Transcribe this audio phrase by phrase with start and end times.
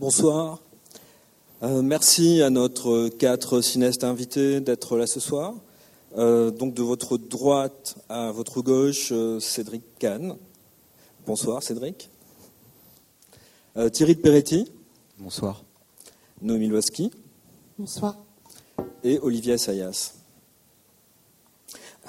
[0.00, 0.60] Bonsoir.
[1.62, 5.52] Euh, merci à notre quatre cinéastes invités d'être là ce soir.
[6.16, 10.36] Euh, donc de votre droite à votre gauche, euh, Cédric Kahn.
[11.26, 12.08] Bonsoir Cédric.
[13.92, 14.72] Thierry de Peretti.
[15.18, 15.64] Bonsoir.
[16.40, 16.72] Noémie.
[17.78, 18.16] Bonsoir.
[19.04, 20.14] Et Olivier Assayas.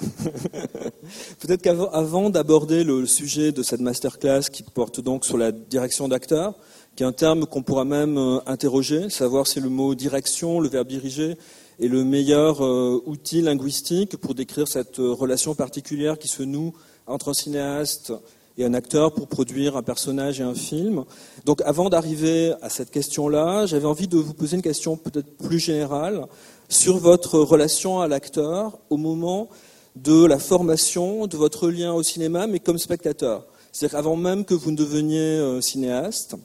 [1.40, 6.54] Peut-être qu'avant d'aborder le sujet de cette masterclass qui porte donc sur la direction d'acteurs,
[6.96, 10.68] qui est un terme qu'on pourra même euh, interroger, savoir si le mot direction, le
[10.68, 11.36] verbe diriger,
[11.80, 16.74] est le meilleur euh, outil linguistique pour décrire cette euh, relation particulière qui se noue
[17.06, 18.12] entre un cinéaste
[18.58, 21.04] et un acteur pour produire un personnage et un film.
[21.46, 25.58] Donc avant d'arriver à cette question-là, j'avais envie de vous poser une question peut-être plus
[25.58, 26.26] générale
[26.68, 29.48] sur votre relation à l'acteur au moment
[29.96, 33.46] de la formation, de votre lien au cinéma, mais comme spectateur.
[33.72, 36.36] C'est-à-dire avant même que vous ne deveniez cinéaste,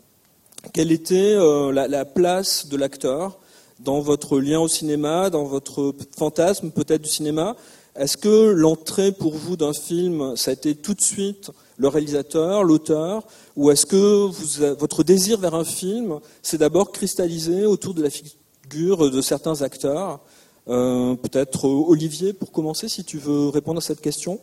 [0.73, 3.39] quelle était euh, la, place de l'acteur
[3.79, 7.55] dans votre lien au cinéma, dans votre fantasme peut-être du cinéma?
[7.95, 12.63] Est-ce que l'entrée pour vous d'un film, ça a été tout de suite le réalisateur,
[12.63, 13.23] l'auteur,
[13.55, 19.09] ou est-ce que votre désir vers un film s'est d'abord cristallisé autour de la figure
[19.09, 20.19] de certains acteurs?
[20.67, 24.39] Euh, Peut-être Olivier, pour commencer, si tu veux répondre à cette question.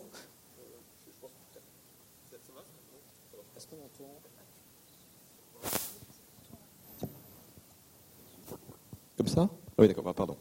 [9.25, 10.37] Ça Oui, d'accord, pardon.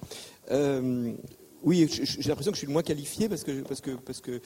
[0.50, 1.12] Euh,
[1.62, 4.32] oui, j'ai l'impression que je suis le moins qualifié parce que, parce que, parce que
[4.32, 4.40] euh,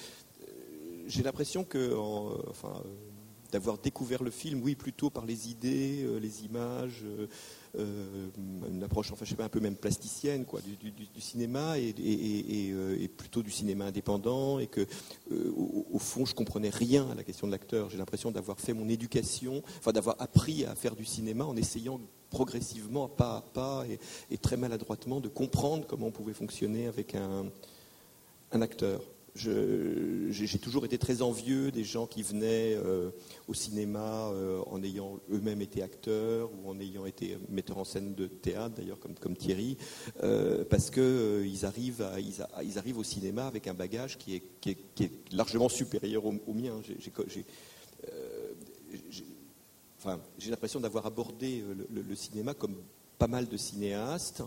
[1.07, 1.95] j'ai l'impression que,
[2.49, 2.89] enfin, euh,
[3.51, 7.05] d'avoir découvert le film, oui, plutôt par les idées, les images,
[7.77, 13.09] une approche, enfin, je sais pas, un peu même plasticienne, quoi, du, cinéma et, et,
[13.09, 14.87] plutôt du cinéma indépendant, et que,
[15.31, 17.91] au, fond, je comprenais rien à la question de l'acteur.
[17.91, 22.01] J'ai l'impression d'avoir fait mon éducation, enfin, d'avoir appris à faire du cinéma en essayant
[22.31, 23.85] progressivement, pas à pas
[24.31, 27.51] et, très maladroitement, de comprendre comment on pouvait fonctionner avec un,
[28.61, 29.03] acteur.
[29.35, 33.11] J'ai toujours été très envieux des gens qui venaient euh,
[33.47, 38.15] au cinéma euh, en ayant eux-mêmes été acteurs ou en ayant été metteurs en scène
[38.15, 39.77] de théâtre, d'ailleurs comme, Thierry,
[40.23, 46.25] euh, parce qu'ils arrivent, ils, arrivent au cinéma avec un bagage qui est, largement supérieur
[46.25, 46.81] au, mien.
[50.39, 52.77] J'ai l'impression d'avoir abordé le, cinéma comme
[53.19, 54.43] pas mal de cinéastes,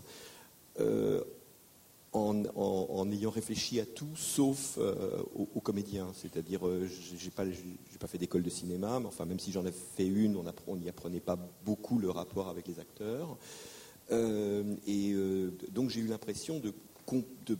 [2.14, 6.08] euh, en, ayant réfléchi à tout sauf euh, aux, comédiens.
[6.14, 6.60] C'est-à-dire,
[7.16, 7.44] j'ai pas,
[8.00, 10.36] pas fait d'école de cinéma, mais enfin, même si j'en ai fait une,
[10.66, 13.36] on n'y apprenait pas beaucoup le rapport avec les acteurs.
[14.10, 15.14] et
[15.70, 16.72] donc, j'ai eu l'impression de,
[17.46, 17.58] de,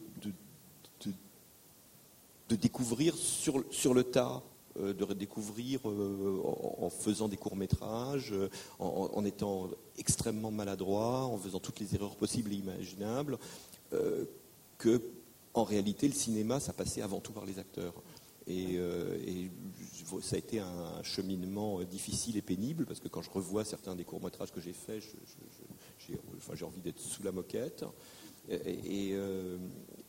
[2.49, 4.43] de, découvrir sur, sur le tas
[4.81, 6.41] euh, de redécouvrir euh,
[6.79, 8.49] en, faisant des courts-métrages, euh,
[8.79, 13.37] en, étant extrêmement maladroit, en faisant toutes les erreurs possibles et imaginables,
[14.83, 15.01] que
[15.55, 17.95] en réalité le cinéma, ça passait avant tout par les acteurs.
[18.49, 18.79] Et,
[20.21, 24.05] ça a été un cheminement difficile et pénible, parce que quand je revois certains des
[24.05, 25.03] courts-métrages que j'ai faits,
[25.99, 27.85] j'ai envie d'être sous la moquette.
[28.51, 29.15] Et,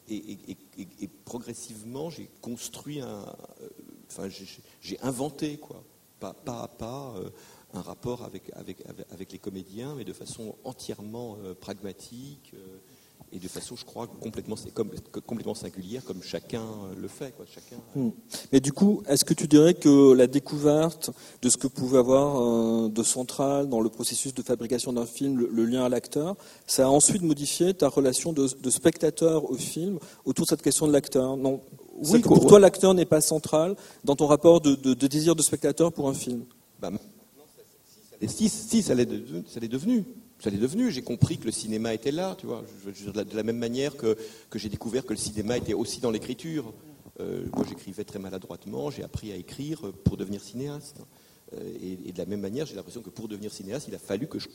[0.09, 3.25] et progressivement, j'ai construit un,
[4.09, 4.29] enfin,
[4.81, 5.84] j'ai inventé, quoi,
[6.31, 7.29] pas, à pas, euh,
[7.73, 8.51] un rapport avec,
[9.31, 12.78] les comédiens, mais de façon entièrement euh, pragmatique euh,
[13.33, 14.91] et de façon, je crois, complètement, comme,
[15.25, 16.63] complètement singulière, comme chacun
[16.95, 17.33] le fait.
[17.35, 17.77] Quoi, chacun...
[17.95, 18.11] Hmm.
[18.51, 21.09] Mais du coup, est-ce que tu dirais que la découverte
[21.41, 25.66] de ce que pouvait avoir de central dans le processus de fabrication d'un film, le,
[25.66, 26.35] lien à l'acteur,
[26.67, 30.88] ça a ensuite modifié ta relation de, de spectateur au film autour de cette question
[30.88, 31.35] de l'acteur?
[31.35, 31.61] Non,
[31.95, 36.09] oui, pour toi, l'acteur n'est pas central dans ton rapport de, désir de spectateur pour
[36.09, 36.45] un film.
[36.79, 36.91] Bah,
[38.27, 38.49] si,
[38.81, 40.03] ça l'est devenu.
[40.43, 40.91] Ça l'est devenu.
[40.91, 42.65] J'ai compris que le cinéma était là, tu vois.
[42.85, 44.17] de la même manière que,
[44.53, 46.73] j'ai découvert que le cinéma était aussi dans l'écriture.
[47.21, 48.91] Euh, moi, j'écrivais très maladroitement.
[48.91, 50.99] J'ai appris à écrire pour devenir cinéaste.
[51.59, 54.28] Euh, et, de la même manière, j'ai l'impression que pour devenir cinéaste, il a fallu
[54.28, 54.47] que je,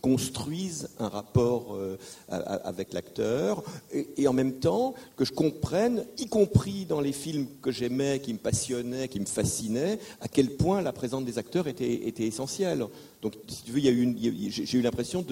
[0.00, 1.96] construise un rapport euh,
[2.28, 7.70] avec l'acteur et, en même temps que je comprenne, y compris dans les films que
[7.70, 12.10] j'aimais, qui me passionnaient, qui me fascinaient, à quel point la présence des acteurs était,
[12.18, 12.84] essentielle.
[13.22, 15.24] Donc, si tu veux, j'ai eu l'impression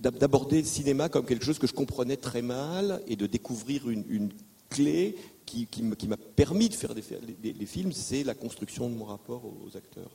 [0.00, 4.30] d'aborder le cinéma comme quelque chose que je comprenais très mal et de découvrir une
[4.68, 7.02] clé qui, m'a permis de faire des,
[7.66, 10.10] films, c'est la construction de mon rapport aux, acteurs.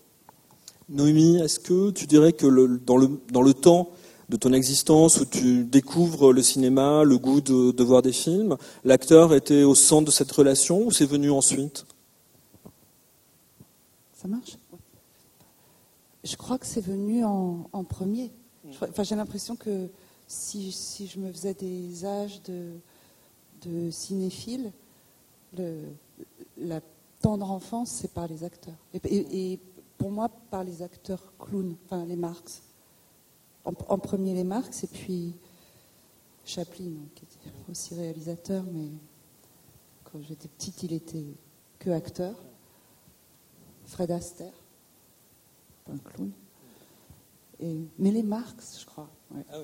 [0.90, 2.46] Noémie, est-ce que tu dirais que
[2.86, 3.90] dans, le, temps
[4.30, 9.34] de ton existence où tu découvres le cinéma, le goût de, voir des films, l'acteur
[9.34, 11.86] était au centre de cette relation ou c'est venu ensuite?
[14.14, 14.58] Ça marche?
[16.24, 18.32] Je crois que c'est venu en, premier.
[18.82, 19.88] Enfin, j'ai l'impression que
[20.28, 22.74] si, si, je me faisais des âges de,
[23.66, 24.72] de cinéphile,
[25.58, 25.84] le,
[26.58, 26.82] la
[27.22, 28.78] tendre enfance, c'est par les acteurs.
[29.04, 29.60] Et,
[29.98, 32.64] pour moi, par les acteurs clowns, enfin les Marx.
[33.64, 35.36] En, premier les Marx, et puis
[36.44, 38.88] Chaplin, qui était aussi réalisateur, mais
[40.04, 41.26] quand j'étais petite, il était
[41.78, 42.36] que acteur.
[43.86, 44.54] Fred Astaire,
[45.92, 46.32] un clown.
[47.60, 49.10] Et, mais les Marx, je crois.
[49.52, 49.58] Ah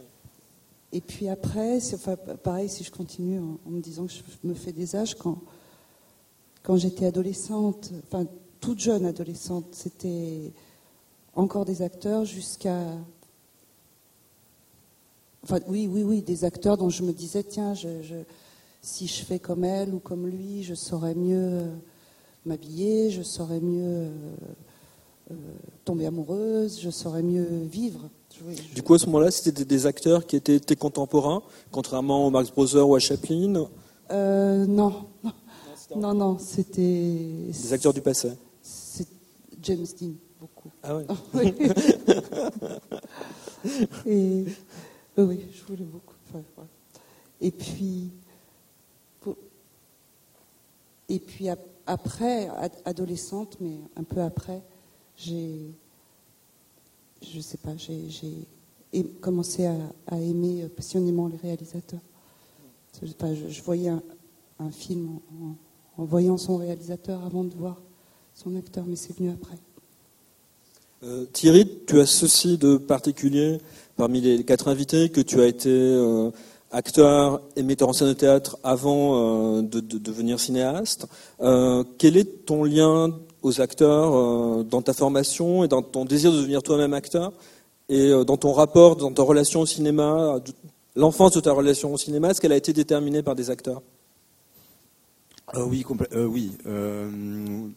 [0.91, 4.71] et puis après, enfin, pareil, si je continue en, me disant que je me fais
[4.71, 5.37] des âges, quand,
[6.67, 8.25] quand j'étais adolescente, enfin
[8.59, 10.51] toute jeune adolescente, c'était
[11.33, 12.77] encore des acteurs jusqu'à.
[15.43, 17.87] Enfin, oui, oui, oui, des acteurs dont je me disais, tiens, je,
[18.81, 21.61] si je fais comme elle ou comme lui, je saurais mieux
[22.45, 24.11] m'habiller, je saurais mieux euh,
[25.31, 25.35] euh,
[25.85, 28.09] tomber amoureuse, je saurais mieux vivre.
[28.75, 32.51] Du coup, à ce moment-là, c'était des acteurs qui étaient tes contemporains, contrairement au Max
[32.51, 33.69] Brothers ou à Chaplin?
[34.11, 35.05] Euh, Non.
[35.95, 36.81] Non, non, c'était.
[36.81, 38.31] Des acteurs du passé
[38.61, 39.07] C'est
[39.61, 40.69] James Dean, beaucoup.
[40.83, 40.97] Ah
[41.33, 41.53] oui
[44.05, 44.45] Et,
[45.17, 46.15] oui, je voulais beaucoup.
[47.41, 48.11] Et puis.
[51.09, 51.47] Et puis
[51.85, 52.49] après,
[52.83, 54.61] adolescente, mais un peu après,
[55.15, 55.71] j'ai
[57.21, 58.47] je sais pas, j'ai
[59.21, 62.01] commencé à, aimer passionnément les réalisateurs.
[63.01, 63.91] Je, voyais
[64.59, 65.55] un, film en,
[66.05, 67.77] voyant son réalisateur avant de voir
[68.33, 69.57] son acteur, mais c'est venu après.
[71.03, 73.59] Euh, Thierry, tu as ceci de particulier
[73.95, 76.31] parmi les quatre invités que tu as été euh,
[76.71, 81.07] acteur et metteur en scène de théâtre avant euh, de, devenir cinéaste.
[81.97, 83.11] quel est ton lien
[83.43, 87.33] aux acteurs euh, dans ta formation et dans ton désir de devenir toi-même acteur
[87.89, 90.39] et euh, dans ton rapport, dans ta relation au cinéma,
[90.95, 93.81] l'enfance de ta relation au cinéma, est-ce qu'elle a été déterminée par des acteurs?
[95.55, 95.85] Euh, oui,
[96.15, 96.57] oui,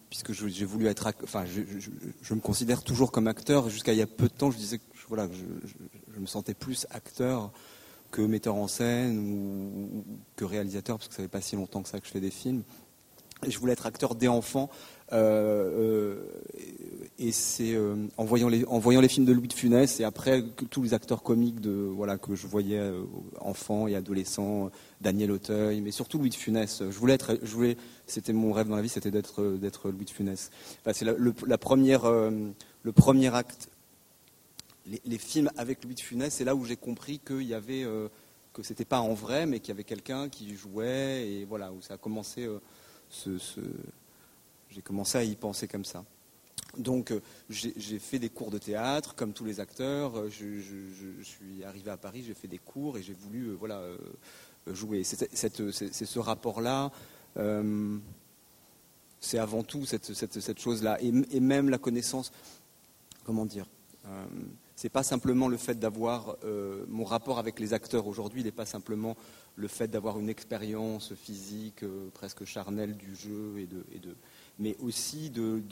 [0.08, 3.68] puisque j'ai voulu être, enfin, je, me considère toujours comme acteur.
[3.68, 6.86] Jusqu'à il y a peu de temps, je disais que voilà, je, me sentais plus
[6.90, 7.50] acteur
[8.10, 10.04] que metteur en scène ou,
[10.36, 12.30] que réalisateur, parce que ça fait pas si longtemps que ça que je fais des
[12.30, 12.62] films.
[13.46, 14.99] Et je voulais être acteur dès enfant, euh, euh,
[17.20, 20.04] et c'est euh, en, voyant les, en voyant les films de Louis de Funès et
[20.04, 22.80] après tous les acteurs comiques de, voilà, que je voyais
[23.40, 24.70] enfants et adolescents,
[25.02, 26.82] Daniel Auteuil, mais surtout Louis de Funès.
[26.82, 27.76] Je voulais être, je voulais,
[28.06, 30.50] c'était mon rêve dans la vie, c'était d'être, d'être Louis de Funès.
[30.92, 33.68] c'est la, le, première, le premier acte.
[35.04, 37.84] Les, films avec Louis de Funès, c'est là où j'ai compris qu'il y avait,
[38.54, 41.82] que c'était pas en vrai, mais qu'il y avait quelqu'un qui jouait et voilà où
[41.82, 42.48] ça a commencé
[43.10, 43.38] ce
[44.70, 46.04] j'ai commencé à y penser comme ça.
[46.78, 50.16] Donc euh, j'ai fait des cours de théâtre, comme tous les acteurs.
[50.16, 53.82] Euh, je, suis arrivé à Paris, j'ai fait des cours et j'ai voulu euh, voilà,
[54.68, 55.02] jouer.
[55.02, 56.90] C'est ce rapport-là,
[59.20, 60.98] c'est avant tout cette, chose-là.
[61.02, 62.32] Et, même la connaissance,
[63.24, 63.66] comment dire
[64.76, 66.38] c'est pas simplement le fait d'avoir
[66.88, 69.14] mon rapport avec les acteurs aujourd'hui, n'est pas simplement
[69.56, 71.84] le fait d'avoir une expérience physique
[72.14, 74.16] presque charnelle du jeu et de,
[74.60, 75.62] mais aussi de,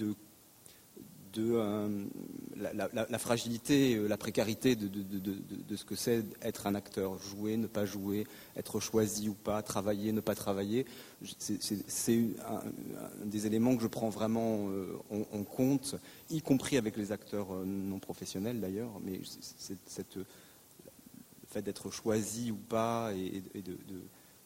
[1.36, 2.06] euh,
[2.56, 7.84] la, fragilité, euh, la précarité de, ce que c'est être un acteur, jouer, ne pas
[7.84, 10.86] jouer, être choisi ou pas, travailler, ne pas travailler.
[11.38, 12.62] C'est un,
[13.24, 15.94] des éléments que je prends vraiment euh, en, compte,
[16.30, 19.20] y compris avec les acteurs non professionnels d'ailleurs, mais
[19.86, 20.24] c'est le
[21.46, 23.76] fait d'être choisi ou pas et, de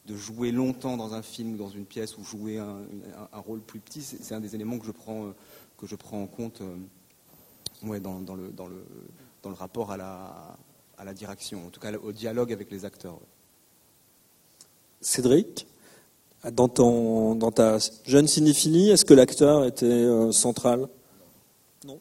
[0.05, 4.01] de jouer longtemps dans un film dans une pièce ou jouer un, rôle plus petit,
[4.01, 8.85] c'est un des éléments que je prends, euh, en compte euh, dans, le, dans, le,
[9.41, 10.57] dans le rapport à la,
[10.97, 13.19] à la direction, en tout cas au dialogue avec les acteurs.
[15.01, 15.67] Cédric,
[16.51, 20.87] dans, ton, dans ta jeune cinéphilie, est-ce que l'acteur était euh, central?
[21.85, 21.99] Non.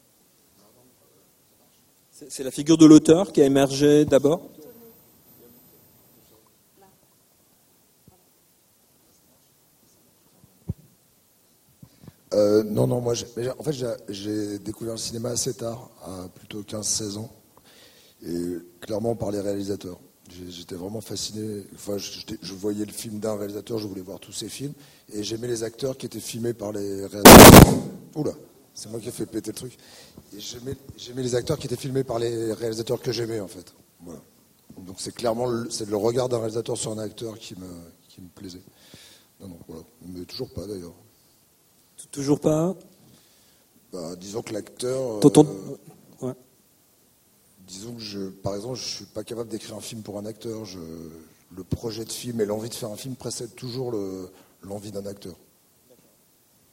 [2.28, 4.48] C'est la figure de l'auteur qui a émergé d'abord?
[12.34, 13.14] Euh, non, non, moi,
[13.58, 17.30] en fait, j'ai découvert le cinéma assez tard, à plutôt 15-16 ans,
[18.26, 19.98] et clairement par les réalisateurs.
[20.48, 21.64] J'étais vraiment fasciné.
[21.74, 24.72] Enfin, je, voyais le film d'un réalisateur, je voulais voir tous ses films,
[25.12, 27.74] et j'aimais les acteurs qui étaient filmés par les réalisateurs.
[28.14, 28.32] Oula,
[28.72, 29.76] c'est moi qui ai fait péter le truc.
[30.38, 33.74] J'aimais les acteurs qui étaient filmés par les réalisateurs que j'aimais, en fait.
[34.78, 37.68] Donc c'est clairement le, le regard d'un réalisateur sur un acteur qui me,
[38.08, 38.62] qui me plaisait.
[39.40, 39.82] Non, non, voilà.
[40.06, 40.94] Mais toujours pas d'ailleurs.
[42.10, 42.74] Toujours pas
[43.92, 45.20] bah, Disons que l'acteur.
[45.24, 46.32] Euh,
[47.66, 50.64] disons que, je, par exemple, je suis pas capable d'écrire un film pour un acteur.
[50.64, 50.78] Je,
[51.56, 53.92] le projet de film et l'envie de faire un film précèdent toujours
[54.62, 55.34] l'envie d'un acteur.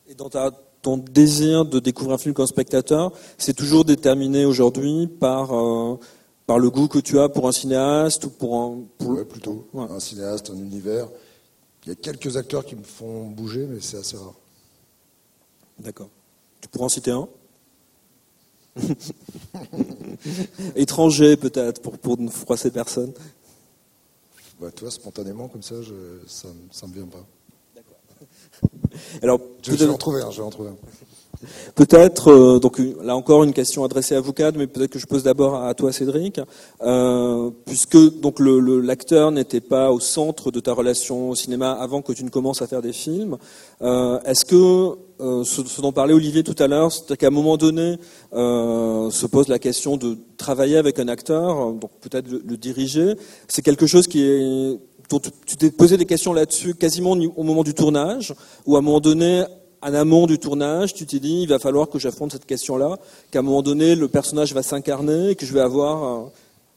[0.07, 0.29] Et dans
[0.81, 5.99] ton désir de découvrir un film comme spectateur, c'est toujours déterminé aujourd'hui par, euh,
[6.47, 8.79] par le goût que tu as pour un cinéaste ou pour un.
[8.97, 9.25] Pour...
[9.27, 9.67] plutôt.
[9.77, 11.07] Un cinéaste, un univers.
[11.85, 14.35] Il y a quelques acteurs qui me font bouger, mais c'est assez rare.
[15.79, 16.09] D'accord.
[16.61, 17.27] Tu pourrais en citer un
[20.75, 23.13] Étranger peut-être, pour, pour ne froisser personne.
[24.59, 25.93] Bah, toi, spontanément, comme ça, je,
[26.27, 26.47] ça
[26.83, 27.25] ne me vient pas.
[29.21, 30.75] Alors, je vais en trouver un, je vais en trouver un.
[31.75, 35.05] Peut-être, euh, donc là encore une question adressée à vous quatre, mais peut-être que je
[35.05, 36.41] pose d'abord à toi Cédric,
[36.81, 42.11] euh, puisque donc l'acteur n'était pas au centre de ta relation au cinéma avant que
[42.11, 43.37] tu ne commences à faire des films.
[43.81, 47.97] Euh, est-ce que ce, dont parlait Olivier tout à l'heure, c'est qu'à un moment donné
[48.31, 53.15] se pose la question de travailler avec un acteur, donc peut-être le diriger,
[53.47, 54.79] c'est quelque chose qui est
[55.45, 58.33] tu t'es posé des questions là-dessus quasiment au moment du tournage,
[58.65, 59.43] ou à un moment donné,
[59.81, 62.97] en amont du tournage, tu t'es dit, il va falloir que j'affronte cette question-là,
[63.31, 66.29] qu'à un moment donné, le personnage va s'incarner et que je vais avoir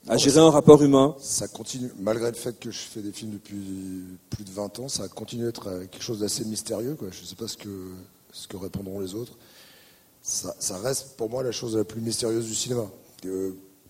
[0.09, 1.15] à gérer un rapport humain.
[1.19, 4.89] Ça continue, malgré le fait que je fais des films depuis plus de 20 ans,
[4.89, 6.95] ça continue d'être quelque chose d'assez mystérieux.
[6.99, 7.09] Quoi.
[7.11, 7.69] Je ne sais pas ce que,
[8.33, 9.37] ce que répondront les autres.
[10.23, 12.89] Ça, reste pour moi la chose la plus mystérieuse du cinéma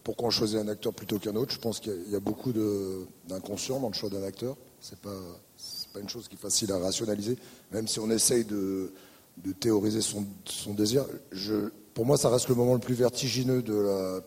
[0.05, 1.53] pourquoi on choisit un acteur plutôt qu'un autre.
[1.53, 2.53] Je pense qu'il y, a beaucoup
[3.29, 4.57] d'inconscient dans le choix d'un acteur.
[4.81, 5.15] C'est pas
[5.93, 7.37] pas une chose qui est facile à rationaliser,
[7.71, 8.93] même si on essaye de,
[9.61, 10.25] théoriser son,
[10.75, 11.05] désir.
[11.95, 14.21] pour moi, ça reste le moment le plus vertigineux de la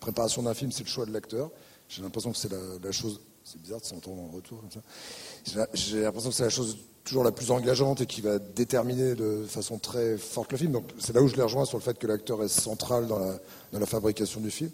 [0.00, 1.50] préparation d'un film, c'est le choix de l'acteur.
[1.88, 3.20] J'ai l'impression que c'est la, chose.
[3.44, 5.66] C'est bizarre de s'entendre en retour comme ça.
[5.74, 9.44] J'ai l'impression que c'est la chose toujours la plus engageante et qui va déterminer de
[9.48, 10.72] façon très forte le film.
[10.72, 13.18] Donc c'est là où je les rejoins sur le fait que l'acteur est central dans
[13.18, 13.38] la,
[13.72, 14.70] dans la fabrication du film.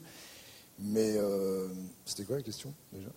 [0.79, 1.69] Mais euh,
[2.05, 3.09] c'était quoi la question déjà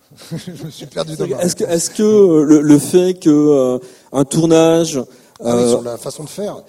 [0.57, 3.79] Je me suis perdu dans Est-ce que, est que euh, le, fait que euh,
[4.13, 5.01] un tournage
[5.43, 6.63] ah sur la façon de faire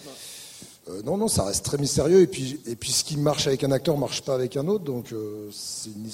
[1.05, 2.21] non, non, ça reste très mystérieux.
[2.21, 4.67] Et puis, et puis, ce qui marche avec un acteur ne marche pas avec un
[4.67, 4.83] autre.
[4.83, 5.15] Donc,
[5.53, 6.11] c'est une,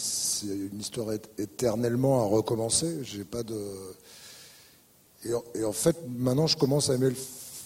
[0.71, 1.07] une, histoire
[1.39, 2.99] éternellement à recommencer.
[3.03, 3.57] J'ai pas de.
[5.55, 7.11] Et en, fait, maintenant, je commence à aimer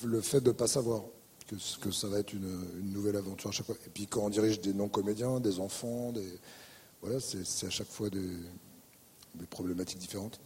[0.04, 1.02] le, fait de ne pas savoir
[1.46, 3.74] que, ça va être une, nouvelle aventure à chaque fois.
[3.86, 6.12] Et puis, quand on dirige des non-comédiens, des enfants,
[7.02, 8.28] voilà, c'est à chaque fois des,
[9.48, 10.40] problématiques différentes.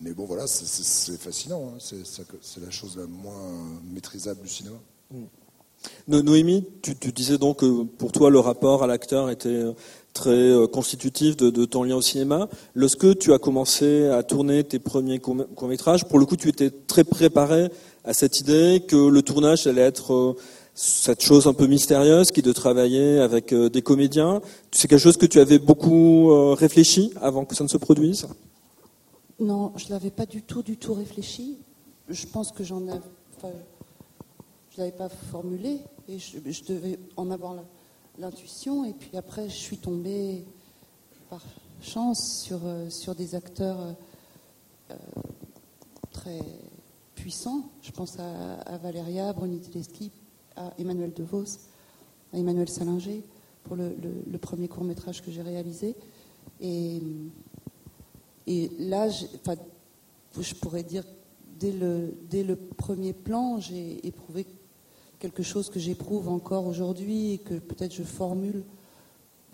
[0.00, 1.74] Mais bon, voilà, c'est fascinant.
[1.74, 1.78] Hein.
[1.78, 4.76] C'est la chose la moins maîtrisable du cinéma.
[5.10, 5.24] Mm.
[6.08, 9.64] Noémie, tu, disais donc que pour toi, le rapport à l'acteur était
[10.14, 12.48] très euh, constitutif de, ton lien au cinéma.
[12.74, 17.04] Lorsque tu as commencé à tourner tes premiers courts-métrages, pour le coup, tu étais très
[17.04, 17.68] préparé
[18.04, 20.36] à cette idée que le tournage allait être euh,
[20.74, 24.40] cette chose un peu mystérieuse qui est de travailler avec euh, des comédiens.
[24.70, 28.26] C'est quelque chose que tu avais beaucoup réfléchi avant que ça ne se produise?
[29.40, 31.58] Non, je ne l'avais pas du tout, du tout réfléchi.
[32.08, 33.00] Je pense que j'en avais,
[34.70, 35.78] je l'avais pas formulé
[36.08, 37.54] et je, devais en avoir
[38.18, 38.84] l'intuition.
[38.84, 40.44] Et puis après, je suis tombée
[41.30, 41.42] par
[41.82, 43.94] chance sur, euh, sur des acteurs
[46.12, 46.40] très
[47.14, 47.68] puissants.
[47.82, 50.10] Je pense à, à Valéria Bruni Tedeschi,
[50.56, 51.58] à Emmanuel DeVos,
[52.32, 53.22] à Emmanuel Salinger,
[53.64, 53.92] pour le,
[54.38, 55.96] premier court métrage que j'ai réalisé.
[56.60, 57.00] Et,
[58.46, 61.04] et là, je pourrais dire,
[61.58, 64.46] dès le, dès le premier plan, j'ai éprouvé
[65.24, 68.62] quelque chose que j'éprouve encore aujourd'hui et que peut-être je formule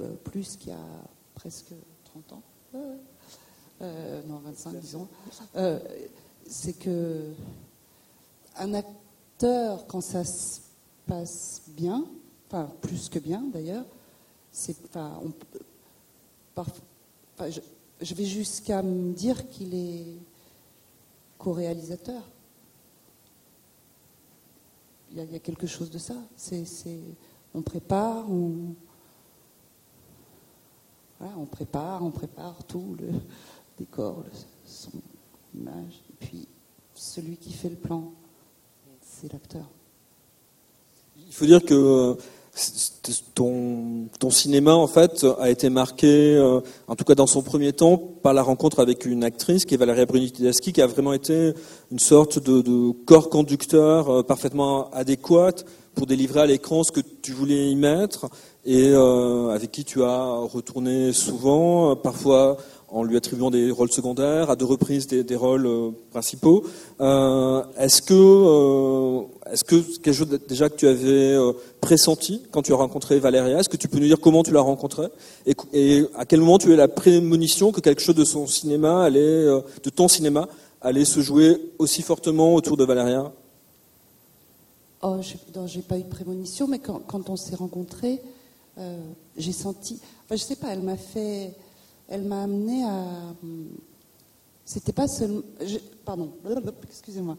[0.01, 1.05] euh, plus qu'il y a
[1.37, 1.73] presque
[2.07, 2.43] 30 ans.
[3.81, 5.07] Euh, non, 25, disons.
[5.55, 5.79] Euh,
[6.49, 7.33] c'est que
[8.57, 10.59] un acteur, quand ça se
[11.07, 12.05] passe bien,
[12.49, 13.85] enfin plus que bien d'ailleurs.
[14.51, 15.21] C'est, enfin,
[18.01, 20.17] je, vais jusqu'à me dire qu'il est
[21.39, 22.23] co-réalisateur.
[25.13, 26.15] Il y, a, quelque chose de ça.
[26.37, 26.65] C'est,
[27.55, 28.75] on prépare, on,
[31.19, 33.09] voilà, on prépare, on prépare tout le
[33.77, 34.31] décor, le
[34.65, 34.93] son,
[35.55, 36.49] l'image, et puis
[36.95, 38.13] celui qui fait le plan,
[39.03, 39.69] c'est l'acteur.
[41.17, 42.15] Il faut dire que euh,
[43.35, 47.97] ton, cinéma, en fait, a été marqué, euh, en tout cas dans son premier temps,
[47.97, 51.53] par la rencontre avec une actrice qui est Valéria Bruni-Tedeschi, qui a vraiment été
[51.91, 55.55] une sorte de, corps conducteur euh, parfaitement adéquat
[55.95, 58.29] pour délivrer à l'écran ce que tu voulais y mettre
[58.65, 62.59] et avec qui tu as retourné souvent, parfois
[62.91, 66.65] en lui attribuant des rôles secondaires, à deux reprises des, rôles euh, principaux.
[67.01, 71.37] Euh, est-ce que, euh, est-ce que quelque chose déjà que tu avais
[71.81, 74.61] pressenti quand tu as rencontré Valéria Est-ce que tu peux nous dire comment tu l'as
[74.61, 75.09] rencontrée
[75.47, 79.47] et, à quel moment tu as la prémonition que quelque chose de son cinéma allait,
[79.85, 80.49] de ton cinéma,
[80.81, 83.33] allait se jouer aussi fortement autour de Valéria?
[85.03, 85.17] Oh,
[85.67, 88.21] j'ai pas eu de prémonition, mais quand, quand on s'est rencontrés,
[89.37, 90.01] j'ai senti.
[90.25, 91.53] Enfin, je sais pas, elle m'a fait
[92.11, 93.35] elle m'a amené à.
[94.65, 95.43] C'était pas seulement.
[96.05, 96.33] Pardon,
[96.83, 97.39] excusez-moi.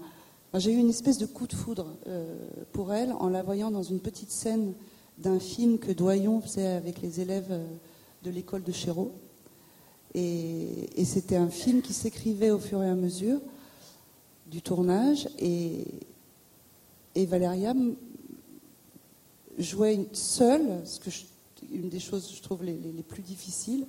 [0.55, 2.35] J'ai eu une espèce de coup de foudre euh,
[2.71, 4.73] pour elle en la voyant dans une petite scène
[5.17, 7.65] d'un film que Doyon faisait avec les élèves euh,
[8.23, 9.13] de l'école de Chéreau.
[10.13, 13.39] Et, c'était un film qui s'écrivait au fur et à mesure
[14.47, 15.29] du tournage.
[15.39, 15.85] Et,
[17.15, 17.73] Valéria
[19.57, 21.09] jouait seule, ce que
[21.71, 23.85] une des choses, je trouve, les plus difficiles,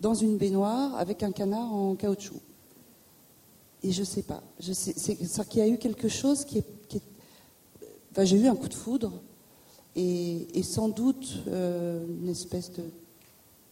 [0.00, 2.40] dans une baignoire avec un canard en caoutchouc.
[3.82, 4.42] Et je sais pas.
[4.58, 6.64] Je sais, c'est qu'il y a eu quelque chose qui est.
[8.22, 9.12] j'ai eu un coup de foudre
[9.96, 12.82] et, sans doute euh, une espèce de,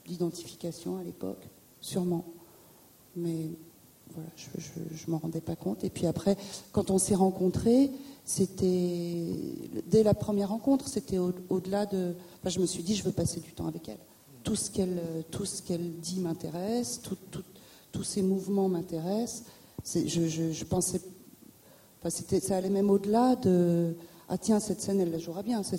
[0.07, 1.47] d'identification à l'époque,
[1.81, 2.25] sûrement.
[3.17, 3.51] Mais
[4.15, 5.85] voilà, je ne m'en rendais pas compte.
[5.85, 6.37] Et puis après,
[6.73, 7.91] quand on s'est rencontrés,
[8.25, 9.27] c'était.
[9.91, 12.15] Dès la première rencontre, c'était au, delà de.
[12.45, 13.99] Je me suis dit, je veux passer du temps avec elle
[14.49, 14.99] tout ce qu'elle
[15.31, 17.03] tout ce qu'elle dit m'intéresse,
[17.93, 19.45] tous ces mouvements m'intéressent.
[19.85, 21.03] Je, je, pensais,
[22.01, 23.95] enfin, c'était, ça allait même au-delà de
[24.27, 25.63] ah tiens cette scène elle la jouera bien.
[25.63, 25.77] Ça,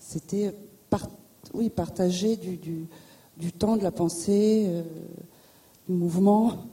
[0.00, 0.54] c'était
[1.54, 2.88] oui partager du, du,
[3.36, 4.82] du, temps, de la pensée, euh,
[5.88, 6.64] du mouvement.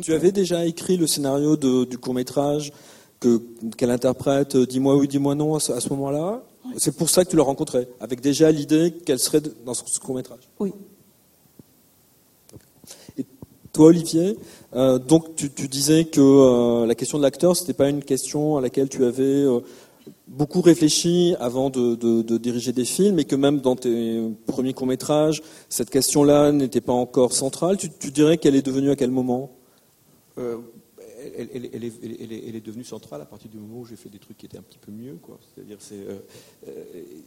[0.00, 2.72] Tu avais déjà écrit le scénario du court métrage
[3.20, 3.40] que,
[3.76, 6.42] qu'elle interprète euh, Dis-moi oui, dis-moi non à ce moment-là?
[6.76, 10.14] C'est pour ça que tu l'as rencontrée, avec déjà l'idée qu'elle serait dans ce court
[10.14, 10.40] métrage.
[10.58, 10.72] Oui.
[13.18, 13.26] Et
[13.72, 14.36] toi, Olivier,
[14.74, 18.60] euh, donc tu, disais que euh, la question de l'acteur, c'était pas une question à
[18.60, 19.60] laquelle tu avais euh,
[20.26, 25.42] beaucoup réfléchi avant de, diriger des films, et que même dans tes premiers courts métrages,
[25.68, 27.76] cette question-là n'était pas encore centrale.
[27.76, 29.50] Tu, tu dirais qu'elle est devenue à quel moment?
[31.36, 34.58] Elle, est, devenue centrale à partir du moment où j'ai fait des trucs qui étaient
[34.58, 35.18] un petit peu mieux.
[35.54, 36.20] C'est-à-dire, euh,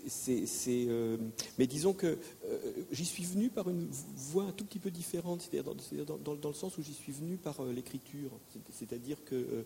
[0.07, 1.17] c'est, euh,
[1.57, 5.41] mais disons que euh, j'y suis venu par une voie un tout petit peu différente,
[5.41, 5.73] c'est-à-dire
[6.05, 8.31] dans, le sens où j'y suis venu par l'écriture.
[8.71, 9.65] C'est-à-dire que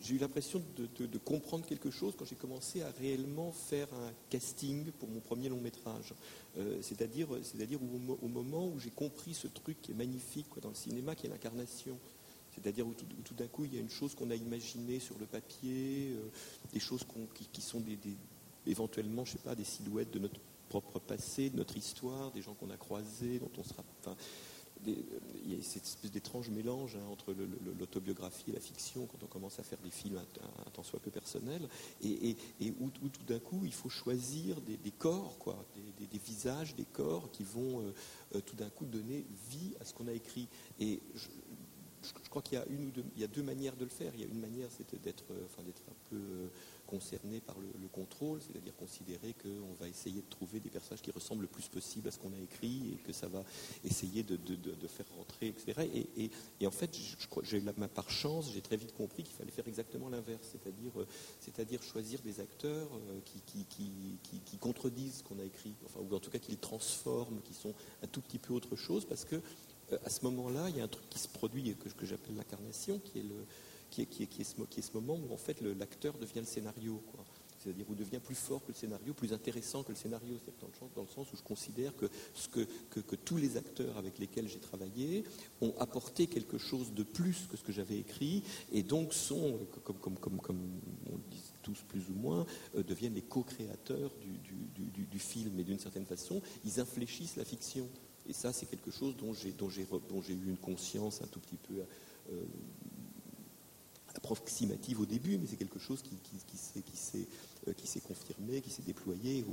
[0.00, 4.90] j'ai eu l'impression de, comprendre quelque chose quand j'ai commencé à réellement faire un casting
[4.92, 6.14] pour mon premier long métrage.
[6.80, 11.14] c'est-à-dire, c'est-à-dire au, moment où j'ai compris ce truc qui est magnifique dans le cinéma,
[11.14, 11.98] qui est l'incarnation.
[12.54, 15.26] C'est-à-dire où tout, d'un coup, il y a une chose qu'on a imaginée sur le
[15.26, 16.28] papier, euh,
[16.72, 17.04] des choses
[17.52, 17.98] qui, sont des,
[18.66, 22.54] éventuellement, je sais pas, des silhouettes de notre propre passé, de notre histoire, des gens
[22.54, 23.84] qu'on a croisés, dont on sera.
[24.00, 24.16] Enfin,
[24.86, 27.34] il y a cette espèce d'étrange mélange hein, entre
[27.78, 31.10] l'autobiographie et la fiction quand on commence à faire des films un, tant soit peu
[31.10, 31.68] personnels,
[32.02, 32.36] et,
[32.80, 35.64] où, tout d'un coup il faut choisir des, corps, quoi,
[35.98, 37.94] des, visages, des corps qui vont euh,
[38.36, 40.48] euh, tout d'un coup donner vie à ce qu'on a écrit.
[40.80, 41.00] Et
[42.28, 44.12] crois qu'il y a une ou deux, manières de le faire.
[44.14, 46.48] Il y a une manière, c'est d'être, euh, enfin, un peu euh,
[46.86, 51.42] concerné par le, contrôle, c'est-à-dire considérer qu'on va essayer de trouver des personnages qui ressemblent
[51.42, 53.44] le plus possible à ce qu'on a écrit et que ça va
[53.84, 54.38] essayer de,
[54.88, 55.88] faire rentrer, etc.
[56.60, 59.68] Et, en fait, je, crois, j'ai par chance, j'ai très vite compris qu'il fallait faire
[59.68, 62.88] exactement l'inverse, c'est-à-dire, euh, choisir des acteurs
[63.24, 67.52] qui, contredisent ce qu'on a écrit, enfin, ou en tout cas qui le transforment, qui
[67.52, 69.40] sont un tout petit peu autre chose, parce que
[70.04, 72.98] à ce moment-là, il y a un truc qui se produit que, que j'appelle l'incarnation,
[72.98, 73.46] qui est, le,
[73.92, 77.02] ce, moment où en fait l'acteur devient le scénario.
[77.62, 80.34] C'est-à-dire où devient plus fort que le scénario, plus intéressant que le scénario.
[80.44, 84.58] C'est dans, dans, le sens où je considère que, tous les acteurs avec lesquels j'ai
[84.58, 85.22] travaillé
[85.60, 90.16] ont apporté quelque chose de plus que ce que j'avais écrit, et donc sont, comme,
[90.26, 95.60] on dit tous plus ou moins, euh, deviennent les co-créateurs du, film.
[95.60, 97.88] Et d'une certaine façon, ils infléchissent la fiction.
[98.32, 101.74] Et ça, c'est quelque chose dont j'ai, eu une conscience un tout petit peu
[102.32, 102.44] euh,
[104.14, 106.16] approximative au début, mais c'est quelque chose qui,
[107.68, 109.44] euh, s'est confirmé, qui s'est déployé.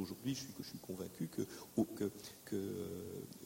[0.00, 1.42] Aujourd'hui, je suis, convaincu que,
[2.52, 2.90] euh,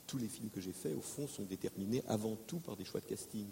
[0.07, 3.01] tous les films que j'ai faits, au fond, sont déterminés avant tout par des choix
[3.01, 3.47] de casting,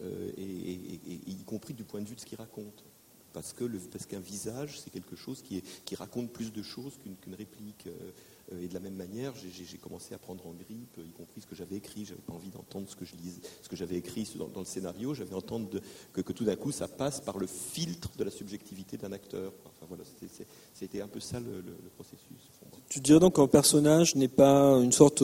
[0.00, 2.82] y compris du point de vue de ce qu'ils racontent
[3.32, 5.62] parce qu'un visage, c'est quelque chose qui,
[5.96, 7.88] raconte plus de choses qu'une réplique.
[8.52, 11.46] Euh, et de la même manière, j'ai commencé à prendre en grippe, y compris ce
[11.46, 12.04] que j'avais écrit.
[12.04, 15.14] J'avais pas envie d'entendre ce que je lisais, ce que j'avais écrit dans, le scénario.
[15.14, 15.68] J'avais entendre
[16.12, 19.52] que, tout d'un coup, ça passe par le filtre de la subjectivité d'un acteur.
[19.64, 20.04] Enfin voilà,
[20.74, 21.62] c'était un peu ça le,
[21.96, 22.50] processus.
[22.88, 25.22] Tu dirais donc qu'un personnage n'est pas une sorte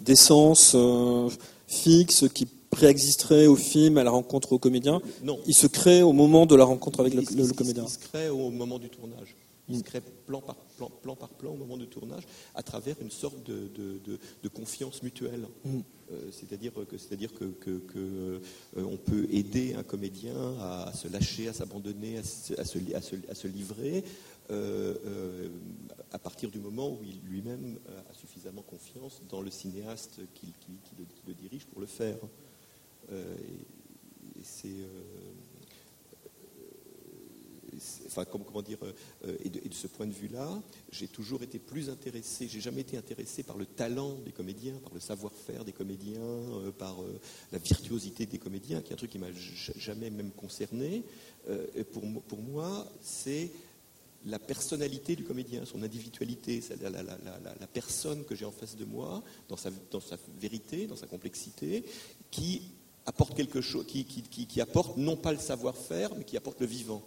[0.00, 1.28] d'essence euh,
[1.66, 5.00] fixe qui préexisterait au film, à la rencontre au comédien?
[5.22, 5.38] Non.
[5.46, 7.84] Il se crée au moment de la rencontre avec le, Il- le- il- le comédien.
[7.86, 9.34] Il se crée au moment du tournage.
[9.68, 12.96] Il se crée plan par plan, plan par plan au moment du tournage, à travers
[13.02, 15.46] une sorte de, de- de- de confiance mutuelle.
[15.64, 15.78] Mm.
[16.10, 18.40] Euh, c'est-à-dire que, c'est-à-dire que, que- que, euh,
[18.76, 22.78] on peut aider un comédien à, se lâcher, à s'abandonner, à se, à se
[23.28, 24.04] à se- livrer,
[24.50, 25.50] euh,
[26.12, 27.78] à partir du moment où il lui-même
[28.10, 31.86] a suffisamment confiance dans le cinéaste qui, qui- qui le, qui le dirige pour le
[31.86, 32.16] faire.
[33.12, 33.14] Et-
[34.42, 34.68] c'est-
[38.06, 40.48] enfin, comment, comment dire, euh, et, de, et de ce point de vue-là,
[40.90, 44.94] j'ai toujours été plus intéressé, j'ai jamais été intéressé par le talent des comédiens, par
[44.94, 47.18] le savoir-faire des comédiens, euh, par euh,
[47.52, 49.32] la virtuosité des comédiens, qui est un truc qui m'a
[49.76, 51.02] jamais même concerné.
[51.48, 53.50] Euh, pour, mo- pour moi, c'est
[54.26, 57.18] la personnalité du comédien, son individualité, la, la- la-
[57.60, 59.70] la- personne que j'ai en face de moi, dans sa,
[60.40, 61.84] vérité, dans sa complexité,
[62.30, 62.62] qui
[63.06, 67.02] apporte quelque chose, qui apporte non pas le savoir-faire, mais qui apporte le vivant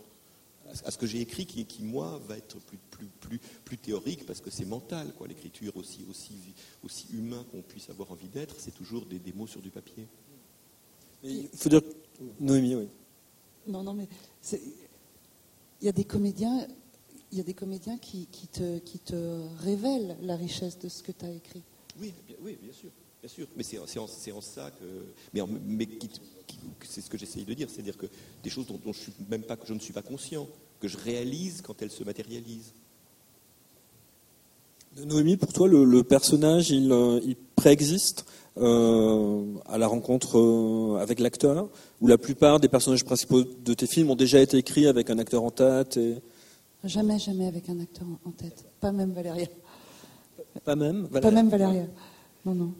[0.85, 4.25] à ce- que j'ai écrit, qui, qui, moi va être plus, plus, plus, plus théorique
[4.25, 5.27] parce que c'est mental, quoi.
[5.27, 6.33] L'écriture aussi, aussi,
[6.83, 10.07] aussi humain qu'on puisse avoir envie d'être, c'est toujours des, des mots sur du papier.
[11.23, 11.81] Il faut dire,
[12.39, 12.87] Noémie, oui.
[13.67, 14.07] Non, non, mais
[14.41, 14.61] c'est-
[15.81, 16.67] il y a des comédiens,
[17.31, 19.15] il y a des comédiens qui, qui te, qui te
[19.59, 21.61] révèlent la richesse de ce que tu as écrit.
[21.99, 22.89] Oui, bien, oui, bien sûr,
[23.21, 23.47] bien sûr.
[23.55, 24.85] Mais c'est en, ça que,
[25.33, 25.41] mais,
[26.83, 28.07] c'est ce que j'essaye de dire, c'est-à-dire que
[28.43, 30.47] des choses dont, dont je suis même pas, que je ne suis pas conscient,
[30.79, 32.73] que je réalise quand elles se matérialisent.
[35.05, 38.25] Noémie, pour toi, le, le personnage, il, euh, il préexiste
[38.57, 41.69] euh, à la rencontre euh, avec l'acteur,
[42.01, 45.17] où la plupart des personnages principaux de tes films ont déjà été écrits avec un
[45.19, 46.15] acteur en tête, et
[46.83, 48.65] Jamais, jamais avec un acteur en- tête.
[48.81, 49.45] Pas même Valéria.
[50.65, 51.07] pas même.
[51.07, 51.85] Pas Valérie même Valéria.
[52.43, 52.73] Non, non.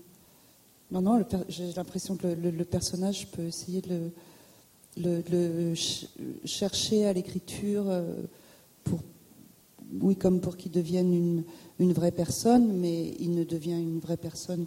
[0.91, 4.12] Non, non, j'ai l'impression que le, personnage peut essayer de
[4.97, 5.73] le,
[6.43, 8.13] chercher à l'écriture euh,
[8.84, 8.99] pour,
[10.01, 11.45] oui, comme pour qu'il devienne
[11.80, 14.65] une, vraie personne, mais il ne devient une vraie personne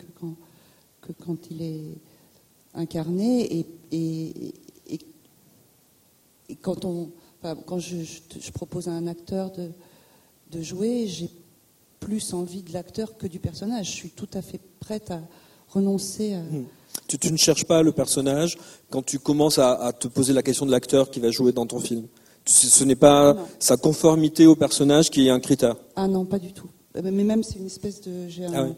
[1.02, 1.94] que quand, il est
[2.72, 4.54] incarné et,
[6.62, 11.28] quand je, propose à un acteur de jouer, j'ai
[12.00, 13.86] plus envie de l'acteur que du personnage.
[13.86, 15.20] Je suis tout à fait prête à
[15.74, 16.40] renoncer à.
[17.08, 18.56] Tu, tu ne cherches pas le personnage
[18.90, 21.66] quand tu commences à, à te poser la question de l'acteur qui va jouer dans
[21.66, 22.06] ton film.
[22.46, 23.46] Ce n'est pas Non.
[23.58, 25.76] sa conformité au personnage qui est un critère.
[25.96, 26.68] Ah non, pas du tout.
[26.96, 28.28] Euh, Mais même c'est une espèce de.
[28.28, 28.74] J'ai un, Ah oui.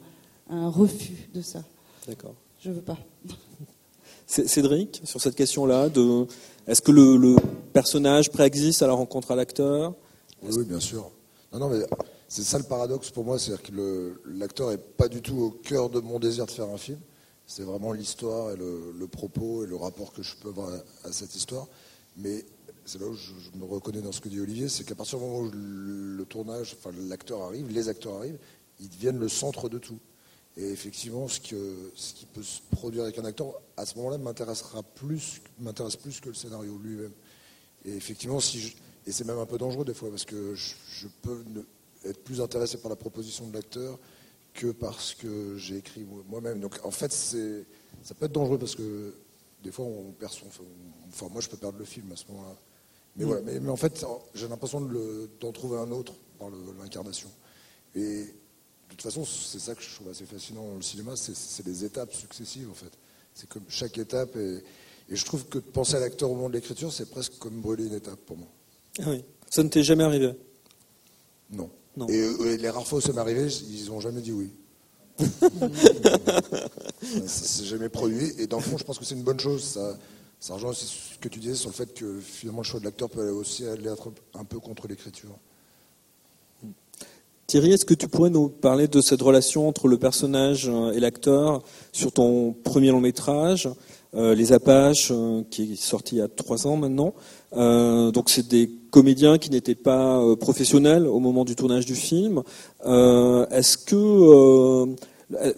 [0.51, 1.63] un refus de ça.
[2.09, 2.35] D'accord.
[2.65, 2.97] Je veux pas.
[4.27, 6.27] Cédric, sur cette question-là, de
[6.67, 7.37] est-ce que le, le
[7.73, 9.95] personnage préexiste à la rencontre à l'acteur?
[10.43, 11.11] Oui, oui, bien sûr.
[11.53, 11.85] Non, non, mais
[12.29, 15.91] c'est ça le paradoxe pour moi, c'est-à-dire que l'acteur est pas du tout au cœur
[15.91, 16.99] de mon désir de faire un film.
[17.47, 20.71] C'est vraiment l'histoire et le, propos et le rapport que je peux avoir
[21.05, 21.69] à, cette histoire.
[22.17, 22.45] Mais
[22.85, 25.25] c'est là où je, me reconnais dans ce que dit Olivier, c'est qu'à partir du
[25.25, 28.39] moment où le, tournage, enfin l'acteur arrive, les acteurs arrivent,
[28.81, 30.01] ils deviennent le centre de tout.
[30.57, 35.43] Et effectivement, ce, qui peut se produire avec un acteur, à ce moment-là, m'intéressera plus,
[35.61, 37.13] m'intéresse plus que le scénario lui-même.
[37.85, 38.75] Et effectivement, si
[39.07, 41.63] et c'est même un peu dangereux des fois, parce que je, je peux ne-
[42.11, 43.99] être plus intéressé par la proposition de l'acteur
[44.55, 46.61] que parce que j'ai écrit moi- moi-même.
[46.61, 49.15] Donc en fait, ça peut être dangereux parce que
[49.63, 50.47] des fois, on perd son.
[51.09, 52.57] Enfin, moi, je peux perdre le film à ce moment-là.
[53.17, 57.31] Mais voilà, mais, mais en fait, j'ai l'impression de d'en trouver un autre par l'incarnation.
[57.95, 58.31] Et de
[58.91, 62.13] toute façon, c'est ça que je trouve assez fascinant dans le cinéma, c'est, des étapes
[62.13, 62.93] successives en fait.
[63.35, 64.63] C'est comme chaque étape, et,
[65.09, 67.61] et je trouve que de penser à l'acteur au moment de l'écriture, c'est presque comme
[67.61, 68.49] brûler une étape pour moi.
[69.01, 69.25] Ah oui.
[69.51, 70.33] Ça ne t'est jamais arrivé?
[71.51, 71.71] Non.
[71.97, 72.07] Non.
[72.09, 74.51] Et, euh, et les rares fois où ça m'est arrivé, ils n'ont jamais dit oui.
[77.09, 78.33] ça s'est jamais produit.
[78.39, 79.63] Et dans le fond, je pense que c'est une bonne chose.
[79.65, 79.97] Ça,
[80.39, 82.85] ça rejoint aussi ce que tu disais sur le fait que finalement le choix de
[82.85, 85.31] l'acteur peut aussi aller être un peu contre l'écriture.
[87.47, 90.99] Thierry, est-ce que tu pourrais nous parler de cette relation entre le personnage euh, et
[90.99, 93.69] l'acteur sur ton premier long métrage,
[94.17, 97.15] euh, Les Apaches, euh, qui est sorti il y a trois ans maintenant
[97.53, 101.95] Euh, Donc c'est des comédiens qui n'étaient pas euh, professionnels au moment du tournage du
[102.11, 102.43] film.
[102.87, 104.87] Euh, est-ce que euh,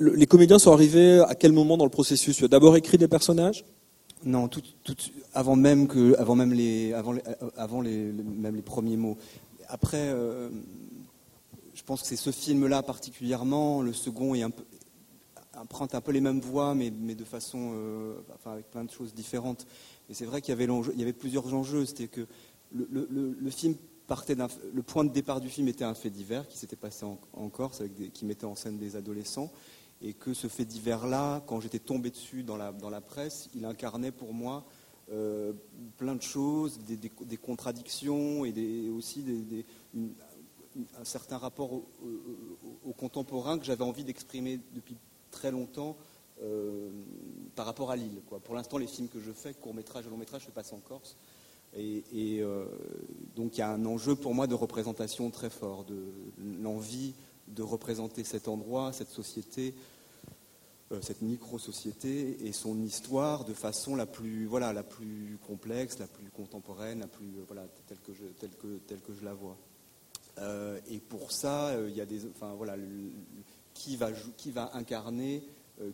[0.04, 2.36] le- les comédiens sont arrivés à quel moment dans le processus?
[2.36, 3.64] Tu as d'abord écrit des personnages?
[4.24, 4.48] Non,
[5.34, 5.86] avant même
[6.18, 7.96] avant même les, avant les,
[8.44, 9.16] même les premiers mots.
[9.68, 10.06] Après,
[11.78, 13.82] je pense que c'est ce film-là particulièrement.
[13.88, 14.64] Le second est un peu,
[15.62, 17.60] emprunte un peu les mêmes voies, mais, de façon,
[18.44, 19.66] avec plein de choses différentes.
[20.10, 20.58] Et c'est vrai qu'il y
[20.98, 21.84] y avait plusieurs enjeux.
[21.86, 22.26] C'était que
[22.72, 23.74] le, film
[24.06, 27.04] partait d'un, le point de départ du film était un fait divers qui s'était passé
[27.04, 29.52] en, Corse, qui mettait en scène des adolescents,
[30.02, 33.64] et que ce fait divers-là, quand j'étais tombé dessus dans la, dans la presse, il
[33.64, 34.64] incarnait pour moi
[35.10, 35.54] euh,
[35.96, 39.24] plein de choses, des, contradictions et aussi
[41.00, 44.96] un certain rapport au, contemporain que j'avais envie d'exprimer depuis
[45.30, 45.96] très longtemps
[46.42, 46.90] euh,
[47.56, 48.20] par rapport à Lille.
[48.44, 51.16] Pour l'instant, les films que je fais, court-métrage et long-métrage, se passent en Corse.
[51.76, 52.64] Et, euh,
[53.36, 56.12] donc il y a un enjeu pour moi de représentation très fort, de
[56.60, 57.14] l'envie
[57.48, 59.74] de représenter cet endroit, cette société,
[60.92, 66.06] euh, cette micro-société et son histoire de façon la plus, voilà, la plus complexe, la
[66.06, 68.12] plus contemporaine, la plus, euh, voilà, telle que
[69.14, 69.56] je, la vois.
[70.88, 71.74] Et pour ça,
[73.74, 75.42] qui va, incarner,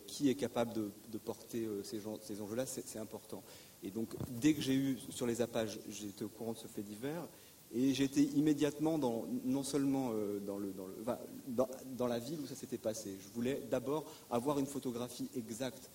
[0.05, 3.41] qui est capable de, porter ces enjeux-là, c'est important.
[3.83, 6.81] Et donc, dès que j'ai eu sur les appages, j'étais au courant de ce fait
[6.81, 7.27] divers,
[7.73, 13.17] et j'étais immédiatement dans, non seulement euh, dans, la ville où ça s'était passé.
[13.19, 15.89] Je voulais d'abord avoir une photographie exacte,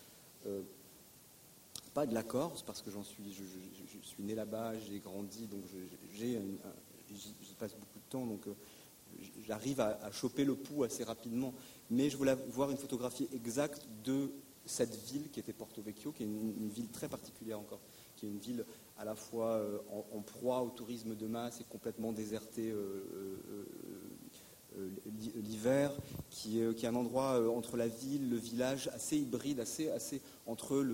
[0.47, 0.63] euh,
[1.95, 5.63] pas de la Corse, parce que j'en suis, je, suis né là-bas, j'ai grandi, donc
[6.13, 8.55] j'y passe beaucoup de temps, donc euh,
[9.47, 11.55] j'arrive à, choper le pouls assez rapidement.
[11.91, 14.31] Mais je voulais voir une photographie exacte de
[14.67, 17.81] cette ville qui était Porto Vecchio, qui est une ville très particulière encore,
[18.17, 18.65] qui est une ville
[19.01, 19.79] à la fois euh,
[20.13, 23.03] en, proie au tourisme de masse et complètement déserté euh,
[24.77, 24.91] euh,
[25.37, 25.91] l'hiver,
[26.29, 30.85] qui est, un endroit entre la ville, le village, assez hybride, assez, assez entre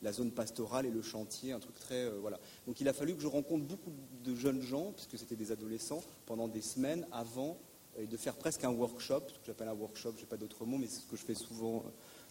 [0.00, 2.38] la zone pastorale et le chantier, un truc très voilà.
[2.66, 3.92] Donc il a fallu que je rencontre beaucoup
[4.24, 7.58] de jeunes gens, puisque c'était des adolescents, pendant des semaines avant,
[7.98, 10.64] et de faire presque un workshop, ce que j'appelle un workshop, je n'ai pas d'autre
[10.64, 11.84] mot, mais c'est ce que je fais souvent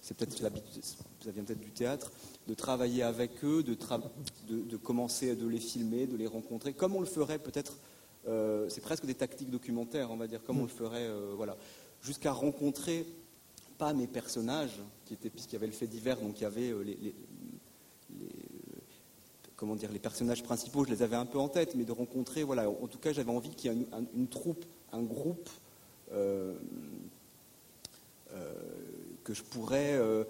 [0.06, 2.12] c'est peut-être ça vient peut-être du théâtre,
[2.48, 3.76] de travailler avec eux, de,
[4.48, 7.80] de, commencer de les filmer, de les rencontrer, comme on le ferait peut-être,
[8.28, 11.58] euh, c'est presque des tactiques documentaires, on va dire, comme on le ferait, euh, voilà,
[12.04, 13.08] jusqu'à rencontrer
[13.80, 16.70] pas mes personnages, qui étaient, puisqu'il y avait le fait divers, donc il y avait
[16.70, 17.15] euh, les,
[19.56, 22.44] comment dire, les personnages principaux, je les avais un peu en tête, mais de rencontrer,
[22.44, 25.50] voilà, en tout cas, j'avais envie qu'il y ait une, troupe, un groupe
[29.26, 30.24] que je pourrais, euh,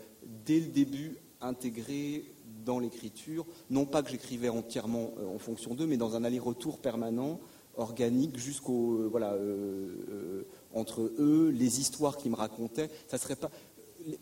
[0.46, 2.26] dès le début, intégrer
[2.66, 3.46] dans l'écriture.
[3.70, 7.40] Non pas que j'écrivais entièrement euh, en fonction d'eux, mais dans un aller-retour permanent,
[7.78, 9.02] organique, jusqu'au.
[9.02, 9.38] Euh, voilà,
[10.74, 12.90] entre eux, les histoires qu'ils me racontaient.
[13.08, 13.52] Ça serait pas.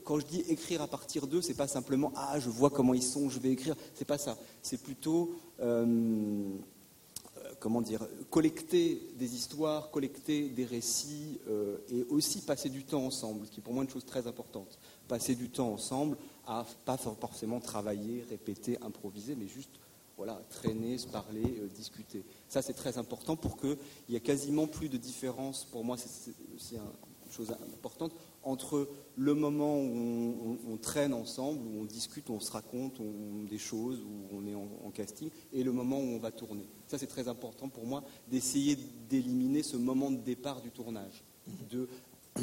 [0.03, 3.03] Quand je dis écrire à partir d'eux, c'est pas simplement ah je vois comment ils
[3.03, 3.75] sont, je vais écrire.
[3.93, 4.37] C'est pas ça.
[4.61, 5.35] C'est plutôt
[7.63, 13.45] comment dire, collecter des histoires, collecter des récits euh, et aussi passer du temps ensemble,
[13.45, 14.77] ce qui est pour moi une chose très importante.
[15.07, 19.79] Passer du temps ensemble à pas forcément travailler, répéter, improviser, mais juste
[20.17, 22.25] voilà, traîner, se parler, euh, discuter.
[22.49, 23.77] Ça, c'est très important pour qu'il
[24.09, 25.63] y ait quasiment plus de différence.
[25.63, 31.85] Pour moi, c'est une chose importante entre le moment où on, traîne ensemble, où on
[31.85, 33.01] discute, où on se raconte
[33.49, 36.67] des choses, où on est en, casting, et le moment où on va tourner.
[36.87, 38.77] Ça, c'est très important pour moi d'essayer
[39.09, 41.23] d'éliminer ce moment de départ du tournage,
[41.71, 41.87] de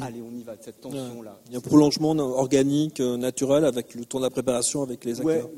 [0.01, 1.41] allez, on y va, de cette tension-là.
[1.47, 5.05] Il y a un prolongement organique, euh, naturel, avec le temps de la préparation, avec
[5.05, 5.51] les acteurs.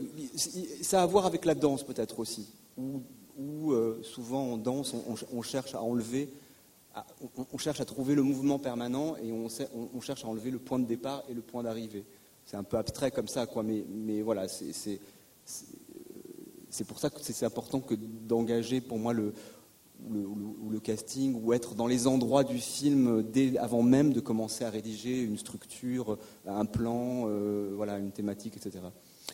[0.80, 4.94] ça a à voir avec la danse peut-être aussi, où, euh, souvent en danse,
[5.32, 6.30] on cherche à enlever
[7.52, 9.48] on, cherche à trouver le mouvement permanent et on,
[10.00, 12.04] cherche à enlever le point de départ et le point d'arrivée.
[12.44, 15.00] C'est un peu abstrait comme ça, quoi, mais, voilà, c'est
[16.86, 19.32] pour ça que c'est important que d'engager pour moi le,
[20.70, 24.70] le, casting ou être dans les endroits du film dès, avant même de commencer à
[24.70, 28.80] rédiger une structure, un plan, euh, voilà, une thématique, etc.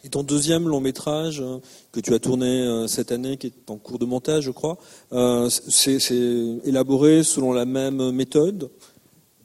[0.05, 1.59] Et ton deuxième long métrage euh,
[1.92, 4.79] que tu as tourné euh, cette année, qui est en cours de montage, je crois,
[5.12, 5.98] euh, c'est
[6.64, 8.70] élaboré selon la même méthode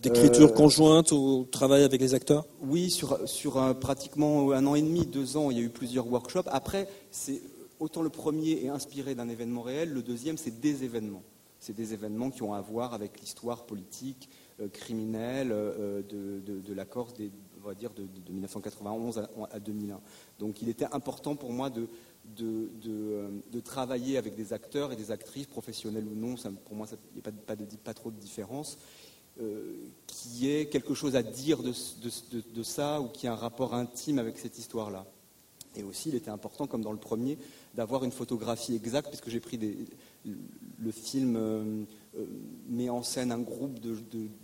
[0.02, 2.46] d'écriture conjointe au travail avec les acteurs?
[2.62, 6.12] Oui, sur, sur pratiquement un an et demi, deux ans, il y a eu plusieurs
[6.12, 6.48] workshops.
[6.48, 7.42] Après, c'est
[7.80, 11.24] autant le premier est inspiré d'un événement réel, le deuxième, c'est des événements.
[11.60, 14.28] C'est des événements qui ont à voir avec l'histoire politique,
[14.74, 17.32] criminelle de, de, la Corse des,
[17.64, 20.00] on va dire, de, 1991 à, 2001.
[20.40, 21.88] Donc il était important pour moi de,
[22.36, 27.22] de, travailler avec des acteurs et des actrices, professionnels ou non, pour moi il n'y
[27.22, 28.78] a pas, trop de différence,
[29.42, 29.74] euh,
[30.08, 34.38] qui ait quelque chose à dire de, ça ou qui ait un rapport intime avec
[34.38, 35.06] cette histoire-là.
[35.76, 37.40] Et aussi, il était important, comme dans le premier,
[37.74, 39.76] d'avoir une photographie exacte, puisque j'ai pris des,
[40.26, 41.84] le film euh,
[42.18, 42.26] euh,
[42.70, 43.96] met en scène un groupe de,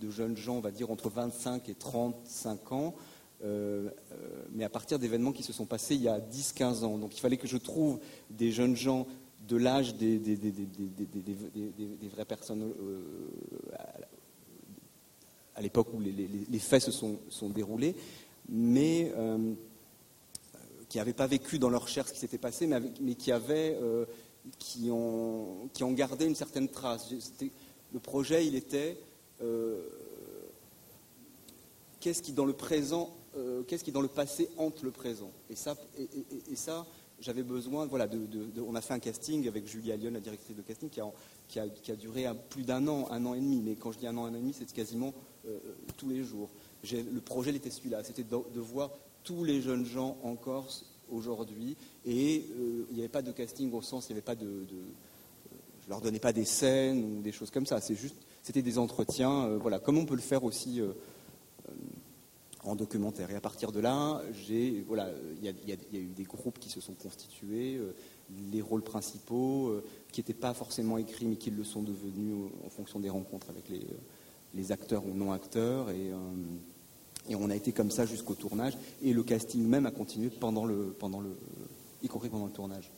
[0.10, 2.96] jeunes gens, on va dire entre 25 et 35 ans,
[3.44, 3.90] euh,
[4.52, 6.98] mais à partir d'événements qui se sont passés il y a 10-15 ans.
[6.98, 8.00] Donc il fallait que je trouve
[8.30, 9.08] des jeunes gens
[9.48, 13.02] de l'âge des, des, des, des, vraies personnes euh,
[15.56, 17.96] à, l'époque où les, les, les, faits se sont, sont déroulés,
[18.48, 19.54] mais euh,
[20.88, 23.78] qui n'avaient pas vécu dans leur chair ce qui s'était passé, mais, mais qui avaient,
[23.82, 24.06] euh,
[24.60, 27.12] qui, ont, qui ont gardé une certaine trace.
[27.92, 28.98] Le projet, il était
[32.00, 33.10] qu'est-ce qui dans le présent,
[33.68, 35.32] qu'est-ce qui dans le passé hante le présent.
[35.50, 35.76] Et ça,
[37.22, 38.08] j'avais besoin, voilà,
[38.66, 42.26] on a fait un casting avec Julia Lyon, la directrice de casting, qui a, duré
[42.50, 43.62] plus d'un an, un an et demi.
[43.62, 45.14] Mais quand je dis un an, un an et demi, c'est quasiment
[45.48, 45.58] euh,
[45.98, 46.50] tous les jours.
[46.92, 48.92] Le projet, était celui-là, c'était de, voir
[49.24, 51.76] tous les jeunes gens en Corse aujourd'hui.
[52.06, 55.90] Et euh, il n'y avait pas de casting au sens, il n'y avait pas je
[55.90, 57.82] leur donnais pas des scènes ou des choses comme ça.
[57.82, 60.80] C'est juste, c'était des entretiens, euh, voilà, comme on peut le faire aussi
[62.70, 63.32] en documentaire.
[63.32, 65.10] Et à partir de là, j'ai voilà,
[65.42, 67.94] il y, a eu des groupes qui se sont constitués, euh,
[68.52, 72.70] les rôles principaux euh, qui n'étaient pas forcément écrits, mais qui le sont devenus en
[72.70, 75.90] fonction des rencontres avec les, acteurs ou non acteurs.
[75.90, 76.18] Et, euh,
[77.30, 78.78] et, on a été comme ça jusqu'au tournage.
[79.02, 81.30] Et le casting même a continué pendant le, pendant le,
[82.04, 82.92] y compris pendant le tournage.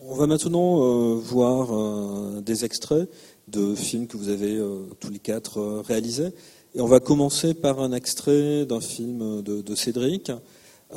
[0.00, 3.10] On va maintenant voir des extraits
[3.48, 4.64] de films que vous avez
[5.00, 6.32] tous les quatre réalisés.
[6.74, 10.30] Et on va commencer par un extrait d'un film de, Cédric.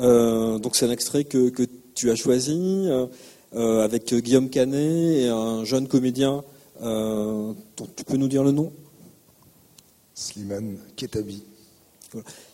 [0.00, 1.50] Euh, donc c'est un extrait que,
[1.94, 2.88] tu as choisi
[3.54, 6.42] euh, avec Guillaume Canet et un jeune comédien.
[6.82, 7.52] Euh,
[7.96, 8.72] tu peux nous dire le nom?
[10.14, 11.42] Slimane Ketabi.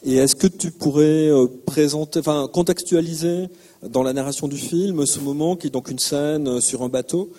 [0.04, 1.31] Et est-ce que tu pourrais
[1.66, 3.48] présenter, enfin contextualiser
[3.83, 7.33] dans la narration du film ce moment qui est donc une scène sur un bateau?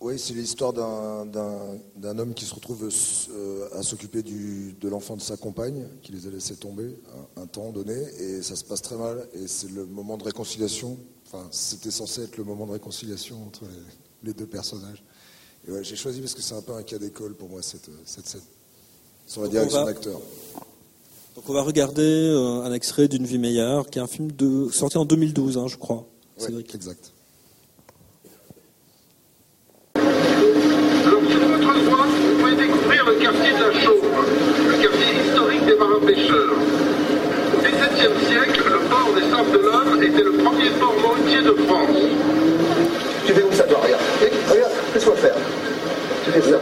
[0.00, 2.88] Oui, c'est l'histoire d'un homme qui se retrouve
[3.30, 6.96] euh, à s'occuper de l'enfant de sa compagne, qui les a laissés tomber
[7.36, 10.96] un, temps donné, et ça se passe très mal, et c'est le moment de réconciliation.
[11.26, 13.64] Enfin, c'était censé être le moment de réconciliation entre
[14.22, 15.04] les, deux personnages.
[15.68, 17.90] Et ouais, j'ai choisi parce que c'est un peu un cas d'école pour moi, cette,
[18.06, 18.40] cette scène,
[19.26, 20.18] sur la direction d'acteur.
[21.36, 24.70] Donc on va regarder euh, un extrait d'une vie meilleure, qui est un film de,
[24.70, 26.06] sorti en 2012, hein, je crois.
[26.40, 27.12] Oui, exact.
[36.06, 36.54] Pêcheurs.
[37.54, 41.54] Au XVIIe siècle, le port des Sables de l'Homme était le premier port maritime de
[41.66, 41.90] France.
[43.26, 44.02] Tu fais où ça, toi Regarde.
[44.50, 45.34] Regarde, qu'est-ce faire
[46.24, 46.58] Tu fais ça.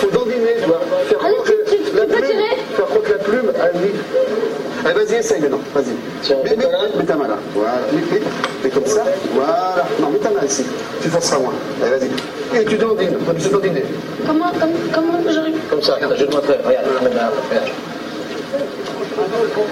[0.00, 0.80] Faut dandiner, tu vois.
[1.08, 1.52] Faire croire que
[1.96, 2.42] la plume,
[2.76, 4.63] faire croire que la plume a mis.
[4.84, 5.60] Allez, vas-y, essaye maintenant.
[5.74, 6.34] Vas-y.
[6.44, 6.66] Mets, mets,
[6.96, 7.38] mets, ta main là.
[7.54, 7.72] Voilà.
[7.92, 8.20] Mets,
[8.62, 9.02] mets, comme ça.
[9.32, 9.74] Voilà.
[10.00, 10.64] Non, mets ta main ici.
[11.00, 11.54] Tu forceras moins.
[11.82, 12.60] Allez, vas-y.
[12.60, 13.16] Et tu dandines.
[13.26, 13.84] Comme tu dandiner.
[14.26, 15.96] Comment, comme, comment j'arrive Comme ça.
[16.16, 16.58] Je te montrer.
[16.64, 16.86] Regarde.
[17.02, 17.34] Regarde.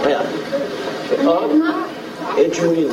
[0.03, 0.27] Regarde.
[1.27, 1.53] Hop.
[2.39, 2.89] Et tu moulines.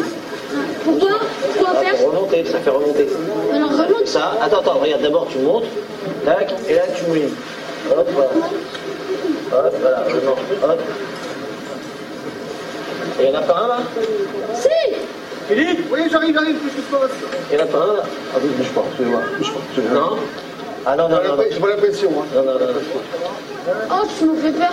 [0.84, 1.10] Pourquoi
[1.56, 3.08] Pourquoi faire Pour remonter, ça fait remonter.
[3.54, 4.08] Alors remonte.
[4.08, 5.66] Ça, attends, attends, regarde, d'abord tu montes,
[6.26, 7.30] tac, et là tu moulines.
[7.92, 8.30] Hop, voilà.
[9.52, 10.80] Hop, voilà, remonte, hop.
[13.20, 13.78] Et il n'y en a pas un là
[14.54, 14.70] Si
[15.48, 17.12] Philippe Oui, j'arrive, j'arrive, se passe
[17.52, 18.04] Il n'y en a pas un là
[18.34, 19.94] Ah oui, bouge pas, excusez-moi, bouge pas.
[19.94, 20.18] Non
[20.86, 21.36] Ah non, non, non.
[21.36, 21.44] non.
[21.52, 22.26] J'ai pas l'impression, hein.
[22.34, 22.60] Non, non, non.
[22.60, 23.74] non.
[23.92, 24.72] Oh, tu me fais peur.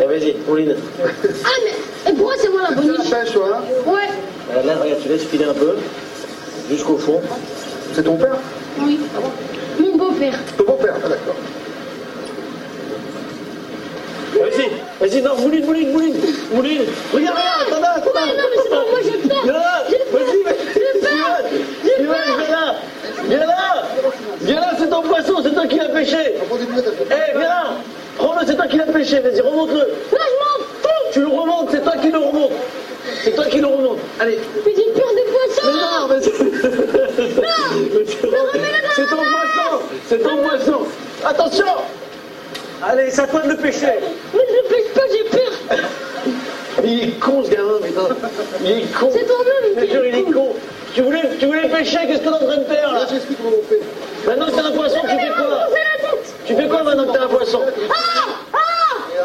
[0.00, 0.76] Eh, vas-y, Pauline.
[1.02, 4.08] Ah, mais et pourquoi c'est moi la bonne Tu pêche, toi, hein Ouais.
[4.54, 5.76] Euh, là, regarde, tu laisses filer un peu,
[6.70, 7.20] jusqu'au fond.
[7.94, 8.36] C'est ton père
[8.80, 9.00] Oui.
[9.80, 10.38] Mon beau-père.
[10.56, 11.34] Ton beau-père, ah, d'accord.
[14.58, 16.16] Vas-y, vas-y, non, Mouline, Mouline, Mouline,
[16.52, 16.82] Mouline.
[17.12, 18.20] Regarde, regarde, attends là, attends là.
[18.22, 19.38] Ouais, non, mais c'est pas moi, j'ai peur.
[19.44, 20.56] Viens là, vas-y, vas-y.
[21.98, 22.74] Viens là, viens là.
[23.28, 23.84] Viens là.
[24.40, 26.16] Viens là, c'est ton poisson, c'est toi qui l'as pêché.
[26.34, 27.64] Eh, viens là.
[28.16, 29.78] Prends-le, c'est toi qui l'as pêché, vas-y, remonte-le.
[29.78, 30.88] Non, je m'en fous.
[31.12, 32.52] Tu le remontes, c'est toi qui le remonte.
[33.22, 33.98] C'est toi qui le remonte.
[34.18, 34.38] Allez.
[34.66, 35.66] Mais j'ai peur des poissons.
[35.66, 36.20] Mais non, mais
[38.96, 39.70] c'est ton poisson.
[40.08, 40.80] C'est ton poisson.
[41.24, 41.66] Attention.
[42.82, 43.86] Allez, c'est à toi de le pêcher.
[44.34, 45.78] Mais je ne pêche pas, j'ai peur.
[46.84, 48.08] Il est con ce gamin, putain.
[48.62, 49.10] Il est con.
[49.12, 50.54] C'est toi-même, il, il est con.
[50.94, 53.56] Tu voulais, tu voulais pêcher, qu'est-ce que t'es en train de faire là J'explique comment
[53.56, 53.80] on fait.
[54.26, 55.66] Maintenant que t'as un poisson, tu fais quoi
[56.46, 57.94] Tu fais quoi maintenant que t'as un poisson Ah
[58.52, 58.58] Ah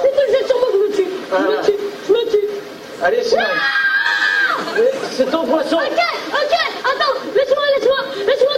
[0.02, 1.12] C'est que je sur moi que je me tue.
[1.32, 1.80] Je me tue.
[2.08, 2.48] Je me tue.
[3.04, 3.38] Allez, c'est
[5.12, 5.77] C'est ton poisson.
[5.77, 6.00] Ok,
[6.34, 6.56] ok.
[6.84, 7.98] Attends, laisse-moi, laisse-moi.
[8.27, 8.52] Laisse-moi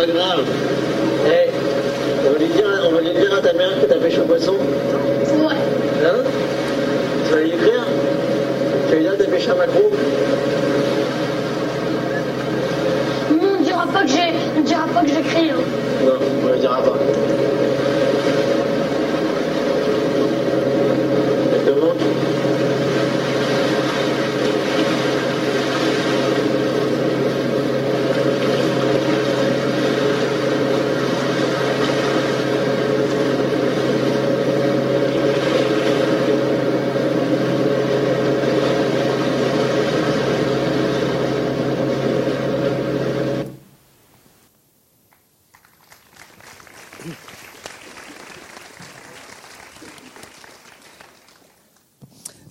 [0.00, 0.44] pas grave.
[1.26, 1.50] Hey,
[2.26, 4.24] on va lui dire, on va lui dire à ta mère que t'as pêché au
[4.24, 4.54] poisson.
[4.54, 5.54] Ouais.
[6.04, 6.22] Hein
[7.26, 7.84] Tu vas lui écrire
[8.86, 9.90] Tu vas lui dire que t'as pêché un macro
[13.30, 14.32] Non, on dira pas que j'ai.
[14.56, 15.50] On dira pas que j'écris.
[15.50, 16.06] Hein.
[16.06, 16.12] Non,
[16.44, 16.96] on ne dira pas.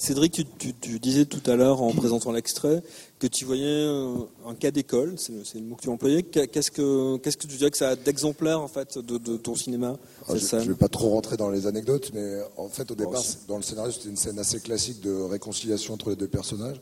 [0.10, 2.82] Cédric, tu, tu- tu disais tout à l'heure en présentant l'extrait
[3.20, 4.16] que tu voyais euh,
[4.48, 6.24] un cas d'école, c'est le, mot que tu.
[6.32, 9.38] Qu'est- Qu'est-ce que, qu'est-ce que tu dirais que ça a d'exemplaire en fait de, de
[9.38, 9.98] ton cinéma
[10.28, 13.06] cette je ne vais pas trop rentrer dans les anecdotes, mais en fait, au Bon,
[13.06, 16.82] départ, dans le scénario, c'était une scène assez classique de réconciliation entre les deux personnages.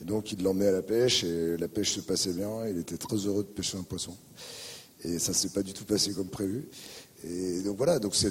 [0.00, 2.96] Et donc, il l'emmenait à la pêche, et la pêche se passait bien, il était
[2.96, 4.12] très heureux de pêcher un poisson.
[5.02, 6.68] Et ça s'est pas du tout passé comme prévu.
[7.24, 8.30] Et donc voilà, donc c'est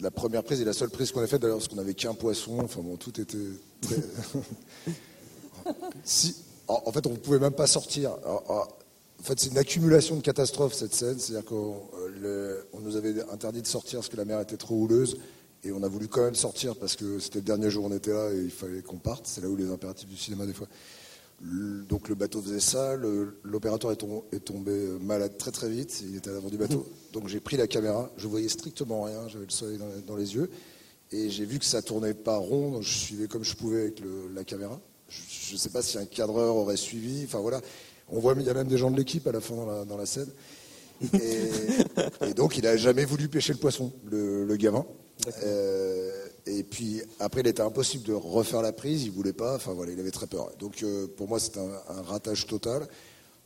[0.00, 2.14] la, première prise et la seule prise qu'on a faite d'ailleurs, parce qu'on n'avait qu'un
[2.14, 3.36] poisson, enfin bon, tout était
[3.82, 3.96] très...
[6.68, 8.16] en, fait, on ne pouvait même pas sortir.
[8.24, 8.66] En
[9.22, 11.18] fait, c'est une accumulation de catastrophes cette scène.
[11.18, 11.82] C'est-à-dire qu'on
[12.22, 15.18] euh, nous avait interdit de sortir parce que la mer était trop houleuse.
[15.62, 17.96] Et on a voulu quand même sortir parce que c'était le dernier jour où on
[17.96, 19.26] était là et il fallait qu'on parte.
[19.26, 20.66] C'est là où les impératifs du cinéma, des fois.
[21.40, 22.96] Donc le bateau faisait ça.
[23.42, 26.02] L'opérateur est, tom- est tombé euh, malade très très vite.
[26.08, 26.86] Il était à l'avant du bateau.
[27.12, 28.10] Donc j'ai pris la caméra.
[28.16, 29.28] Je voyais strictement rien.
[29.28, 30.50] J'avais le soleil dans, dans les yeux.
[31.12, 32.80] Et j'ai vu que ça tournait pas rond.
[32.80, 34.80] Je suivais comme je pouvais avec le- la caméra.
[35.08, 37.24] Je ne sais pas si un cadreur aurait suivi.
[37.24, 37.60] Enfin voilà.
[38.08, 39.84] On voit, il y a même des gens de l'équipe à la fin dans la,
[39.84, 40.28] dans la scène.
[41.12, 44.84] Et, et donc, il n'a jamais voulu pêcher le poisson, le, le gamin.
[45.42, 49.54] Euh, et puis, après, il était impossible de refaire la prise, il voulait pas.
[49.56, 50.50] Enfin, voilà, il avait très peur.
[50.58, 52.86] Donc, euh, pour moi, c'est un, un ratage total.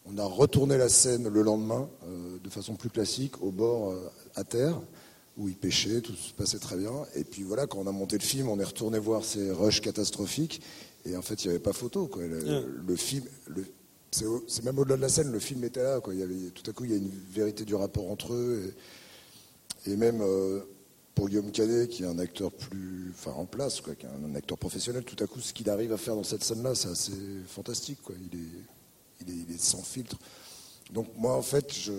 [0.04, 4.10] On a retourné la scène le lendemain, euh, de façon plus classique, au bord, euh,
[4.34, 4.80] à terre,
[5.36, 6.92] où il pêchait, tout se passait très bien.
[7.14, 9.80] Et puis voilà, quand on a monté le film, on est retourné voir ces rushs
[9.80, 10.60] catastrophiques.
[11.06, 12.06] Et en fait, il n'y avait pas photo.
[12.08, 12.26] Quoi.
[12.26, 12.64] Le, Ouais.
[12.86, 13.24] le film,
[14.10, 16.00] c'est même au-delà de la scène, le film était là.
[16.00, 16.14] Quoi.
[16.14, 18.74] Il y avait, tout à coup, il y a une vérité du rapport entre eux.
[19.86, 20.20] Et, et même
[21.18, 24.30] pour Guillaume Canet, qui est un acteur plus, enfin, en place, quoi, qui est un,
[24.30, 26.90] un acteur professionnel, tout à coup, ce qu'il arrive à faire dans cette scène-là, c'est
[26.90, 27.10] assez
[27.48, 27.98] fantastique.
[28.04, 28.14] Quoi.
[28.32, 30.16] Il, est, il, est, il est sans filtre.
[30.92, 31.90] Donc moi, en fait, je,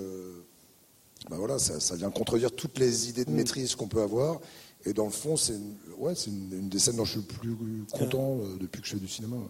[1.30, 4.40] ben voilà, ça, ça vient contredire toutes les idées de maîtrise qu'on peut avoir.
[4.86, 7.20] Et dans le fond, c'est une, ouais, c'est une, une des scènes dont je suis
[7.20, 9.36] le plus content euh, depuis que je fais du cinéma.
[9.36, 9.44] ouais.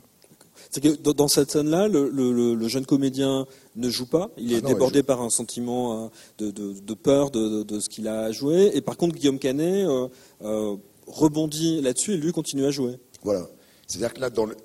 [0.72, 3.46] C'est que dans- cette scène-là, le, le- le- le jeune comédien
[3.80, 4.30] ne joue pas.
[4.38, 6.08] Il est Ah non, débordé par un sentiment euh,
[6.38, 8.72] de, de- de peur de, ce qu'il a à jouer.
[8.74, 10.08] Et par contre, Guillaume Canet euh,
[10.44, 10.76] euh,
[11.08, 13.00] rebondit là-dessus et lui continue à jouer.
[13.24, 13.48] Voilà.
[13.88, 14.56] C'est-à-dire que là, dans le-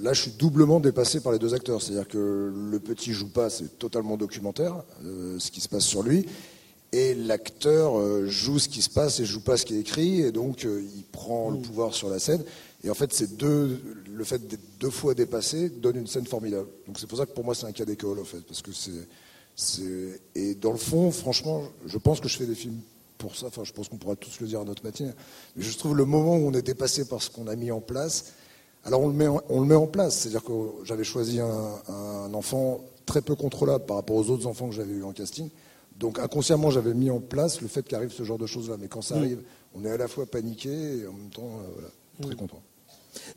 [0.00, 1.82] là, je suis doublement dépassé par les deux acteurs.
[1.82, 6.02] C'est-à-dire que le petit joue pas, c'est totalement documentaire, euh, ce qui se passe sur
[6.02, 6.26] lui.
[6.92, 7.96] Et l'acteur
[8.28, 10.20] joue ce qui se passe et joue pas ce qui est écrit.
[10.20, 12.44] Et donc, il prend le pouvoir sur la scène.
[12.84, 13.80] Et en fait, c'est deux,
[14.14, 16.68] le fait d'être deux fois dépassé donne une scène formidable.
[16.86, 18.40] Donc, c'est pour ça que pour moi, c'est un cas d'école, en fait.
[18.40, 19.08] Parce que c'est,
[19.56, 22.80] c'est, et dans le fond, franchement, je pense que je fais des films
[23.16, 23.46] pour ça.
[23.46, 25.14] Enfin, je pense qu'on pourra tous le dire à notre matière.
[25.56, 27.80] Mais je trouve le moment où on est dépassé par ce qu'on a mis en
[27.80, 28.32] place,
[28.84, 30.18] alors on le met en, on le met en place.
[30.18, 30.52] C'est-à-dire que
[30.84, 34.92] j'avais choisi un, un enfant très peu contrôlable par rapport aux autres enfants que j'avais
[34.92, 35.48] eu en casting.
[35.98, 38.76] Donc inconsciemment, j'avais mis en place le fait qu'arrive ce genre de choses-là.
[38.78, 39.42] Mais quand ça arrive,
[39.74, 41.88] on est à la fois paniqué et en même temps, euh, voilà,
[42.20, 42.60] très content.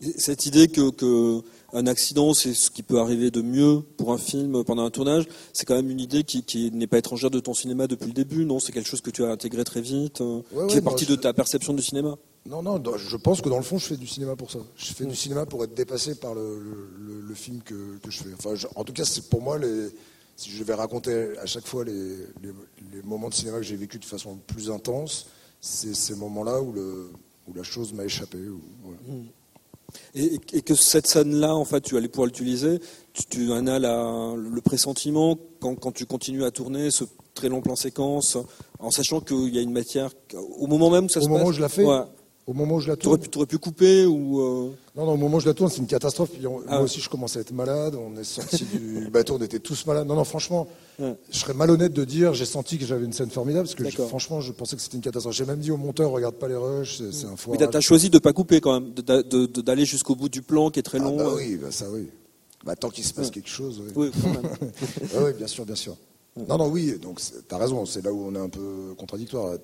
[0.02, 1.42] Et Cette idée que, que
[1.74, 5.28] un accident, c'est ce qui peut arriver de mieux pour un film pendant un tournage,
[5.54, 8.14] c'est quand même une idée qui, qui n'est pas étrangère de ton cinéma depuis le
[8.14, 8.60] début, non?
[8.60, 11.12] C'est quelque chose que tu as intégré très vite, euh, Ouais, qui ouais, partie je-
[11.12, 12.16] de ta perception du cinéma?
[12.46, 14.60] Non, non, je pense que dans le fond, je fais du cinéma pour ça.
[14.78, 16.60] Je fais du cinéma pour être dépassé par le,
[16.98, 18.30] le- le film que, que je fais.
[18.38, 19.90] Enfin, je- en tout cas, c'est pour moi, les,
[20.38, 21.94] si je vais raconter à chaque fois les,
[22.42, 22.54] les-
[22.94, 25.26] les moments de cinéma que j'ai vécu de façon plus intense,
[25.60, 27.12] c'est ces moments-là où, le,
[27.50, 28.38] où la chose m'a échappé.
[28.38, 28.98] où- voilà.
[30.16, 32.80] Et, et que cette scène-là, en fait, tu allais pouvoir l'utiliser.
[33.14, 37.50] Tu, tu en as la- le pressentiment quand, quand tu continues à tourner ce très
[37.50, 38.38] long plan séquence,
[38.80, 40.10] en sachant qu'il y a une matière
[40.60, 41.50] au moment même où ça Au se moment passe.
[41.50, 42.02] où je la fais ouais.
[42.48, 44.40] Au moment où je la Tu aurais tourne pu, couper ou.
[44.40, 46.30] euh, Non, non, au moment où je la tourne, c'est une catastrophe.
[46.32, 46.84] Puis on- Ah moi ouais.
[46.86, 47.96] aussi, je commence à être malade.
[47.96, 50.08] On est sorti du bateau, on était tous malades.
[50.08, 50.66] Non, non, franchement,
[50.98, 51.14] Ouais.
[51.30, 54.02] je serais malhonnête de dire j'ai senti que j'avais une scène formidable parce que je-
[54.08, 55.36] franchement, je pensais que c'était une catastrophe.
[55.36, 57.70] J'ai même dit au monteur regarde pas les rushs, c'est un Mais foirage.
[57.70, 60.42] t'as- choisi de ne pas couper quand même, de- de- de- d'aller jusqu'au bout du
[60.42, 61.18] plan qui est très Ah long.
[61.18, 61.36] bah euh.
[61.36, 62.08] oui, bah ça oui.
[62.66, 63.82] Bah, tant qu'il se passe quelque chose.
[63.86, 63.92] Oui.
[63.96, 64.52] Oui, quand même.
[65.16, 65.98] Ah oui, bien sûr, bien sûr.
[66.48, 67.20] Non, non, oui, donc
[67.50, 69.56] t'as raison, c'est là où on est un peu contradictoire.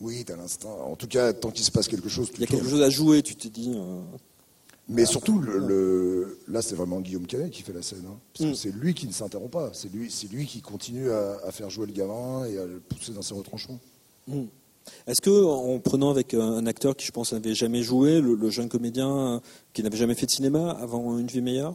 [0.00, 0.78] Oui, t'as l'instant.
[0.90, 2.90] En tout cas, tant qu'il se passe quelque chose, Il y a quelque chose à
[2.90, 3.72] jouer, tu t'es dit.
[3.76, 4.00] euh,
[4.88, 8.04] Mais surtout, le, le- là, c'est vraiment Guillaume Canet qui fait la scène.
[8.06, 8.18] hein.
[8.34, 8.52] parce Mm.
[8.52, 9.70] que c'est lui qui ne s'interrompt pas.
[9.72, 12.78] C'est lui, c'est lui qui continue à, à faire jouer le gamin et à le
[12.80, 13.80] pousser dans ses retranchements.
[14.28, 14.44] hmm.
[15.08, 18.36] Est-ce que, en prenant avec un un acteur qui, je pense, n'avait jamais joué, le,
[18.36, 19.40] le jeune comédien euh,
[19.72, 21.74] qui n'avait jamais fait de cinéma avant Une vie meilleure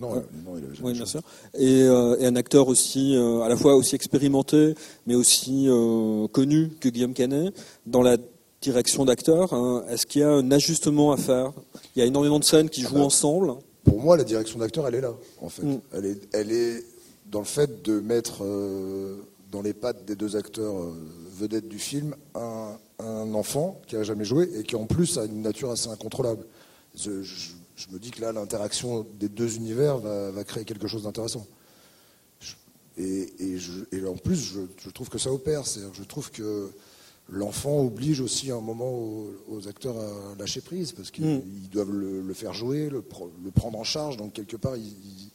[0.00, 0.22] Non, Ouais.
[0.44, 1.20] non, il avait jamais Oui, bien sûr.
[1.54, 4.74] Et, euh, et un acteur aussi, euh, à la fois aussi expérimenté,
[5.06, 7.52] mais aussi euh, connu que Guillaume Canet,
[7.86, 8.16] dans la
[8.60, 9.52] direction d'acteur.
[9.52, 11.52] hein, Est-ce qu'il y a un ajustement à faire?
[11.96, 13.54] Il y a énormément de scènes qui jouent bah, ensemble.
[13.84, 15.62] Pour moi, la direction d'acteur, elle est là, en fait.
[15.62, 15.80] Mm.
[15.92, 16.84] Elle, est, elle est
[17.26, 18.42] dans le fait de mettre
[19.50, 20.74] dans les pattes des deux acteurs
[21.38, 25.24] vedettes du film un, un enfant qui a jamais joué et qui en plus a
[25.24, 26.44] une nature assez incontrôlable.
[26.96, 30.88] je, je- je me dis que là, l'interaction des deux univers va, va créer quelque
[30.88, 31.46] chose d'intéressant.
[32.96, 35.62] Et, et je- et en plus, je, je trouve que ça opère.
[35.92, 36.68] Je trouve que
[37.28, 41.42] l'enfant oblige aussi à un moment aux, aux acteurs à lâcher prise, parce qu'ils Mm.
[41.70, 44.16] doivent le, le faire jouer, le, prendre en charge.
[44.16, 45.30] Donc, quelque part, ils, ils-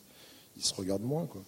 [0.58, 1.26] ils se regardent moins.
[1.26, 1.42] Quoi.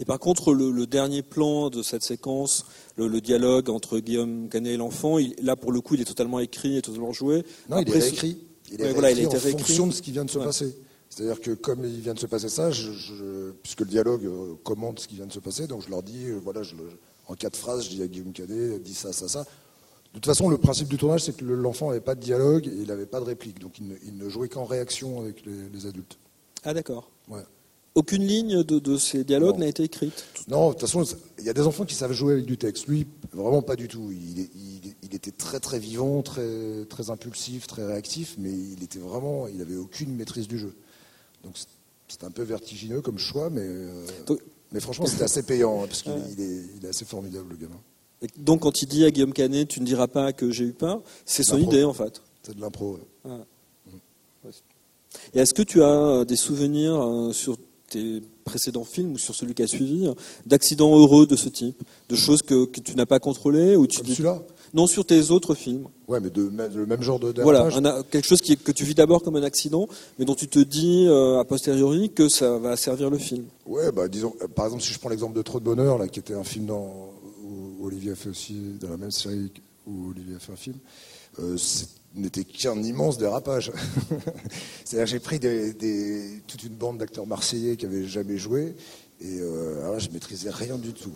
[0.00, 4.48] Et par contre, le, le dernier plan de cette séquence, le, le dialogue entre Guillaume
[4.48, 7.44] Canet et l'enfant, il- là pour le coup, il est totalement écrit et totalement joué.
[7.70, 8.38] Non, il est réécrit.
[8.72, 9.62] Il est Ouais, voilà, il a été en réécrit.
[9.62, 10.44] fonction de ce qui vient de se Ouais.
[10.44, 10.76] passer.
[11.10, 14.54] C'est-à-dire que comme il vient de se passer ça, je- je- puisque le dialogue euh,
[14.64, 16.74] commande ce qui vient de se passer, donc je leur dis, euh, voilà, je
[17.28, 19.40] en quatre phrases, je dis à Guillaume Canet, dis ça, ça, ça.
[19.42, 22.66] De toute façon, le principe du tournage, c'est que le- l'enfant n'avait pas de dialogue
[22.66, 25.44] et il n'avait pas de réplique, donc il ne, il ne jouait qu'en réaction avec
[25.46, 26.18] les, les adultes.
[26.64, 27.10] Ah d'accord.
[27.28, 27.42] Ouais.
[27.94, 30.24] Aucune ligne de, de ces dialogues n'a été écrite.
[30.48, 31.04] Non, de toute façon,
[31.38, 32.86] il y a des enfants qui savent jouer avec du texte.
[32.86, 34.10] Lui, vraiment pas du tout.
[34.10, 34.48] Il,
[35.14, 39.76] était très très vivant, très très impulsif, très réactif, mais il était vraiment, il avait
[39.76, 40.74] aucune maîtrise du jeu.
[41.44, 41.52] Donc
[42.08, 44.40] c'est- un peu vertigineux comme choix, mais euh, Donc-
[44.72, 46.18] mais franchement c'était assez payant hein, parce qu'il Ouais.
[46.32, 47.80] il est, il est assez formidable le gamin.
[48.22, 50.72] Et donc quand il dit à Guillaume Canet, tu ne diras pas que j'ai eu
[50.72, 52.22] peur, c'est son idée en fait.
[52.42, 52.98] C'est de l'impro.
[53.24, 53.30] ouais.
[55.34, 57.56] Et est-ce que tu as euh, des souvenirs euh, sur
[57.92, 60.08] tes précédents films ou sur celui qui a suivi
[60.46, 63.98] d'accidents heureux de ce type, de choses que, que tu n'as pas contrôlées ou tu
[63.98, 64.42] Comme dis- celui-là.
[64.74, 65.84] Non, sur tes autres films.
[66.08, 68.84] Ouais, mais de, même- le même genre de Voilà, un quelque chose qui que tu
[68.84, 69.86] vis d'abord comme un accident,
[70.18, 73.44] mais dont tu te dis euh, a posteriori que ça va servir le film.
[73.66, 76.08] Ouais, bah disons, euh, par exemple, si je prends l'exemple de Trop de bonheur, là,
[76.08, 76.90] qui était un film dans,
[77.44, 79.50] où Olivier a fait aussi, dans la même série
[79.86, 80.76] où Olivier a fait un film,
[81.40, 81.56] euh,
[82.14, 83.72] n'était qu'un immense dérapage.
[84.84, 88.74] C'est-à-dire, j'ai pris des, des- toute une bande d'acteurs marseillais qui avaient jamais joué,
[89.20, 91.12] et euh, alors là, je maîtrisais rien du tout.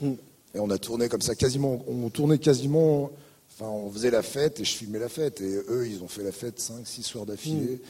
[0.00, 0.14] Hmm.
[0.54, 3.10] Et on a tourné comme ça, quasiment, on tournait quasiment,
[3.52, 6.22] enfin, on faisait la fête et je filmais la fête, et eux, ils ont fait
[6.22, 7.80] la fête 5, 6 soirs d'affilée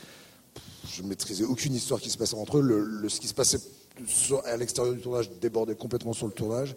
[0.92, 2.60] je maîtrisais aucune histoire qui se passait entre eux.
[2.60, 3.58] Le, le- ce qui se passait
[4.44, 6.76] à l'extérieur du tournage débordait complètement sur le tournage.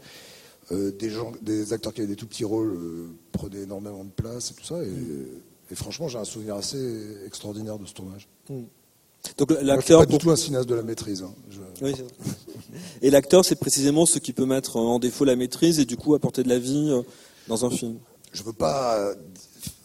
[0.74, 4.10] Euh, des, gens, des acteurs qui avaient des tout petits rôles euh, prenaient énormément de
[4.10, 4.84] place et tout ça.
[4.84, 4.92] Et,
[5.72, 8.28] et franchement, j'ai un souvenir assez extraordinaire de ce tournage.
[8.50, 8.68] Donc
[9.52, 11.22] je suis l'acteur, pas du tout un cinéaste de la maîtrise.
[11.24, 11.34] hein.
[11.50, 12.12] Je- Oui, c'est vrai.
[13.02, 16.16] et l'acteur, c'est précisément ce qui peut mettre en défaut la maîtrise et du coup
[16.16, 17.02] apporter de la vie euh,
[17.48, 17.98] dans un film.
[18.34, 19.14] je veux pas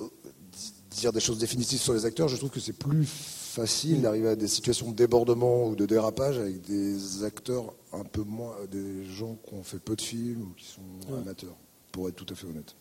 [0.01, 2.26] di- dire des choses définitives sur les acteurs.
[2.28, 3.07] Je trouve que c'est plus
[3.53, 8.22] facile d'arriver à des situations de débordement ou de dérapage avec des acteurs un peu
[8.22, 11.55] moins, des gens qui ont fait peu de films ou qui sont amateurs,
[11.92, 12.74] pour être tout à fait honnête.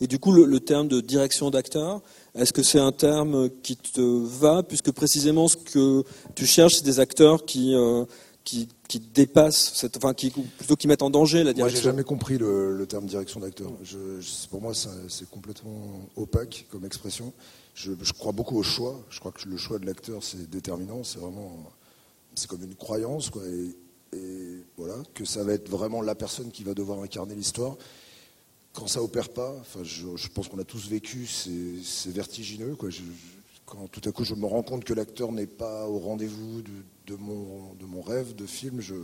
[0.00, 2.00] Et du coup, le, le terme de direction d'acteur,
[2.34, 6.84] est-ce que c'est un terme qui te va, puisque précisément ce que tu cherches, c'est
[6.84, 8.04] des acteurs qui, euh,
[8.44, 11.82] qui, qui dépassent, cette, enfin, qui, plutôt qui mettent en danger la Moi, j'ai direction
[11.90, 13.70] jamais compris le, le terme direction d'acteur.
[13.84, 15.80] Je- je- pour moi, c'est complètement
[16.16, 17.32] opaque comme expression.
[17.78, 19.00] Je, crois beaucoup au choix.
[19.08, 21.04] Je crois que le choix de l'acteur, c'est déterminant.
[21.04, 21.70] C'est vraiment,
[22.34, 23.42] c'est comme une croyance, quoi.
[23.46, 23.76] Et,
[24.76, 27.76] voilà, que ça va être vraiment la personne qui va devoir incarner l'histoire.
[28.72, 32.88] Quand ça opère pas, enfin, je, pense qu'on a tous vécu, c'est vertigineux, quoi.
[33.66, 36.62] Quand tout à coup je me rends compte que l'acteur n'est pas au rendez-vous
[37.06, 38.94] de, mon, de mon rêve de film, je,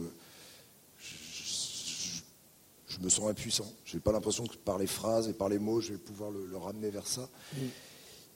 [2.89, 3.71] je, me sens impuissant.
[3.85, 6.31] Je n'ai pas l'impression que par les phrases et par les mots, je vais pouvoir
[6.31, 7.29] le, le ramener vers ça.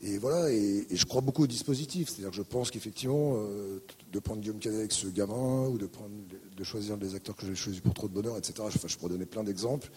[0.01, 2.09] Et voilà, et, je crois beaucoup au dispositif.
[2.09, 3.80] C'est-à-dire que je pense qu'effectivement, euh,
[4.12, 6.11] de prendre Guillaume Canet avec ce gamin, ou de, prendre,
[6.57, 8.55] de choisir les acteurs que j'ai choisis pour trop de bonheur, etc.
[8.61, 9.90] Enfin, je pourrais donner plein d'exemples.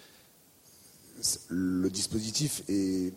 [1.49, 3.13] Le dispositif est,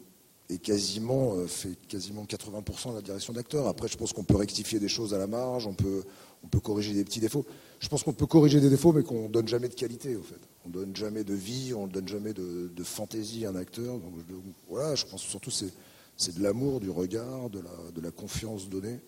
[0.63, 3.67] quasiment, euh, fait quasiment 80% de la direction d'acteur.
[3.67, 6.05] Après, je pense qu'on peut rectifier des choses à la marge, on peut,
[6.45, 7.47] on peut corriger des petits défauts.
[7.81, 10.41] Je pense qu'on peut corriger des défauts, mais qu'on donne jamais de qualité, au fait.
[10.67, 13.99] On donne jamais de vie, on donne jamais de, fantaisie à un acteur.
[13.99, 14.35] Donc, je-
[14.69, 15.73] voilà, je pense surtout c'est,
[16.17, 19.01] c'est de l'amour, du regard, de la, de la confiance donnée.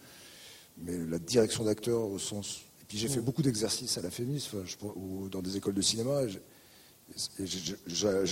[0.78, 2.60] Mais la direction d'acteur au sens.
[2.82, 5.74] Et puis j'ai fait beaucoup d'exercices à la FEMIS, enfin, je- ou dans des écoles
[5.74, 6.26] de cinéma.
[6.26, 6.40] j'ai-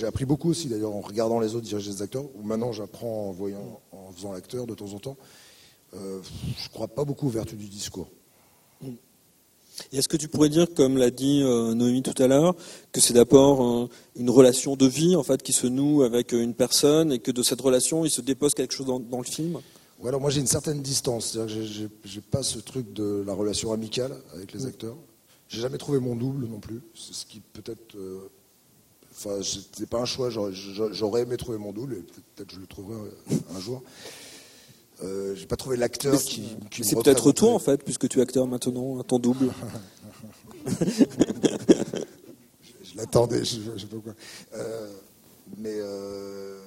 [0.05, 3.31] appris beaucoup aussi d'ailleurs en regardant les autres diriger des acteurs, ou maintenant j'apprends en
[3.31, 5.17] voyant, en faisant l'acteur de temps en temps.
[5.93, 6.21] Euh,
[6.57, 8.09] je crois pas beaucoup aux vertus du discours.
[9.91, 12.55] Est-ce que tu pourrais dire, comme l'a dit euh, Noémie tout à l'heure,
[12.91, 16.41] que c'est d'abord euh, une relation de vie en fait qui se noue avec euh,
[16.41, 19.25] une personne et que de cette relation il se dépose quelque chose dans, dans le
[19.25, 19.59] film?
[19.99, 23.23] Ouais, alors moi j'ai une certaine distance, c'est-à-dire que j'ai- j'ai- pas ce truc de
[23.25, 24.97] la relation amicale avec les acteurs.
[25.47, 28.19] J'ai jamais trouvé mon double non plus, c'est ce qui peut-être, euh,
[29.11, 30.53] enfin c'était pas un choix, j'aurais-
[30.91, 32.03] j'aurais aimé trouver mon double et
[32.35, 33.83] peut-être je le trouverai euh, un jour.
[35.03, 38.21] Euh, j'ai pas trouvé l'acteur qui, qui C'est peut-être toi en fait, puisque tu es
[38.21, 39.49] acteur maintenant, ton double.
[42.83, 44.13] Je l'attendais, je, je sais pas quoi.
[44.55, 44.89] Euh,
[45.57, 46.59] mais euh,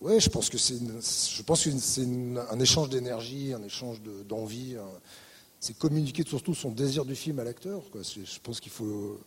[0.00, 2.06] Ouais, je pense que c'est je pense que c'est
[2.50, 4.76] un échange d'énergie, un échange de- d'envie.
[5.58, 7.82] c'est communiquer surtout son désir du film à l'acteur.
[8.04, 9.18] Je pense qu'il faut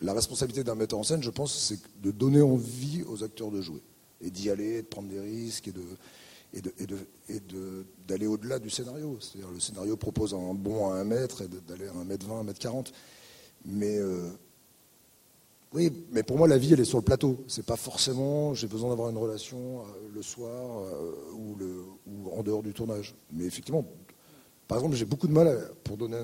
[0.00, 3.60] la responsabilité d'un metteur en scène, je pense, c'est de donner envie aux acteurs de
[3.60, 3.80] jouer
[4.20, 5.82] et d'y aller, de prendre des risques et de
[6.54, 9.18] et et de- et de- d'aller au-delà du scénario.
[9.20, 12.40] C'est-à-dire le scénario propose un bond à un mètre et d'aller à un mètre 20,
[12.40, 12.92] un mètre 40.
[13.64, 14.28] Mais euh,
[15.72, 17.42] oui, mais pour moi, la vie, elle est sur le plateau.
[17.48, 19.84] C'est pas forcément, j'ai besoin d'avoir une relation euh,
[20.14, 21.56] le soir euh, ou,
[22.36, 23.14] en dehors du tournage.
[23.32, 23.84] Mais effectivement,
[24.68, 26.18] par exemple, j'ai beaucoup de mal, pour donner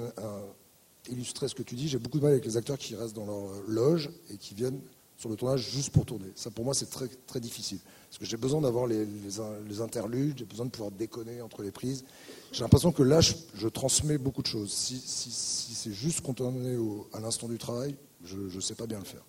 [1.11, 3.25] illustrer ce que tu dis, j'ai beaucoup de mal avec les acteurs qui restent dans
[3.25, 4.81] leur loge et qui viennent
[5.19, 6.27] sur le tournage juste pour tourner.
[6.37, 7.79] Ça, pour moi, c'est très, très difficile.
[8.09, 11.43] Parce que j'ai besoin d'avoir les, les in- les interludes, j'ai besoin de pouvoir déconner
[11.43, 12.05] entre les prises.
[12.53, 14.71] J'ai l'impression que là, je, transmets beaucoup de choses.
[14.71, 16.77] Si, si- si c'est juste cantonné
[17.13, 19.25] à l'instant du travail, je ne sais pas bien le faire.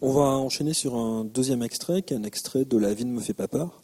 [0.00, 3.12] On va enchaîner sur un deuxième extrait, qui est un extrait de La vie ne
[3.12, 3.80] me fait pas peur,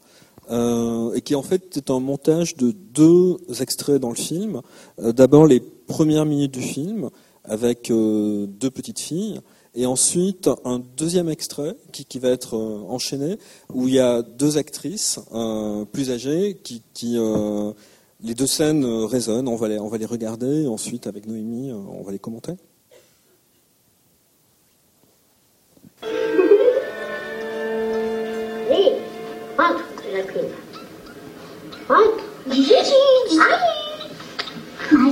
[0.51, 4.62] euh, et qui en fait est un montage de deux extraits dans le film.
[4.99, 7.11] Euh, D'abord les premières minutes du film,
[7.45, 9.41] avec euh, deux petites filles,
[9.75, 13.39] et ensuite un deuxième extrait qui, qui va être euh, enchaîné,
[13.72, 16.83] où il y a deux actrices euh, plus âgées qui...
[16.93, 17.72] qui, euh,
[18.22, 21.27] les deux scènes euh, résonnent, on va les, on va les regarder, et ensuite avec
[21.27, 22.53] Noémie, euh, on va les commenter.
[28.70, 28.93] Oui,
[29.59, 30.51] rentre, Jacqueline.
[31.87, 32.25] Rentre.
[32.49, 32.72] Gigi,
[33.29, 33.37] Gigi.
[34.91, 35.11] Ma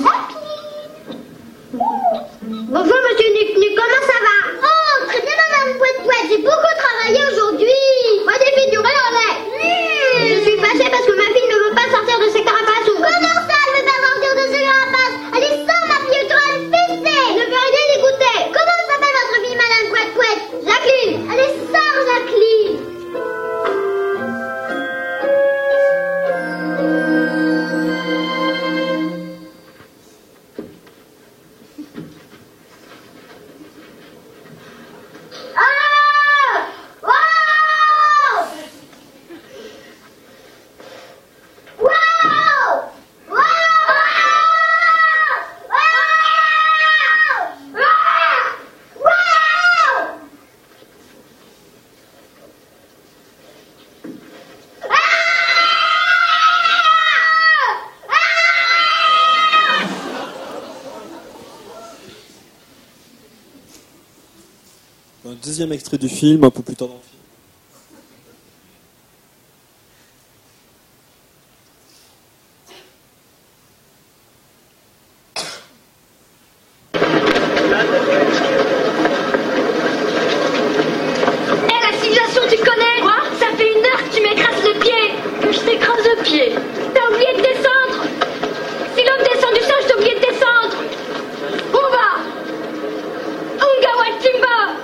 [1.74, 2.21] Jacqueline.
[2.52, 4.52] Bonjour, monsieur Nick, comment ça va?
[4.60, 6.28] Oh, très bien, madame Pouette Pouette.
[6.28, 7.72] J'ai beaucoup travaillé aujourd'hui.
[8.24, 10.36] Moi, des figurés en lait.
[10.36, 12.61] Je suis fâchée parce que ma fille ne veut pas sortir de ses carapaces.
[65.52, 67.20] Deuxième extrait du film, un peu plus tard dans le film.
[81.68, 85.02] Eh, la civilisation, tu connais Quoi Ça fait une heure que tu m'écrases le pied
[85.42, 86.54] Que je t'écrase le pied
[86.94, 88.06] T'as oublié de descendre
[88.96, 90.76] Si l'homme descend du singe, t'as oublié de descendre
[91.74, 92.08] On va
[93.60, 94.82] Unga Watimba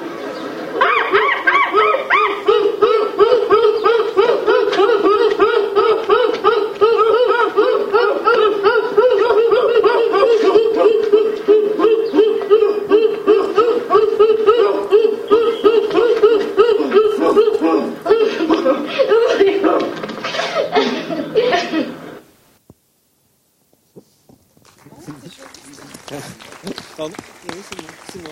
[26.98, 27.14] Pardon
[27.44, 28.30] Oui, c'est moi, c'est moi.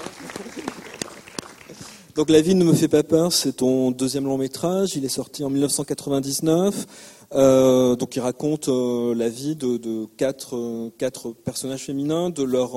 [2.27, 4.97] Donc La vie ne me fait pas peur, c'est ton deuxième long métrage.
[4.97, 6.87] Il est sorti en 1999.
[7.33, 12.72] Euh, donc il raconte euh, la vie de, quatre, euh, quatre personnages féminins de leur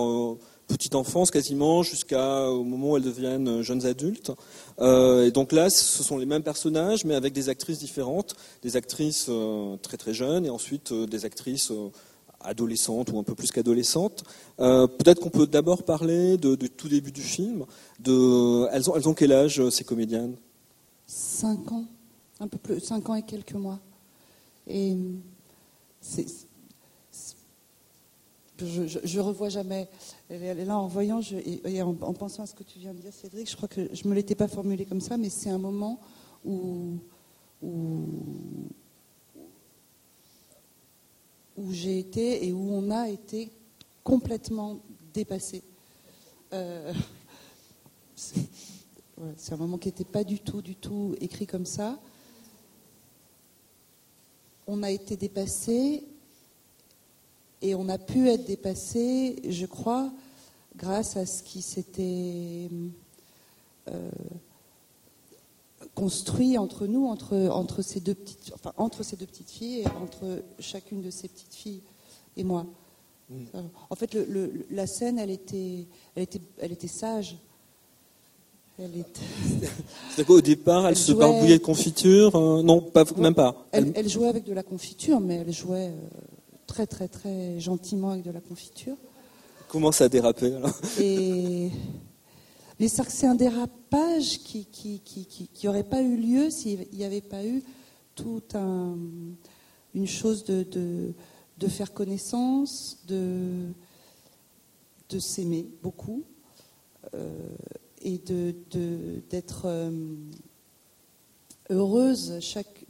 [0.68, 4.32] petite enfance quasiment jusqu'au moment où elles deviennent jeunes adultes.
[4.80, 9.32] Et donc là, ce sont les mêmes personnages, mais avec des actrices différentes, des actrices
[9.82, 11.72] très très jeunes et ensuite des actrices
[12.44, 14.24] euh, adolescentes ou un peu plus qu'adolescentes.
[14.60, 17.66] Euh, Peut-être qu'on peut, d'abord parler de- tout début du film.
[18.06, 20.36] Elles, ont, quel âge euh, ces comédiennes?
[21.08, 21.86] Cinq ans,
[22.40, 23.80] un peu plus, cinq ans et quelques mois.
[24.68, 24.96] Et
[26.02, 26.48] c'est-
[28.62, 29.88] je, revois jamais.
[30.30, 33.50] Là en voyant je- en, en pensant à ce que tu viens de dire, Cédric,
[33.50, 36.00] je crois que je me l'étais pas formulé comme ça, mais c'est un moment
[36.46, 36.98] où,
[41.60, 43.49] où j'ai été et où on a été
[44.03, 44.80] complètement
[45.14, 45.62] dépassé.
[46.53, 46.93] Euh,
[48.16, 51.99] c'est un moment qui n'était pas du tout, du tout écrit comme ça.
[54.68, 56.03] On a été dépassé
[57.62, 60.12] et on a pu être dépassé, je crois,
[60.76, 62.70] grâce à ce qui s'était
[63.89, 64.10] euh,
[66.00, 69.88] construit entre nous, entre, entre, ces deux petites, enfin, entre ces deux petites filles et
[70.02, 71.82] entre chacune de ces petites filles
[72.38, 72.66] et moi.
[73.32, 75.86] Euh, En fait, le- le- la scène, elle était,
[76.16, 77.36] elle était, elle était sage.
[78.80, 79.20] Elle était,
[80.16, 83.66] C'est qu'au départ, elle, Elle se jouait- barbouillait de confiture euh, Non, pas, même pas.
[83.74, 86.08] elle, jouait avec de la confiture, mais elle jouait euh,
[86.66, 88.95] très, très, très gentiment avec de la confiture.
[89.68, 90.54] commence à déraper.
[90.56, 90.74] alors?
[91.00, 91.70] Et
[92.80, 97.45] mais c'est un dérapage qui qui, qui, qui, pas eu lieu s'il n'y avait pas
[97.45, 97.61] eu
[98.15, 98.97] tout un
[99.95, 101.13] une chose de,
[101.67, 103.73] faire connaissance, de,
[105.17, 106.23] s'aimer beaucoup
[107.13, 107.49] euh,
[108.01, 110.15] et d'être euh,
[111.69, 112.86] heureuse chaque.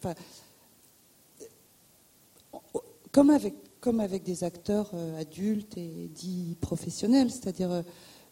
[3.12, 7.84] comme avec, comme avec des acteurs euh, adultes et dits professionnels, c'est-à-dire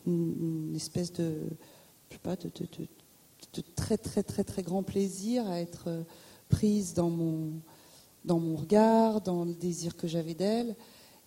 [0.08, 1.34] une, espèce de,
[2.10, 2.88] je sais pas, de, de-
[3.76, 6.04] très très très très grand plaisir à être euh,
[6.50, 7.52] prise dans mon,
[8.24, 10.76] dans mon regard, dans le désir que j'avais d'elle,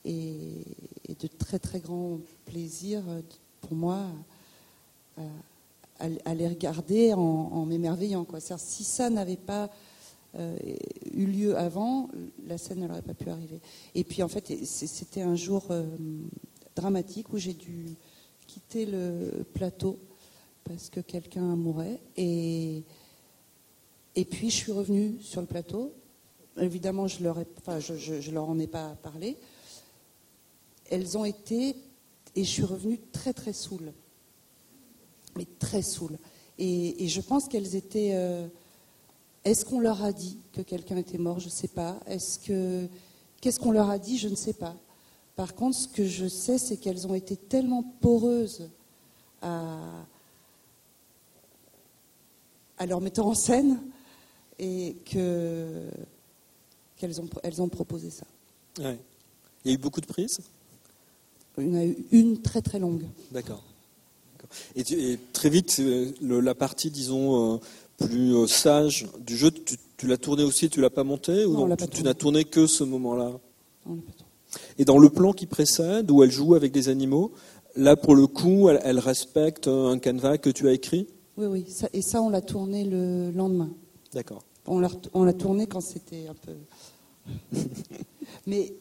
[0.04, 0.64] et,
[1.08, 3.20] de très très grand plaisir euh,
[3.60, 4.06] pour moi
[5.98, 8.26] à, les regarder en, en m'émerveillant.
[8.56, 9.68] Si ça n'avait pas
[10.36, 10.56] euh,
[11.12, 12.08] eu lieu avant,
[12.46, 13.60] la scène n'aurait pas pu arriver.
[13.94, 15.64] Et puis en fait, c'était un jour
[16.74, 17.96] dramatique où j'ai dû
[18.51, 19.98] quitter le plateau
[20.64, 22.01] parce que quelqu'un mourait.
[22.16, 22.82] Et,
[24.16, 25.92] et puis je suis revenue sur le plateau.
[26.59, 29.36] Évidemment, je leur, enfin, je- je leur en ai pas parlé.
[30.90, 31.76] Elles ont été,
[32.34, 33.92] et je suis revenue très très saoule.
[35.36, 36.18] Mais très saoule.
[36.59, 38.11] Et, et je pense qu'elles étaient.
[38.14, 38.46] euh,
[39.44, 41.38] est-ce qu'on leur a dit que quelqu'un était mort?
[41.38, 41.98] Je ne sais pas.
[42.07, 42.88] Est-ce que
[43.40, 44.18] qu'est-ce qu'on leur a dit?
[44.18, 44.74] Je ne sais pas.
[45.41, 48.68] Par contre, ce que je sais, c'est qu'elles ont été tellement poreuses
[49.41, 49.78] à,
[52.76, 53.80] à leur metteur en scène
[54.59, 55.88] et que
[56.99, 58.26] qu'elles ont elles ont proposé ça.
[58.80, 58.99] Ouais.
[59.64, 60.41] Il y a eu beaucoup de prises?
[61.57, 63.07] Il y en a eu une très très longue.
[63.30, 63.62] D'accord.
[64.76, 67.59] Et, très vite, euh, le- la partie, disons, euh,
[67.97, 71.55] plus euh, sage du jeu, tu, tu l'as tournée aussi, tu l'as pas montée ou
[71.55, 73.41] Non, tu, n'as tourné que ce moment-là?
[73.86, 74.29] On l'a pas tournée.
[74.78, 77.32] Et dans le plan qui précède, où elle joue avec des animaux,
[77.76, 81.64] là, pour le coup, elle, elle respecte un canevas que tu as écrit Oui, oui.
[81.68, 83.70] Ça- et ça, on l'a tourné le lendemain.
[84.12, 84.42] D'accord.
[84.66, 86.53] On l'a, tourné quand c'était un peu.
[88.46, 88.72] Mais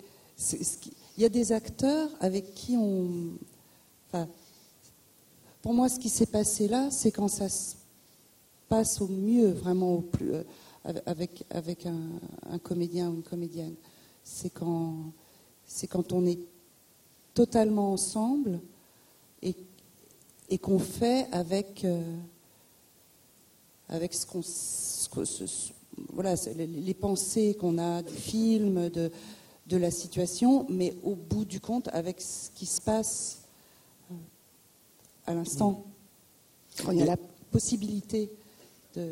[1.17, 3.07] il y a des acteurs avec qui on.
[4.07, 4.27] Enfin,
[5.61, 7.75] pour moi, ce qui s'est passé là, c'est quand ça se
[8.69, 10.43] passe au mieux, vraiment au plus, euh,
[11.05, 11.99] avec, avec un,
[12.49, 13.75] un comédien ou une comédienne.
[14.23, 14.95] C'est quand,
[15.71, 16.39] c'est quand on est
[17.33, 18.59] totalement ensemble
[19.41, 19.55] et,
[20.49, 21.85] et qu'on fait avec.
[21.85, 22.01] euh,
[23.91, 24.41] avec ce qu'on,
[26.13, 29.11] voilà, les, les pensées qu'on a du film, de,
[29.65, 33.39] de la situation, mais au bout du compte, avec ce qui se passe
[34.11, 34.15] euh,
[35.25, 35.85] à l'instant.
[36.85, 37.17] Quand il y a la
[37.51, 38.29] possibilité
[38.95, 39.07] de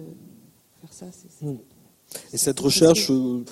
[0.82, 1.58] faire ça, c'est, c'est- Mm.
[2.34, 3.44] Et cette recherche euh,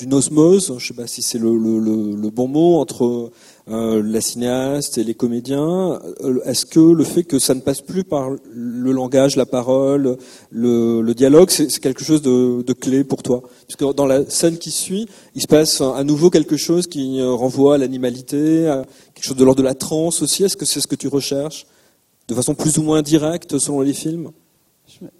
[0.00, 3.30] d'une osmose, je sais pas si c'est le, bon mot, entre
[3.68, 7.82] euh, la cinéaste et les comédiens, euh, est-ce que le fait que ça ne passe
[7.82, 10.16] plus par le langage, la parole,
[10.50, 13.42] le, dialogue, c'est quelque chose de, clé pour toi?
[13.66, 17.32] Puisque dans la scène qui suit, il se passe à nouveau quelque chose qui euh,
[17.32, 20.44] renvoie à l'animalité, à quelque chose de l'ordre de la transe aussi.
[20.44, 21.66] Est-ce que c'est ce que tu recherches
[22.26, 24.30] de façon plus ou moins directe selon les films?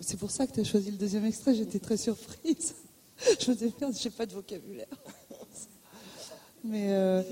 [0.01, 2.75] C'est pour ça que tu as choisi le deuxième extrait, j'étais très surprise.
[3.41, 4.87] je merde, j'ai pas de vocabulaire.
[6.65, 7.23] Mais euh,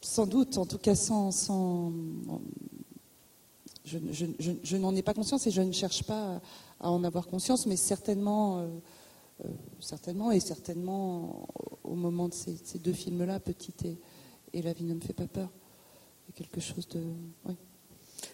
[0.00, 1.30] sans doute, en tout cas sans.
[1.30, 1.92] sans-
[3.84, 6.40] je, n'en ai pas conscience et je ne cherche pas
[6.80, 8.68] à en avoir conscience, mais certainement, euh,
[9.44, 11.46] euh, certainement et certainement
[11.84, 13.96] au moment de ces, ces deux films-là, Petite et,
[14.52, 15.50] et La vie ne me fait pas peur,
[16.28, 17.00] il y a quelque chose de.
[17.44, 17.54] oui.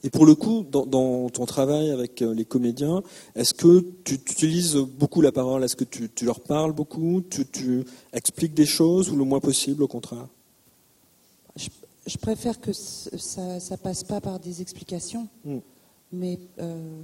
[0.04, 3.02] Et pour le coup, dans, dans ton travail avec euh, les comédiens,
[3.34, 5.62] est-ce que tu, tu utilises beaucoup la parole?
[5.64, 7.22] Est-ce que tu, tu leur parles beaucoup?
[7.30, 10.26] Tu, tu expliques des choses ou le moins possible au contraire?
[11.56, 11.68] Je,
[12.06, 15.58] je préfère que ça, ça passe pas par des explications, Mm.
[16.12, 17.02] mais euh,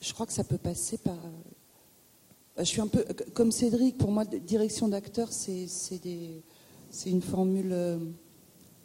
[0.00, 1.14] je crois que ça peut passer par.
[1.14, 3.04] euh, Je suis un peu
[3.34, 3.96] comme Cédric.
[3.98, 5.66] Pour moi, direction d'acteur, c'est
[7.06, 7.74] une formule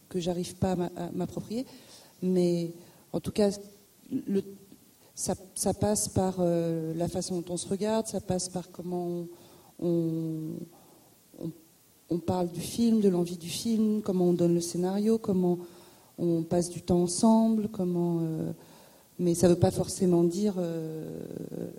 [0.09, 1.65] que j'arrive pas à m'approprier,
[2.22, 2.72] mais
[3.13, 3.49] en tout cas,
[4.28, 4.41] le,
[5.15, 9.26] ça, ça passe par euh, la façon dont on se regarde, ça passe par comment
[9.80, 10.53] on,
[11.39, 11.51] on,
[12.09, 15.57] on parle du film, de l'envie du film, comment on donne le scénario, comment
[16.18, 18.51] on passe du temps ensemble, comment, euh,
[19.20, 21.20] Mais ça ne veut pas forcément dire euh,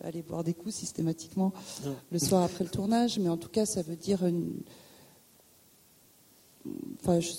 [0.03, 1.53] aller boire des coups systématiquement
[2.13, 4.61] le soir après le tournage, mais en tout cas, ça veut dire une.
[7.01, 7.33] Enfin, je-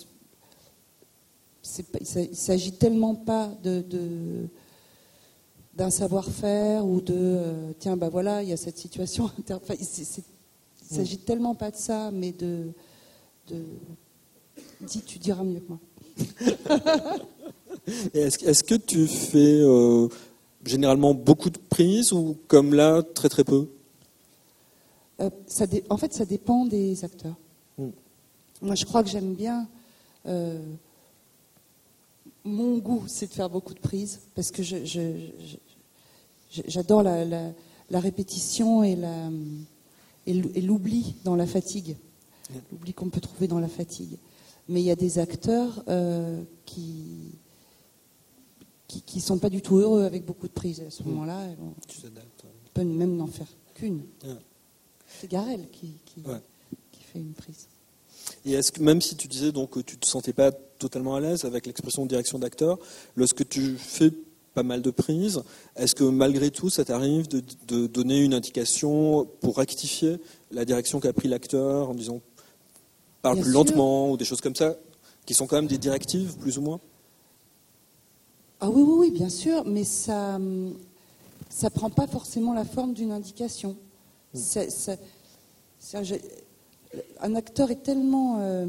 [1.64, 3.84] il il s'agit tellement pas de.
[5.76, 9.76] d'un savoir-faire ou de euh, tiens bah voilà il y a cette situation inter- enfin,
[9.80, 10.24] c'est-
[10.92, 12.68] il s'agit tellement pas de ça mais de,
[13.48, 13.64] de
[14.82, 15.80] dis tu diras mieux que moi
[18.14, 20.08] est-ce que tu fais euh,
[20.66, 23.68] généralement beaucoup de prises ou comme là, très très peu?
[25.22, 27.36] Euh, ça dé- en fait, ça dépend des acteurs.
[27.78, 27.88] Mm.
[28.62, 29.68] Moi, je crois que j'aime bien.
[32.46, 35.58] Mon goût, c'est de faire beaucoup de prises parce que je- je- je-
[36.52, 37.52] je- j'adore la, la-
[37.90, 39.30] la répétition et la-
[40.26, 41.96] et l'oubli dans la fatigue.
[42.72, 44.18] L'oubli qu'on peut trouver dans la fatigue.
[44.68, 47.32] Mais il y a des acteurs euh, qui
[48.88, 50.82] qui qui sont pas du tout heureux avec beaucoup de prises.
[50.82, 51.48] À ce moment-là,
[51.88, 52.44] Tu t'adaptes.
[52.46, 54.04] on peut même n'en faire qu'une.
[54.24, 54.36] Ouais.
[55.08, 56.42] C'est Garel qui, qui, Ouais.
[56.92, 57.68] qui fait une prise.
[58.46, 61.20] Et est-ce que même si tu disais donc que tu te sentais pas totalement à
[61.20, 62.78] l'aise avec l'expression de direction d'acteur,
[63.16, 64.12] lorsque tu fais
[64.54, 65.42] pas mal de prises,
[65.76, 70.18] est-ce que malgré tout ça t'arrive de, de donner une indication pour rectifier
[70.52, 72.22] la direction qu'a pris l'acteur en disant
[73.22, 73.60] parle Bien plus sûr.
[73.60, 74.76] lentement ou des choses comme ça
[75.26, 76.80] qui sont quand même des directives plus ou moins?
[78.62, 80.40] Ah oui, oui, oui, bien sûr, mais ça
[81.50, 83.76] ça prend pas forcément la forme d'une indication.
[84.34, 84.98] Ça- ça-
[85.80, 86.22] ça- j'ai-
[87.22, 88.66] un acteur est tellement euh,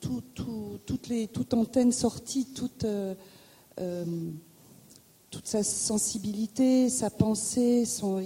[0.00, 3.14] tout, tout- toutes les toute antenne sortie, toute euh,
[3.80, 4.04] euh,
[5.30, 8.20] toute sa sensibilité, sa pensée, son,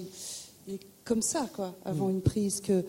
[0.67, 2.85] il est comme ça quoi, avant une prise que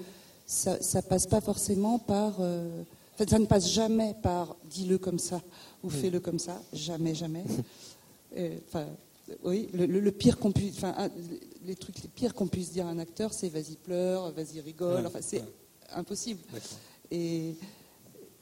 [0.46, 2.84] ça, ça passe pas forcément par euh,
[3.28, 5.42] ça ne passe jamais par dis-le comme ça
[5.84, 7.44] ou fais-le comme ça, jamais, jamais.
[8.68, 8.86] Enfin,
[9.44, 11.10] oui, le, le- le pire qu'on puisse, enfin,
[11.66, 15.06] les trucs les pires qu'on puisse dire à un acteur, c'est vas-y pleure, vas-y rigole.
[15.08, 15.44] Enfin, c'est.
[15.96, 16.42] Impossible.
[17.12, 17.56] Et,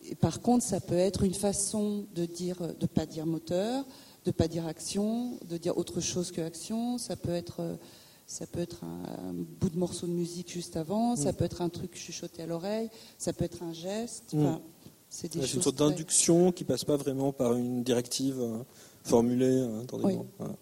[0.10, 3.86] et par contre, ça peut être une façon de dire, de pas dire moteur,
[4.26, 6.98] de pas dire action, de dire autre chose que action.
[6.98, 7.78] Ça peut être,
[8.26, 11.16] ça peut être un, un bout de morceau de musique juste avant.
[11.16, 12.90] Ça peut être un truc chuchoté à l'oreille.
[13.18, 14.34] Ça peut être un geste.
[14.34, 14.46] Mm.
[14.46, 14.62] Enfin,
[15.10, 15.54] c'est des choses.
[15.56, 18.58] une sorte d'induction qui passe pas vraiment par une directive euh,
[19.04, 20.16] formulée euh, dans des Oui.
[20.18, 20.28] mots.
[20.38, 20.54] Voilà.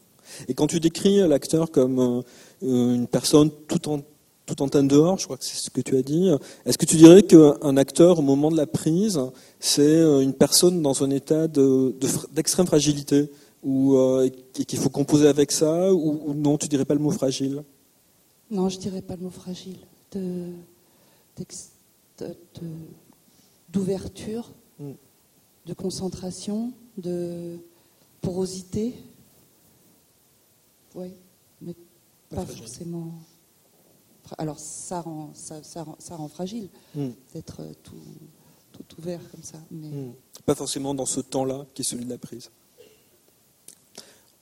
[0.47, 2.21] Et quand tu décris l'acteur comme euh,
[2.61, 4.01] une personne tout en
[4.45, 6.29] tout antenne dehors, je crois que c'est ce que tu as dit.
[6.65, 9.19] Est-ce que tu dirais qu'un acteur, au moment de la prise,
[9.59, 13.31] c'est euh, une personne dans un état de- de fr- d'extrême fragilité
[13.63, 14.29] ou euh,
[14.59, 17.63] et qu'il faut composer avec ça ou, ou non, tu dirais pas le mot fragile?
[18.51, 19.77] Non, je dirais pas le mot fragile.
[20.11, 20.51] De-
[23.71, 24.91] d'ouverture, Mm.
[25.67, 27.57] de concentration, de
[28.21, 28.93] porosité.
[30.93, 31.07] Oui,
[31.61, 31.73] mais
[32.29, 33.13] Pas forcément.
[34.37, 37.09] Alors ça rend, ça, ça rend, ça rend fragile Mm.
[37.33, 37.95] d'être euh, tout,
[38.71, 39.57] tout ouvert comme ça.
[39.71, 40.11] Mais Hmm.
[40.45, 42.49] Pas forcément dans ce temps-là qui est celui de la prise.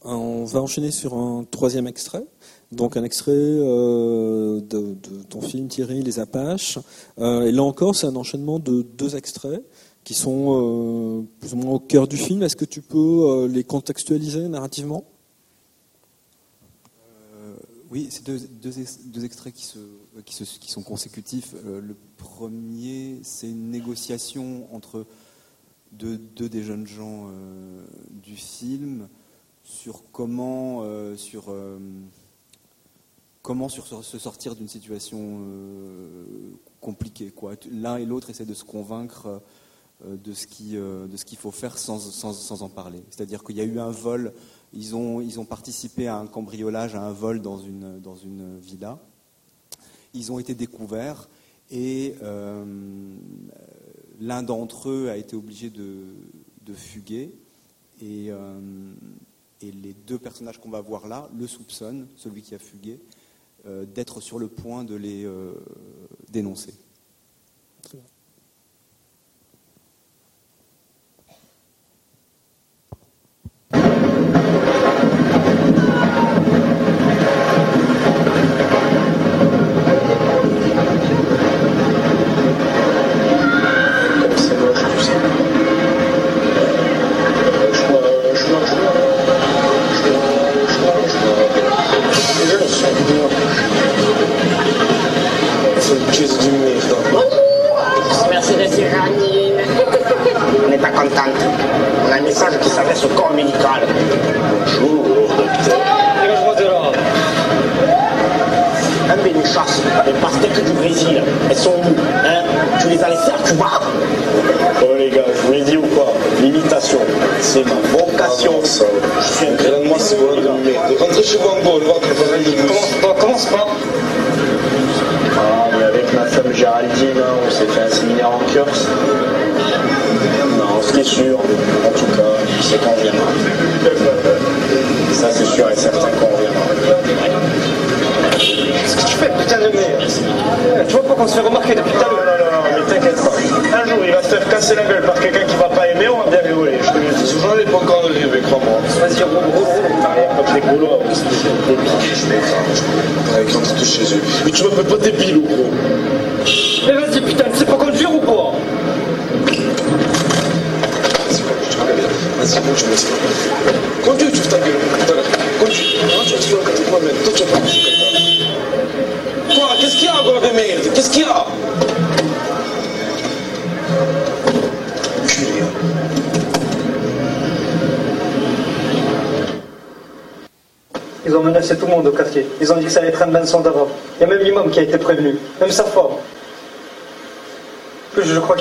[0.05, 2.25] On va enchaîner sur un troisième extrait.
[2.73, 6.77] Donc un extrait euh, de, de ton film Thierry, Les Apaches.
[7.19, 9.63] Euh, et là encore, c'est un enchaînement de deux extraits
[10.03, 12.43] qui sont euh, plus ou moins au cœur du film.
[12.43, 15.05] Est-ce que tu peux euh, les contextualiser narrativement?
[15.05, 15.12] Euh,
[17.93, 19.77] oui, c'est deux, deux ex- deux extraits qui, se,
[20.25, 21.53] qui, sont consécutifs.
[21.63, 25.05] Euh, le premier, c'est une négociation entre
[25.91, 29.07] deux, des jeunes gens euh, du film
[29.63, 31.55] sur comment, euh, sur,
[33.43, 35.39] comment sur, se sortir d'une situation
[36.81, 37.31] compliquée.
[37.71, 39.39] L'un et l'autre essaient de se convaincre
[40.03, 43.03] de ce qu'il faut faire sans en parler.
[43.11, 44.33] C'est-à-dire qu'il y a eu un vol,
[44.74, 48.57] ils ont, ils ont participé à un cambriolage, à un vol dans une, dans une
[48.59, 48.99] villa.
[50.13, 51.30] Ils ont été découverts
[51.71, 53.15] et euh,
[54.19, 56.05] l'un d'entre eux a été obligé de,
[56.65, 57.34] de fuguer.
[58.01, 58.59] Et, euh,
[59.61, 62.99] et les deux personnages qu'on va voir là le soupçonnent, celui qui a fugué,
[63.65, 65.28] euh, d'être sur le point de les
[66.30, 66.74] dénoncer.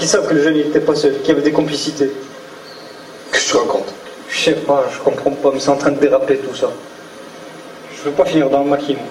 [0.02, 2.10] Qu'ils savent que le jeune n'était pas seul, qu'il y avait des complicités.
[3.30, 3.94] Qu'est-ce que tu racontes?
[4.28, 6.68] Je sais pas, je comprends pas, mais c'est en train de déraper tout ça.
[7.96, 9.04] Je veux pas finir dans le maquis, moi.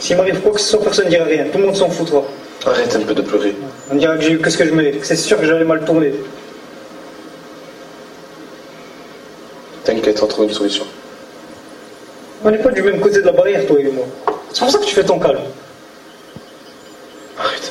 [0.00, 1.46] S'il m'arrive quoi que ce soit, personne ne dira rien.
[1.52, 2.24] Tout le monde s'en foutra.
[2.66, 3.54] Arrête un peu de pleurer.
[3.92, 5.64] On dira que j'ai eu que ce que je mets, que c'est sûr que j'allais
[5.64, 6.12] mal tourner.
[9.84, 10.84] T'inquiète, on trouve une solution.
[12.44, 14.06] On n'est pas du même côté de la barrière, toi et moi.
[14.52, 15.38] C'est pour ça que tu fais ton calme.
[17.38, 17.70] Arrête.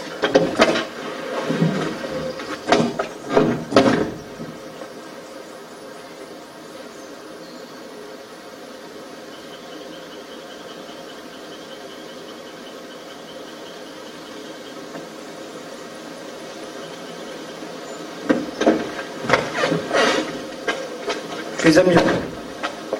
[21.64, 22.00] Tu les as mis où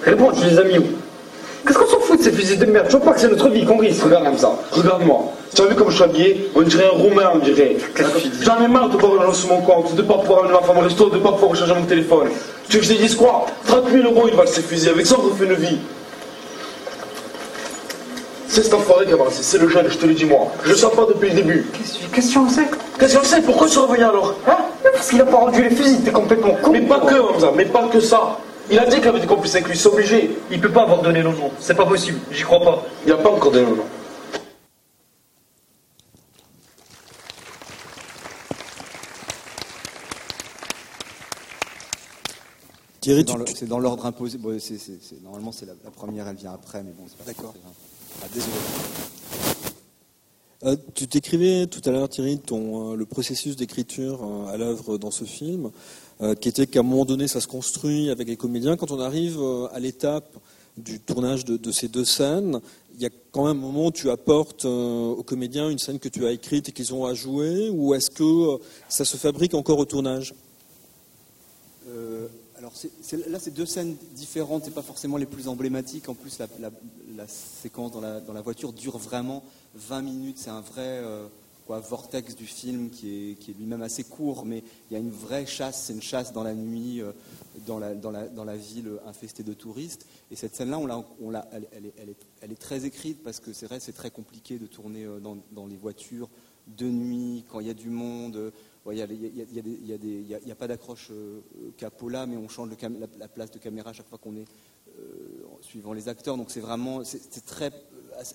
[0.06, 0.86] Réponds, tu les as mis où
[1.68, 2.32] Qu'est-ce qu'on s'en fout de ces
[2.98, 4.04] vois pas que c'est notre vie qu'on risque.
[4.04, 5.32] Regarde comme ça, regarde-moi.
[5.56, 7.78] Tu as vu comme je suis habillé On dirait un Roumain, on dirait.
[8.42, 10.78] J'en ai marre de pas avoir sur mon compte, de pas pouvoir amener ma femme
[10.78, 12.30] au resto, de pas pouvoir recharger mon téléphone.
[12.70, 14.90] Tu veux que je te dise quoi 30 000 euros, il va ces fusils.
[14.90, 15.78] Avec ça, on refait une vie.
[18.48, 20.52] C'est cet enfoiré qui a balancé, c'est le jeune, je te le dis moi.
[20.64, 21.66] Je le sens pas depuis le début.
[22.14, 22.68] Qu'est-ce qu'on sait
[23.00, 24.58] Qu'est-ce qu'on sait Pourquoi tu reviens alors Hein
[24.94, 26.72] Parce qu'il a pas rendu les fusils, t'es complètement con.
[26.72, 28.38] Mais pas que, Hamza, mais pas que ça.
[28.74, 30.32] Il a dit qu'il avait des complices avec lui, c'est obligé.
[30.50, 32.84] Il peut pas avoir donné le nom, c'est pas possible, j'y crois pas.
[33.06, 33.86] Il a pas encore donné le nom.
[43.00, 44.40] Thierry, C'est dans l'ordre imposé.
[45.22, 47.54] Normalement, c'est la, la première, elle vient après, mais bon, c'est pas D'accord.
[48.24, 48.54] Ah, désolé.
[50.66, 54.98] Euh, tu décrivais tout à l'heure, Thierry, ton, euh, le processus d'écriture euh, à l'œuvre
[54.98, 55.72] dans ce film,
[56.22, 58.78] euh, qui était qu'à un moment donné, ça se construit avec les comédiens.
[58.78, 60.38] Quand on arrive euh, à l'étape
[60.78, 62.60] du tournage de, ces deux scènes,
[62.96, 66.00] il y a quand même un moment où tu apportes euh, aux comédiens une scène
[66.00, 68.60] que tu as écrite et qu'ils ont à jouer, ou est-ce que
[68.90, 70.34] ça se fabrique encore au tournage?
[72.58, 72.72] Alors
[73.28, 76.08] là, c'est deux scènes différentes, c'est pas forcément les plus emblématiques.
[76.08, 79.44] En plus, la, séquence dans la, dans la voiture dure vraiment
[79.76, 80.38] 20 minutes.
[80.40, 81.02] C'est un vrai
[81.66, 85.00] quoi, vortex du film qui est, qui est lui-même assez court, mais il y a
[85.00, 85.84] une vraie chasse.
[85.86, 87.12] C'est une chasse dans la nuit, euh,
[87.68, 90.06] dans, la, dans, la, dans la ville infestée de touristes.
[90.32, 93.40] Et cette scène-là, on on elle, elle est, elle est- elle est très écrite parce
[93.40, 96.30] que c'est vrai, c'est très compliqué de tourner euh, dans, dans les voitures
[96.68, 98.52] de nuit, quand il y a du monde.
[98.90, 101.40] Il n'y a, a- a pas d'accroche euh,
[101.78, 104.46] capot là, mais on change la, la place de caméra chaque fois qu'on est
[105.00, 105.02] euh,
[105.62, 106.36] suivant les acteurs.
[106.36, 107.72] Donc c'est vraiment c'est très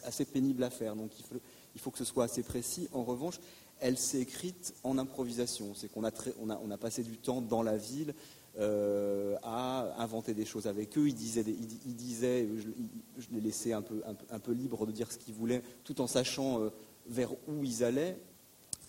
[0.05, 0.97] assez pénible à faire.
[0.97, 1.37] Donc il faut,
[1.79, 2.89] il faut que ce soit assez précis.
[2.93, 3.39] En revanche,
[3.79, 5.77] elle s'est écrite en improvisation.
[5.77, 6.11] C'est qu'on a,
[6.41, 8.15] on a, on a passé du temps dans la ville
[8.59, 11.07] euh, à inventer des choses avec eux.
[11.07, 11.45] Ils disaient,
[13.17, 16.61] je, les laissais un peu, un, libres de dire ce qu'ils voulaient, tout en sachant
[16.61, 16.71] euh,
[17.07, 18.19] vers où ils allaient.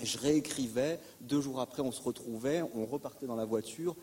[0.02, 3.96] Je réécrivais, deux jours après on se retrouvait, on repartait dans la voiture,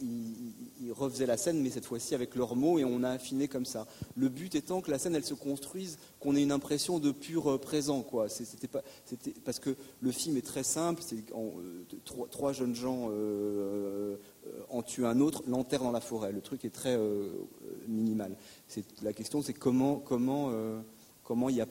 [0.00, 3.64] ils, refaisaient la scène, mais cette fois-ci avec leurs mots, et on a affiné comme
[3.64, 3.86] ça.
[4.14, 7.50] Le but étant que la scène, elle se construise, qu'on ait une impression de pur
[7.50, 8.28] euh, présent, quoi.
[8.28, 13.08] C'était pas, c'était parce que le film est très simple, c'est euh, trois, jeunes gens
[13.10, 16.32] euh, euh, en tuent un autre, l'enterrent dans la forêt.
[16.32, 16.98] Le truc est très
[17.88, 18.36] minimal.
[18.68, 20.52] C'est la question, c'est comment, comment,
[21.24, 21.68] comment il y a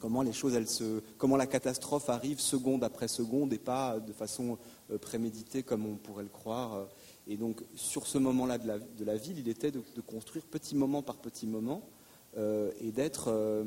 [0.00, 4.12] comment les choses, elles se, comment la catastrophe arrive seconde après seconde et pas de
[4.12, 4.58] façon
[4.90, 6.86] euh, préméditée comme on pourrait le croire.
[7.26, 10.74] Et donc sur ce moment-là de la, de la ville, il était de, construire petit
[10.74, 11.82] moment par petit moment
[12.36, 13.64] euh, et d'être euh,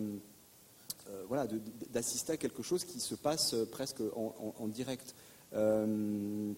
[1.09, 1.47] euh, voilà,
[1.91, 5.15] d'assister à quelque chose qui se passe euh, presque en, direct.
[5.53, 6.53] Euh,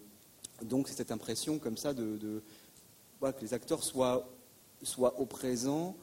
[0.63, 2.41] donc c'est cette impression comme ça de, de-
[3.19, 4.27] voilà, que les acteurs soient,
[4.83, 5.95] soient au présent,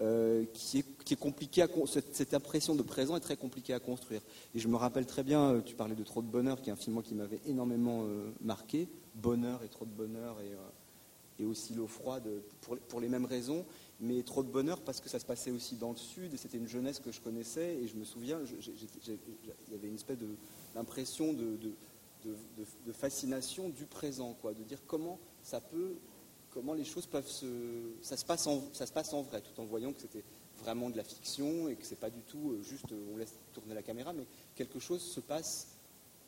[0.00, 4.22] euh, qui, est, compliqué à cette, impression de présent est très compliquée à construire.
[4.54, 6.72] Et je me rappelle très bien, euh, tu parlais de Trop de bonheur, qui est
[6.72, 11.74] un film qui m'avait énormément euh, marqué, Bonheur et Trop de bonheur et, et aussi
[11.74, 12.28] L'eau froide
[12.60, 13.64] pour, pour les mêmes raisons,
[14.00, 16.58] mais Trop de bonheur parce que ça se passait aussi dans le sud et c'était
[16.58, 20.36] une jeunesse que je connaissais et je me souviens, il y avait une espèce de-
[22.24, 22.34] de-
[22.86, 25.94] de fascination du présent, quoi, de dire comment ça peut,
[26.54, 27.46] comment les choses peuvent se,
[28.00, 30.22] ça se passe en, ça se passe en vrai, tout en voyant que c'était
[30.62, 33.34] vraiment de la fiction et que c'est pas du tout euh, juste euh, on laisse
[33.52, 34.24] tourner la caméra, mais
[34.54, 35.66] quelque chose se passe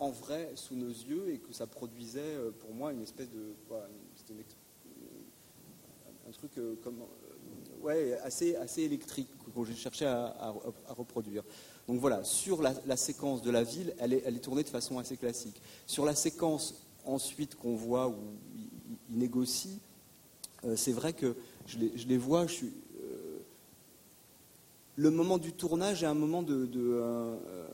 [0.00, 3.54] en vrai sous nos yeux et que ça produisait euh, pour moi une espèce de,
[3.68, 3.86] voilà,
[4.28, 4.42] une-
[6.28, 6.50] un truc
[6.82, 7.04] comme,
[7.82, 10.52] ouais, assez, assez électrique que j'ai cherché à,
[10.88, 11.44] reproduire.
[11.86, 14.98] Donc voilà, sur la, séquence de la ville, elle est, elle est tournée de façon
[14.98, 15.62] assez classique.
[15.86, 16.74] Sur la séquence
[17.04, 18.16] ensuite qu'on voit où
[18.56, 18.68] il,
[19.08, 19.78] il négocie,
[20.74, 21.36] c'est vrai que
[21.66, 23.38] je les, vois, euh,
[24.96, 27.66] le moment du tournage est un moment de, euh, euh,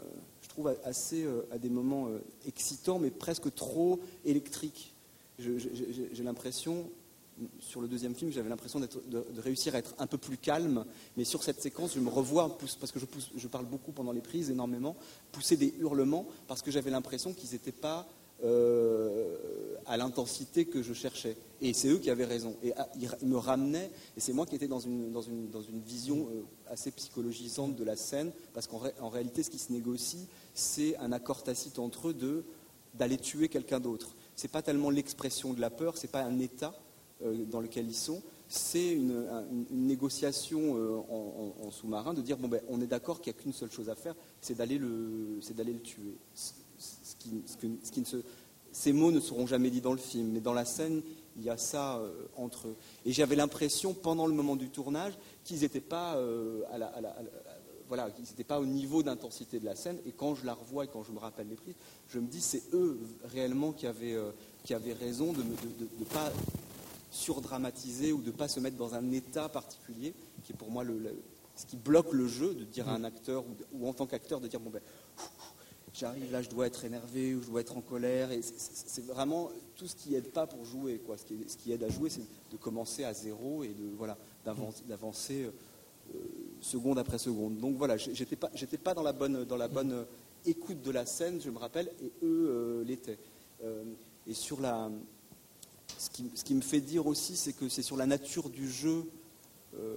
[0.43, 4.93] je trouve assez euh, à des moments euh, excitants, mais presque trop électriques.
[5.39, 6.91] J'ai l'impression,
[7.59, 8.89] sur le deuxième film, j'avais l'impression de,
[9.39, 10.85] réussir à être un peu plus calme,
[11.17, 13.01] mais sur cette séquence, je me revois, parce que
[13.37, 14.95] je parle beaucoup pendant les prises, énormément,
[15.33, 18.09] pousser des hurlements, parce que j'avais l'impression qu'ils n'étaient pas
[18.43, 19.37] euh,
[19.87, 21.37] à l'intensité que je cherchais.
[21.61, 22.57] Et c'est eux qui avaient raison.
[22.63, 25.63] Et ah, ils, me ramenaient, et c'est moi qui étais dans une, dans une, dans
[25.63, 29.73] une vision euh, assez psychologisante de la scène, parce qu'en ré- réalité, ce qui se
[29.73, 32.45] négocie, c'est un accord tacite entre eux
[32.95, 34.15] d'aller tuer quelqu'un d'autre.
[34.37, 36.75] C'est pas tellement l'expression de la peur, c'est pas un état
[37.25, 40.75] euh, dans lequel ils sont, c'est une, un- une- une négociation
[41.63, 43.89] en sous-marin de dire bon ben on est d'accord qu'il n'y a qu'une seule chose
[43.89, 46.17] à faire, c'est d'aller le, c'est d'aller le tuer.
[47.23, 48.17] Qui, ce que- ce qui ne se,
[48.73, 51.03] ces mots ne seront jamais dits dans le film, mais dans la scène
[51.37, 52.77] il y a ça euh, entre eux.
[53.07, 55.15] Et j'avais l'impression pendant le moment du tournage
[55.45, 57.31] qu'ils n'étaient pas euh, à la- à la- à la-
[57.89, 59.99] voilà, qu'ils n'étaient pas au niveau d'intensité de la scène.
[60.07, 61.75] Et quand je la revois et quand je me rappelle les prises,
[62.09, 64.31] je me dis c'est eux réellement qui avaient, euh,
[64.65, 66.33] qui avaient raison de ne pas
[67.11, 70.15] surdramatiser ou de ne pas se mettre dans un état particulier,
[70.45, 71.15] qui est pour moi le, le-
[71.57, 74.07] ce qui bloque le jeu, de dire à un acteur ou, de- ou en tant
[74.07, 74.81] qu'acteur de dire bon ben
[75.95, 78.31] j'arrive là, je dois être énervé ou je dois être en colère.
[78.33, 80.99] Et c'est- vraiment tout ce qui aide pas pour jouer.
[81.05, 81.17] Quoi.
[81.19, 84.17] Ce, qui, ce qui aide à jouer, c'est de commencer à zéro et de voilà
[84.45, 86.19] d'avancer, d'avancer, euh,
[86.61, 87.59] seconde après seconde.
[87.59, 90.05] Donc voilà, j'étais pas, j'étais pas dans la bonne, dans la bonne euh,
[90.45, 93.19] écoute de la scène, je me rappelle, et eux euh, l'étaient.
[93.65, 93.85] Euh,
[94.27, 94.91] et sur la,
[95.99, 98.69] ce qui, ce qui me fait dire aussi, c'est que c'est sur la nature du
[98.69, 99.05] jeu.
[99.79, 99.97] euh,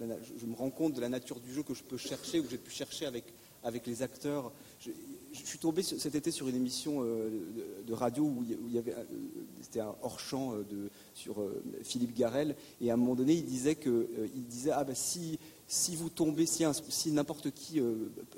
[0.00, 2.38] la je, je me rends compte de la nature du jeu que je peux chercher,
[2.40, 3.24] ou que j'ai pu chercher avec,
[3.64, 4.52] avec les acteurs.
[4.80, 4.90] Je,
[5.32, 7.30] je suis tombé ce- cet été sur une émission euh,
[7.86, 9.04] de, radio où il y- avait, euh,
[9.60, 11.36] c'était un hors-champ euh, de- sur
[11.82, 15.38] Philippe Garel, et à un moment donné, il disait que, il disait ah ben si
[15.68, 16.64] si vous tombez, si,
[17.12, 17.80] n'importe qui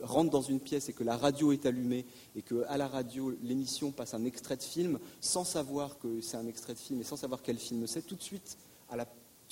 [0.03, 2.05] rentre dans une pièce et que la radio est allumée
[2.37, 6.37] et que à la radio l'émission passe un extrait de film, sans savoir que c'est
[6.37, 8.57] un extrait de film et sans savoir quel film c'est, tout de suite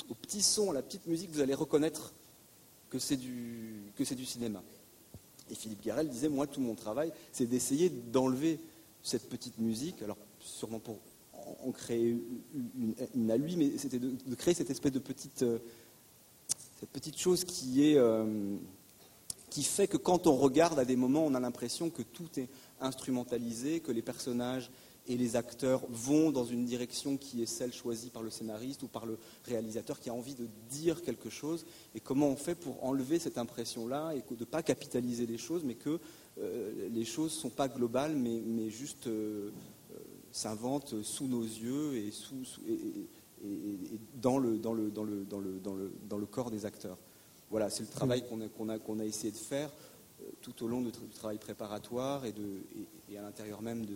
[0.09, 2.12] au petit son, à la petite musique, vous allez reconnaître
[2.89, 4.62] que c'est du, que c'est du cinéma.
[5.53, 8.59] Et Philippe Garel disait, moi, tout mon travail, c'est d'essayer d'enlever
[9.03, 10.99] cette petite musique, alors sûrement pour
[11.65, 12.16] en, créer
[13.15, 15.59] une, à lui, mais c'était de, créer cette espèce de petite, euh,
[17.16, 18.57] chose qui euh,
[19.51, 22.49] qui fait que quand on regarde à des moments, on a l'impression que tout est
[22.81, 24.70] instrumentalisé, que les personnages
[25.09, 28.87] et les acteurs vont dans une direction qui est celle choisie par le scénariste ou
[28.89, 31.66] par le réalisateur qui a envie de dire quelque chose.
[31.97, 35.65] Et comment on fait pour enlever cette impression-là et de ne pas capitaliser les choses,
[35.65, 35.99] mais que
[36.39, 39.51] euh, les choses ne sont pas globales, mais, mais juste euh,
[39.93, 39.99] euh,
[40.31, 43.09] s'inventent sous nos yeux et, sous, sous- et- et-
[43.45, 46.51] et- et dans, le, dans, le, dans, le, dans, le, dans, le, dans le corps
[46.53, 46.97] des acteurs.
[47.51, 49.69] Voilà, c'est le travail qu'on a, qu'on a, essayé de faire
[50.43, 52.35] tout au long du travail préparatoire et,
[53.16, 53.94] à l'intérieur même, de,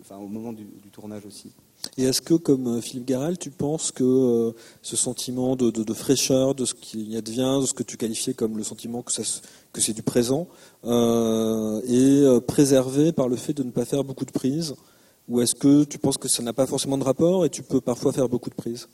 [0.00, 1.50] enfin au moment du, tournage aussi.
[1.96, 6.54] Et est-ce que, comme euh, Philippe Garel, tu penses que euh, ce sentiment de, fraîcheur,
[6.54, 9.12] de ce qui advient, de ce que tu qualifiais comme le sentiment que,
[9.80, 10.48] c'est du présent,
[10.84, 14.74] euh, est préservé par le fait de ne pas faire beaucoup de prises?
[15.28, 17.80] Ou est-ce que tu penses que ça n'a pas forcément de rapport et tu peux
[17.80, 18.88] parfois faire beaucoup de prises?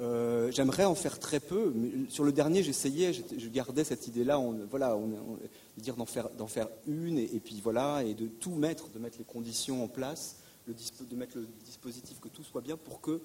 [0.00, 1.72] Euh, J'aimerais en faire très peu.
[2.08, 7.40] Sur le dernier, j'essayais, je gardais cette idée-là, voilà, de dire d'en faire, une, et,
[7.44, 11.48] puis voilà, et de tout mettre, de mettre les conditions en place, de mettre le
[11.64, 13.20] dispositif, que tout soit bien pour que,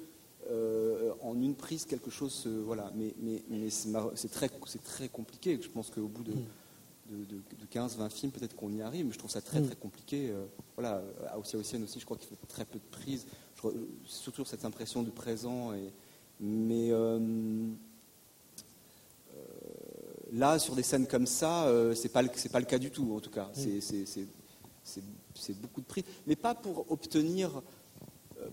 [0.50, 2.92] euh, en une prise, quelque chose, se- voilà.
[2.96, 4.50] Mais, mais, mais c'est très,
[5.10, 5.60] compliqué.
[5.62, 6.34] Je pense qu'au bout de,
[7.12, 10.32] de, de, 15-20 films, peut-être qu'on y arrive, mais je trouve ça très très compliqué.
[10.32, 10.46] Euh,
[10.76, 13.26] voilà, à Ocean aussi, je crois qu'il fait très peu de prises.
[14.06, 15.72] Surtout cette impression du présent.
[15.74, 15.94] Et,
[16.46, 17.70] mais euh, euh,
[20.34, 22.92] là, sur des scènes comme ça, euh, c'est pas le- c'est pas le cas du
[22.92, 23.50] tout, en tout cas.
[23.54, 24.06] C'est- c'est-
[25.62, 27.62] beaucoup de prises, mais pas pour obtenir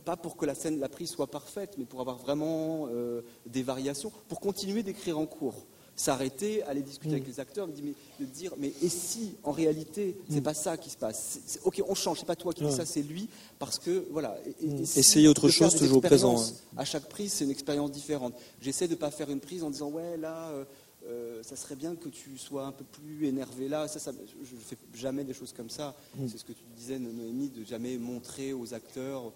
[0.04, 3.64] pas pour que la scène, la prise soit parfaite, mais pour avoir vraiment euh, des
[3.64, 5.66] variations, pour continuer d'écrire en cours.
[6.00, 7.14] S'arrêter, aller discuter Mm.
[7.16, 10.54] avec les acteurs, de dire, mais, de dire, mais et si, en réalité, c'est pas
[10.54, 11.38] ça qui se passe?
[11.64, 12.70] Ok, on change, c'est pas toi qui dis Mm.
[12.70, 12.76] Ouais.
[12.76, 13.28] ça, c'est lui,
[13.58, 14.38] parce que, voilà.
[14.46, 14.80] et- et- Mm.
[14.80, 18.32] et si Essayer autre chose, toujours présent, expériences À chaque prise, c'est une expérience différente.
[18.62, 20.64] J'essaie de pas faire une prise en disant, ouais, là, euh,
[21.06, 23.86] euh, ça serait bien que tu sois un peu plus énervé là.
[23.86, 25.94] Ça, ça- je ne fais jamais des choses comme ça.
[26.16, 26.28] Mm.
[26.28, 29.32] C'est ce que tu disais, Noémie, de jamais montrer aux acteurs,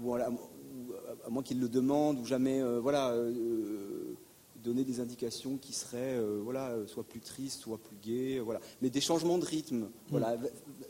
[0.00, 0.92] ou, à, ou
[1.24, 4.14] à- à moins qu'ils le demandent, ou jamais euh, voilà, euh,
[4.62, 8.38] donner des indications qui seraient euh, voilà, euh, soit plus tristes, soit plus gaies.
[8.40, 8.60] Voilà.
[8.82, 9.88] Mais des changements de rythme.
[10.10, 10.36] Voilà.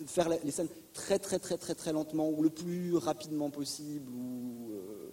[0.07, 4.11] Faire les scènes très, très, très, très, très lentement, ou le plus rapidement possible.
[4.11, 5.11] Ou, euh,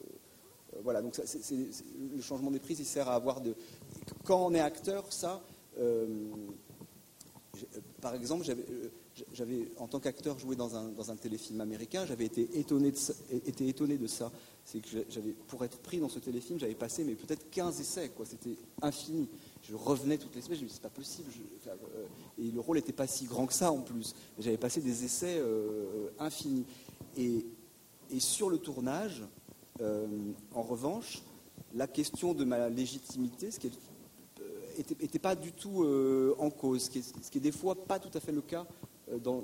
[0.75, 1.83] euh, voilà, donc ça, c'est- c'est- c'est-
[2.15, 3.55] le changement des prises, il sert à avoir de.
[4.23, 5.41] Quand on est acteur, ça.
[5.77, 6.07] euh,
[7.57, 8.89] euh, par exemple, j'avais, euh,
[9.33, 12.97] j'avais, en tant qu'acteur joué dans un, dans un téléfilm américain, j'avais été étonné de
[12.97, 13.13] ça.
[13.45, 14.31] Été étonné de ça.
[14.65, 18.09] C'est que j'avais, pour être pris dans ce téléfilm, j'avais passé mais peut-être 15 essais,
[18.09, 18.25] quoi.
[18.25, 19.29] C'était infini.
[19.61, 21.29] Je revenais toutes les semaines, je me disais, c'est pas possible.
[21.67, 22.05] euh,
[22.39, 24.15] et le rôle n'était pas si grand que ça en plus.
[24.39, 26.65] J'avais passé des essais euh, infinis.
[27.15, 27.45] Et,
[28.19, 29.23] sur le tournage,
[29.81, 30.07] euh,
[30.53, 31.21] en revanche,
[31.73, 33.71] la question de ma légitimité, ce qui
[34.99, 35.85] n'était pas du tout
[36.39, 38.65] en cause, ce qui, est, des fois pas tout à fait le cas
[39.23, 39.43] dans,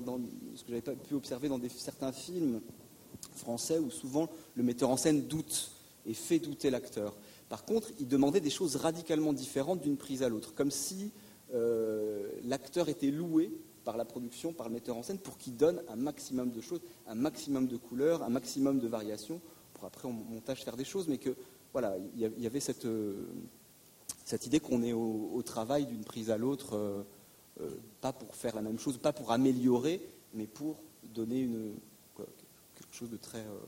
[0.56, 2.62] ce que j'avais pu observer dans certains films
[3.36, 5.72] français où souvent le metteur en scène doute
[6.06, 7.16] et fait douter l'acteur.
[7.50, 11.12] Par contre, il demandait des choses radicalement différentes d'une prise à l'autre, comme si
[11.54, 13.52] euh, l'acteur était loué
[13.84, 16.82] par la production, par le metteur en scène, pour qu'il donne un maximum de choses,
[17.08, 19.42] un maximum de couleurs, un maximum de variations,
[19.74, 21.36] pour après au montage faire des choses, mais que
[21.74, 23.26] voilà, il y avait cette, euh,
[24.26, 27.04] cette idée qu'on est au, travail d'une prise à l'autre, euh,
[28.00, 30.02] pas pour faire la même chose, pas pour améliorer,
[30.34, 31.74] mais pour donner une,
[32.92, 33.60] quelque chose de très euh,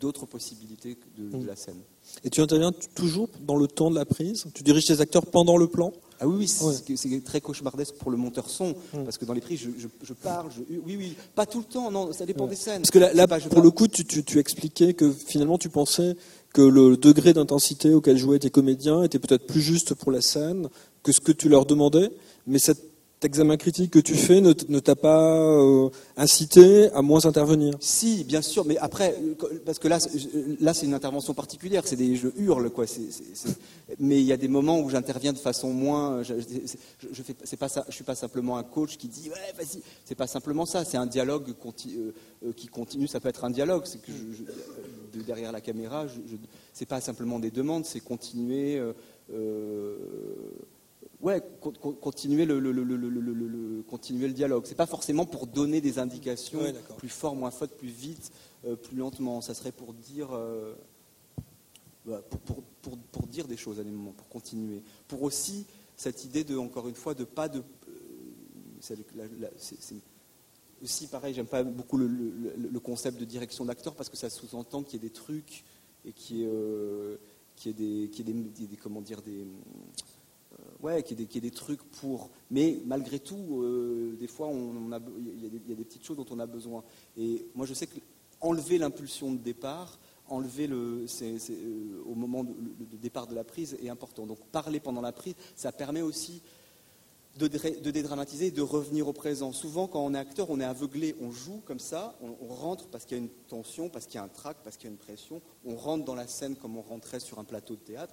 [0.00, 1.78] d'autres possibilités de, de la scène.
[2.24, 4.44] Et tu interviens toujours dans le temps de la prise?
[4.54, 5.92] Tu diriges tes acteurs pendant le plan?
[6.20, 6.64] Ah oui, oui, c'est
[7.08, 7.20] Ouais.
[7.20, 8.74] très cauchemardesque pour le monteur son,
[9.04, 11.64] parce que dans les prises, je, je- je parle, je, oui, oui, pas tout le
[11.64, 12.82] temps, non, ça dépend des scènes.
[12.82, 15.58] Parce que là, là, pas- pour parle- le coup, tu, tu- tu expliquais que finalement,
[15.58, 16.16] tu pensais
[16.52, 20.68] que le degré d'intensité auquel jouaient tes comédiens était peut-être plus juste pour la scène
[21.02, 22.10] que ce que tu leur demandais,
[22.46, 22.58] mais
[23.24, 27.74] examen critique que tu fais ne, t'a pas euh, incité à moins intervenir?
[27.80, 29.16] Si, bien sûr, mais après,
[29.64, 29.98] parce que là,
[30.60, 32.84] là, c'est une intervention particulière, c'est des, je hurle, quoi.
[33.98, 37.56] mais il y a des moments où j'interviens de façon moins, je, je, je fais,
[37.56, 39.82] pas ça, je suis pas simplement un coach qui dit, ouais, vas-y.
[40.04, 42.12] C'est pas simplement ça, c'est un dialogue euh,
[42.46, 43.06] euh, qui continue.
[43.06, 44.12] Ça peut être un dialogue, c'est que
[45.26, 46.36] derrière la caméra, je,
[46.72, 48.80] c'est pas simplement des demandes, c'est continuer.
[51.22, 54.64] Ouais, con- con- continuer le, le- le- le- continuer le dialogue.
[54.66, 58.32] C'est pas forcément pour donner des indications Ouais, plus fort, moins fort, plus vite,
[58.64, 59.40] euh, plus lentement.
[59.40, 60.74] Ça serait pour dire, euh,
[62.04, 64.82] bah, pour, pour- pour- pour dire des choses à des moments, pour continuer.
[65.06, 65.64] Pour aussi
[65.96, 67.60] cette idée de, encore une fois, de pas de.
[67.88, 68.96] euh,
[69.38, 69.50] la-
[70.82, 71.32] aussi pareil.
[71.34, 75.08] J'aime pas beaucoup le, concept de direction d'acteur parce que ça sous-entend qu'il y ait
[75.08, 75.62] des trucs
[76.04, 77.16] et qu'il y ait, euh,
[77.54, 79.46] qu'il y ait des, des- des- des- comment dire des
[80.82, 82.30] ouais, qu'il y, ait des- trucs pour.
[82.50, 86.26] Mais malgré tout, euh, des fois, on, a, il, y a des, petites choses dont
[86.30, 86.82] on a besoin.
[87.16, 87.98] Et moi, je sais que
[88.40, 89.98] enlever l'impulsion de départ,
[90.28, 92.52] enlever le, euh, au moment de,
[93.00, 94.26] départ de la prise est important.
[94.26, 96.42] Donc parler pendant la prise, ça permet aussi
[97.38, 99.52] de, dé- de dédramatiser et de revenir au présent.
[99.52, 103.04] Souvent, quand on est acteur, on est aveuglé, on joue comme ça, on rentre parce
[103.04, 104.92] qu'il y a une tension, parce qu'il y a un trac, parce qu'il y a
[104.92, 108.12] une pression, on rentre dans la scène comme on rentrait sur un plateau de théâtre,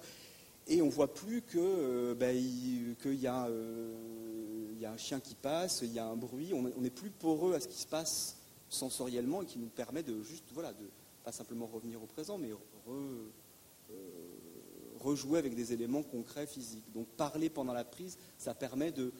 [0.70, 5.20] et on voit plus que euh, il- qu'il y, a, euh, y a un chien
[5.20, 7.86] qui passe, il y a un bruit, on n'est plus poreux à ce qui se
[7.86, 8.36] passe
[8.68, 10.86] sensoriellement et qui nous permet de juste, voilà, de
[11.24, 12.50] pas simplement revenir au présent, mais
[12.88, 13.26] euh,
[15.00, 16.90] rejouer avec des éléments concrets, physiques.
[16.94, 19.12] Donc parler pendant la prise, ça permet de,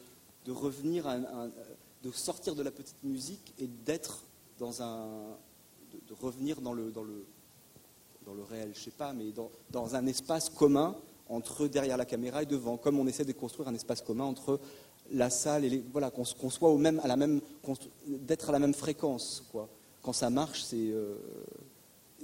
[0.47, 1.17] revenir, à
[2.03, 4.23] de sortir de la petite musique et d'être
[4.57, 5.37] dans un,
[5.91, 7.25] de, de revenir dans le, dans le,
[8.25, 10.95] dans le réel, je sais pas, mais dans, dans un espace commun
[11.31, 14.59] entre derrière la caméra et devant, comme on essaie de construire un espace commun entre
[15.11, 17.41] la salle et les, voilà, qu'on, soit au même, à la même,
[18.05, 19.69] d'être à la même fréquence, quoi.
[20.01, 21.15] Quand ça marche, c'est euh,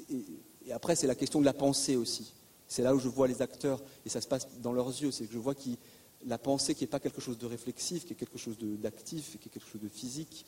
[0.10, 2.34] et, après c'est la question de la pensée aussi.
[2.68, 5.26] C'est là où je vois les acteurs et ça se passe dans leurs yeux, c'est
[5.26, 5.78] que je vois qu'ils
[6.26, 9.48] la pensée qui n'est pas quelque chose de réflexif, qui est quelque chose d'actif, qui
[9.48, 10.46] est quelque chose de physique,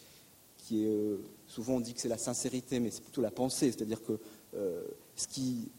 [0.57, 1.17] qui est euh,
[1.47, 4.19] souvent on dit que c'est la sincérité, mais c'est plutôt la pensée, c'est-à-dire que
[4.55, 4.83] euh,
[5.15, 5.69] ce qui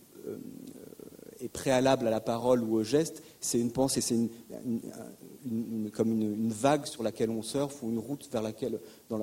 [1.40, 6.52] est préalable à la parole ou au geste, c'est une pensée, c'est une, comme une,
[6.52, 8.80] vague sur laquelle on surfe ou une route vers laquelle,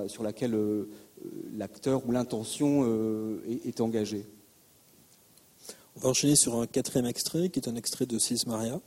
[0.07, 0.89] sur laquelle euh,
[1.23, 4.25] euh, l'acteur ou l'intention euh, est, est engagé.
[5.95, 8.79] On va enchaîner sur un quatrième extrait, qui est un extrait de Sis Maria.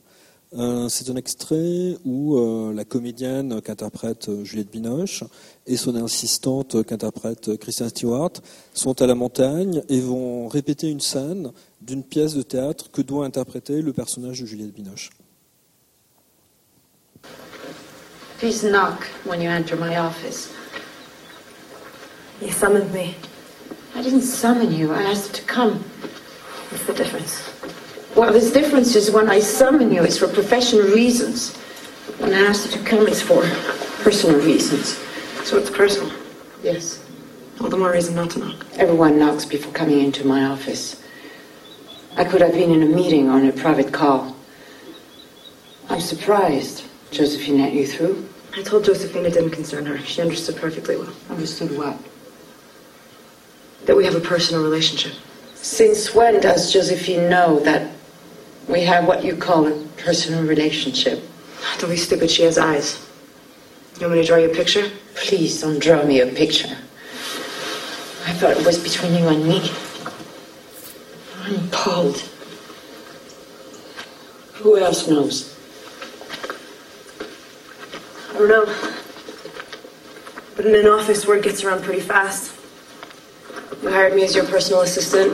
[0.59, 5.23] Euh, c'est un extrait où euh, la comédienne qu'interprète euh, Juliette Binoche
[5.69, 8.33] et son assistante qu'interprète Christian Stewart
[8.75, 13.25] sont à la montagne et vont répéter une scène d'une pièce de théâtre que doit
[13.25, 15.11] interpréter le personnage de Juliette Binoche.
[18.39, 20.51] Please knock when you enter my office.
[22.43, 23.15] You summoned me.
[23.95, 24.91] I didn't summon you.
[24.93, 25.85] I asked to come.
[26.71, 27.60] What's the difference?
[28.17, 31.57] Well, this difference is when I summon you, it's for professional reasons.
[32.19, 33.43] When I ask you to come, it's for
[34.03, 34.99] personal reasons.
[35.47, 36.13] So it's personal.
[36.63, 37.05] Yes.
[37.61, 38.67] All the more reason not to knock.
[38.75, 41.03] Everyone knocks before coming into my office.
[42.17, 44.37] I could have been in a meeting or on a private call.
[45.89, 48.29] I'm surprised Josephine let you through.
[48.57, 49.99] I told Josephine it didn't concern her.
[49.99, 51.13] She understood perfectly well.
[51.29, 51.97] Understood what?
[53.87, 55.13] That we have a personal relationship.
[55.55, 57.90] Since when does Josephine know that
[58.71, 61.23] we have what you call a personal relationship?
[61.79, 62.31] Don't be stupid.
[62.31, 63.07] She has eyes.
[63.97, 64.91] You want me to draw you a picture?
[65.15, 66.77] Please don't draw me a picture.
[68.27, 69.71] I thought it was between you and me.
[71.43, 72.19] I'm appalled.
[74.55, 75.57] Who else knows?
[78.31, 78.93] I don't know.
[80.57, 82.55] But in an office, word gets around pretty fast.
[83.83, 85.33] You hired me as your personal assistant.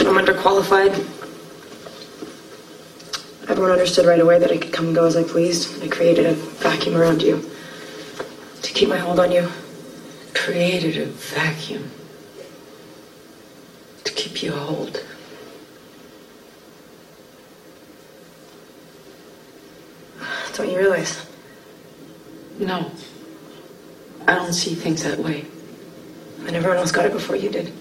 [0.00, 1.23] I'm underqualified.
[3.46, 5.82] Everyone understood right away that I could come and go as I pleased.
[5.82, 7.50] I created a vacuum around you
[8.62, 9.50] to keep my hold on you.
[10.32, 11.90] Created a vacuum
[14.04, 15.04] to keep you hold.
[20.54, 21.26] Don't you realize?
[22.58, 22.90] No.
[24.26, 25.44] I don't see things that way.
[26.46, 27.72] And everyone else got it before you did.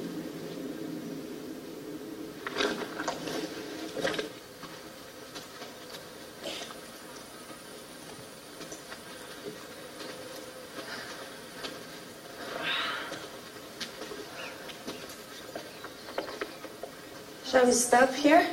[17.72, 18.46] Stop here?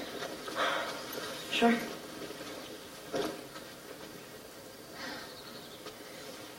[1.50, 1.74] Sure.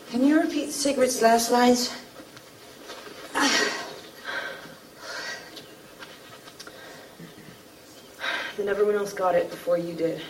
[0.10, 1.96] Can you repeat Sigrid's last lines?
[8.58, 10.22] Then everyone else got it before you did.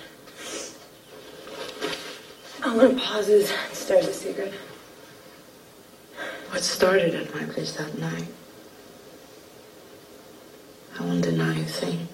[2.63, 4.53] Alan pauses and stares at Sigrid.
[6.51, 8.27] What started at my place that night?
[10.99, 12.07] I won't deny a thing.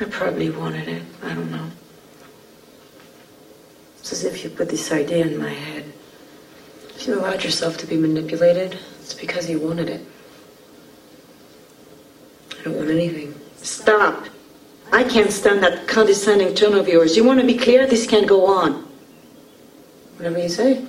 [0.00, 1.02] I probably wanted it.
[1.22, 1.70] I don't know.
[3.98, 5.84] It's as if you put this idea in my head.
[6.96, 10.06] If you allowed yourself to be manipulated, it's because you wanted it.
[12.58, 13.34] I don't want anything.
[13.56, 14.26] Stop.
[14.90, 17.16] I can't stand that condescending tone of yours.
[17.16, 17.86] You want to be clear?
[17.86, 18.88] This can't go on.
[20.16, 20.84] Whatever you say.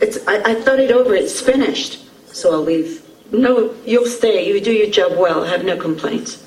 [0.00, 1.14] It's, I, I thought it over.
[1.14, 2.08] It's finished.
[2.34, 3.02] So I'll leave.
[3.32, 4.46] No, you'll stay.
[4.48, 5.44] You do your job well.
[5.44, 6.46] I have no complaints.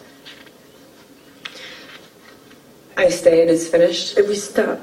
[2.98, 4.80] I stay and it's finished If we stop.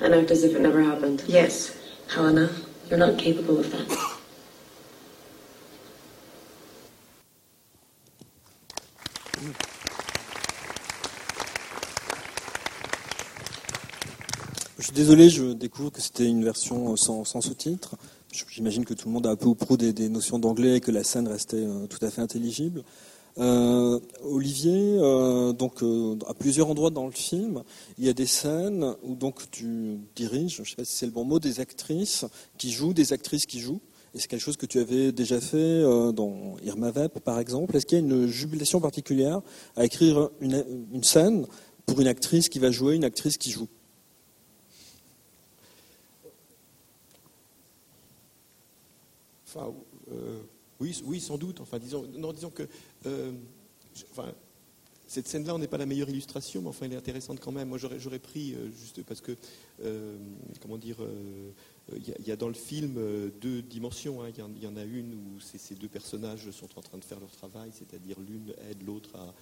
[0.00, 1.22] and act as if it never happened.
[1.28, 1.76] Yes.
[2.08, 2.50] Helena,
[2.88, 4.16] you're not capable of that.
[14.78, 17.96] Je suis désolé, je découvre que c'était une version euh, sans, sans sous-titres.
[18.50, 20.80] J'imagine que tout le monde a un peu ou prou des, des notions d'anglais et
[20.80, 22.82] que la scène restait euh, tout à fait intelligible.
[23.40, 27.62] Euh, Olivier, euh, donc euh, à plusieurs endroits dans le film,
[27.96, 31.06] il y a des scènes où donc tu diriges, je ne sais pas si c'est
[31.06, 32.26] le bon mot, des actrices
[32.58, 33.80] qui jouent, des actrices qui jouent.
[34.14, 37.76] Et c'est quelque chose que tu avais déjà fait dans Irma Vep, par exemple?
[37.76, 39.40] Est-ce qu'il y a une jubilation particulière
[39.76, 40.64] à écrire une,
[41.02, 41.46] scène
[41.86, 43.68] pour une actrice qui va jouer, une actrice qui joue?
[49.46, 49.72] Enfin,
[50.80, 51.60] oui, oui, sans doute.
[51.60, 52.66] Enfin, disons, non, disons que
[53.06, 53.32] euh,
[54.10, 54.32] enfin,
[55.06, 57.68] cette scène-là, on n'est pas la meilleure illustration, mais enfin, elle est intéressante quand même.
[57.68, 59.36] Moi, j'aurais, pris euh, juste parce que,
[59.82, 60.16] euh,
[60.60, 60.98] comment dire,
[61.92, 62.94] il y, a- dans le film
[63.40, 64.22] deux dimensions.
[64.22, 64.28] hein.
[64.30, 67.30] Il y, en- a une où ces, deux personnages sont en train de faire leur
[67.32, 69.34] travail, c'est-à-dire l'une aide l'autre à,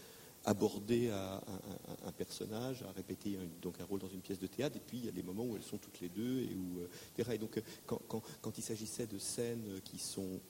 [0.45, 4.81] aborder un, personnage, à répéter un, donc un rôle dans une pièce de théâtre, et
[4.87, 6.87] puis il y a des moments où elles sont toutes les deux, et où,
[7.39, 10.41] donc quand, quand- quand il s'agissait de scènes qui sont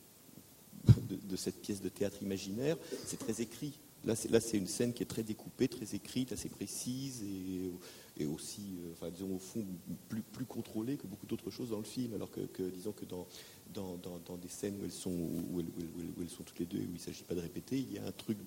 [1.08, 3.72] de, de cette pièce de théâtre imaginaire, c'est très écrit.
[4.04, 8.22] Là, c'est, là, c'est une scène qui est très découpée, très écrite, assez précise et,
[8.22, 9.64] et aussi, euh, enfin, disons, au fond,
[10.08, 12.14] plus, plus contrôlée que beaucoup d'autres choses dans le film.
[12.14, 13.26] Alors que, que, disons que dans,
[13.74, 16.44] dans, dans- dans des scènes où elles, sont, où, elles, où elles- où elles sont
[16.44, 18.12] toutes les deux et où il ne s'agit pas de répéter, il y a un
[18.12, 18.38] truc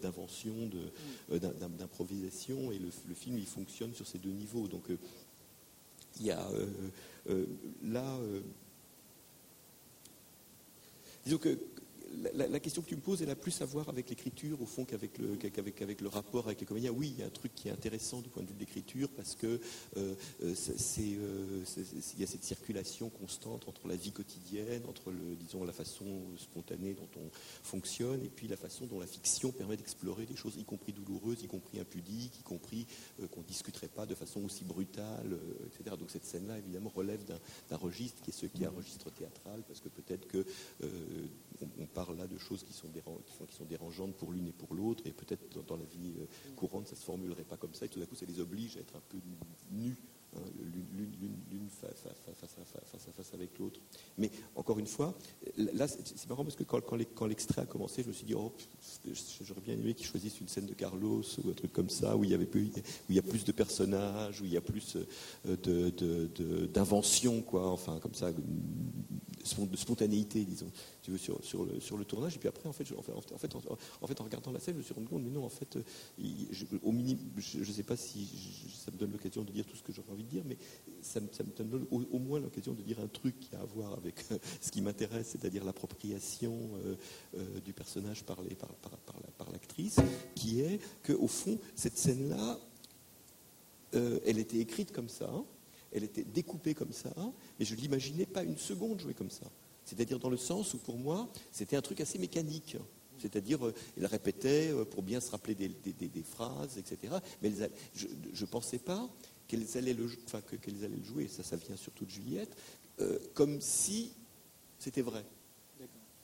[0.00, 0.78] d'invention, de,
[1.34, 4.68] euh, d'im- d'im- d'improvisation, et le, le film, il fonctionne sur ces deux niveaux.
[4.68, 4.98] Donc, euh,
[6.20, 6.48] il y a
[7.28, 7.44] euh,
[7.82, 8.18] là.
[11.28, 11.58] Euh, Disons que
[12.34, 14.84] la, question que tu me poses, elle a plus à voir avec l'écriture, au fond,
[14.84, 15.38] qu'avec le,
[15.80, 16.90] avec le rapport avec les comédiens.
[16.90, 19.08] Oui, il y a un truc qui est intéressant du point de vue de l'écriture,
[19.10, 19.60] parce que
[19.96, 20.54] euh, euh,
[20.98, 21.64] euh,
[22.14, 26.22] il y a cette circulation constante entre la vie quotidienne, entre le, disons, la façon
[26.36, 27.30] spontanée dont on
[27.62, 31.42] fonctionne, et puis la façon dont la fiction permet d'explorer des choses, y compris douloureuses,
[31.42, 32.86] y compris impudiques, y compris
[33.30, 35.96] qu'on ne discuterait pas de façon aussi brutale, etc.
[35.98, 39.62] Donc cette scène-là, évidemment, relève d'un, registre qui est ce qui est un registre théâtral,
[39.66, 40.44] parce que peut-être que
[41.78, 42.88] on, parle là de choses qui sont,
[43.68, 46.26] dérangeantes pour l'une et pour l'autre, et peut-être dans, la vie euh,
[46.56, 48.76] courante, ça ne se formulerait pas comme ça, et tout d'un coup, ça les oblige
[48.76, 49.18] à être un peu
[49.72, 49.96] nus,
[50.36, 52.56] hein, l'une, l'une- l'une- l'une fa- fa- fa- face,
[52.86, 53.80] face face avec l'autre.
[54.16, 55.16] Mais encore une fois,
[55.56, 56.80] là, c'est, marrant parce que quand,
[57.14, 58.52] quand l'extrait a commencé, je me suis dit, oh,
[59.42, 62.24] j'aurais bien aimé qu'ils choisissent une scène de Carlos ou un truc comme ça, où
[62.24, 64.60] il y, avait plus, où il y a plus de personnages, où il y a
[64.60, 70.70] plus euh, de, de- de- d'invention, quoi, enfin, comme ça, de spontanéité, disons,
[71.16, 72.36] sur, le, sur le tournage.
[72.36, 73.02] Et puis après, en fait, je- en en
[73.38, 75.48] fait, en, fait, en regardant la scène, je me suis rendu compte, mais non, en
[75.48, 75.82] fait, euh,
[76.82, 78.28] au minimum, je ne sais pas si
[78.84, 80.58] ça me donne l'occasion de dire tout ce que j'aurais envie de dire, mais
[81.00, 81.28] ça me,
[81.64, 84.70] donne au, moins l'occasion de dire un truc qui a à voir avec euh, ce
[84.70, 86.70] qui m'intéresse, c'est-à-dire l'appropriation
[87.34, 89.96] euh, du personnage par, par, par, par la- par l'actrice,
[90.34, 92.58] qui est qu'au fond, cette scène-là,
[93.92, 95.30] elle était écrite comme ça,
[95.92, 97.10] elle était découpée comme ça,
[97.58, 99.46] mais je ne l'imaginais pas une seconde jouer comme ça.
[99.88, 102.76] C'est-à-dire dans le sens où pour moi, c'était un truc assez mécanique.
[103.18, 107.14] C'est-à-dire, euh, elle répétait euh, pour bien se rappeler des, des- des- des phrases, etc.
[107.42, 107.50] Mais
[107.94, 109.08] je ne pensais pas
[109.48, 112.54] qu'elles allaient, le, enfin, que- qu'elles allaient le jouer, ça, ça vient surtout de Juliette,
[113.00, 114.12] euh, comme si
[114.78, 115.24] c'était vrai.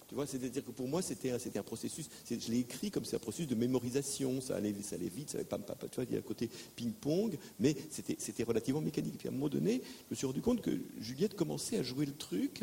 [0.07, 3.21] Tu vois, c'est-à-dire que pour moi, c'était un, processus, je l'ai écrit comme c'est un
[3.21, 6.05] processus de mémorisation, ça allait, ça allait vite, ça allait pam, pam, pam, tu vois,
[6.05, 9.17] il y a un côté ping-pong, mais c'était, c'était relativement mécanique.
[9.19, 12.05] Puis à un moment donné, je me suis rendu compte que Juliette commençait à jouer
[12.05, 12.63] le truc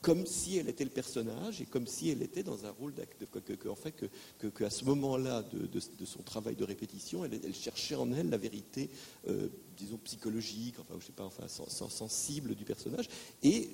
[0.00, 3.38] comme si elle était le personnage et comme si elle était dans un rôle que,
[3.40, 3.92] que- que- en fait,
[4.38, 8.90] que, à ce moment-là de, son travail de répétition, elle, cherchait en elle la vérité,
[9.28, 13.08] euh, disons, psychologique, enfin, je sais pas, enfin, sen- sen- sensible du personnage.
[13.42, 13.70] Et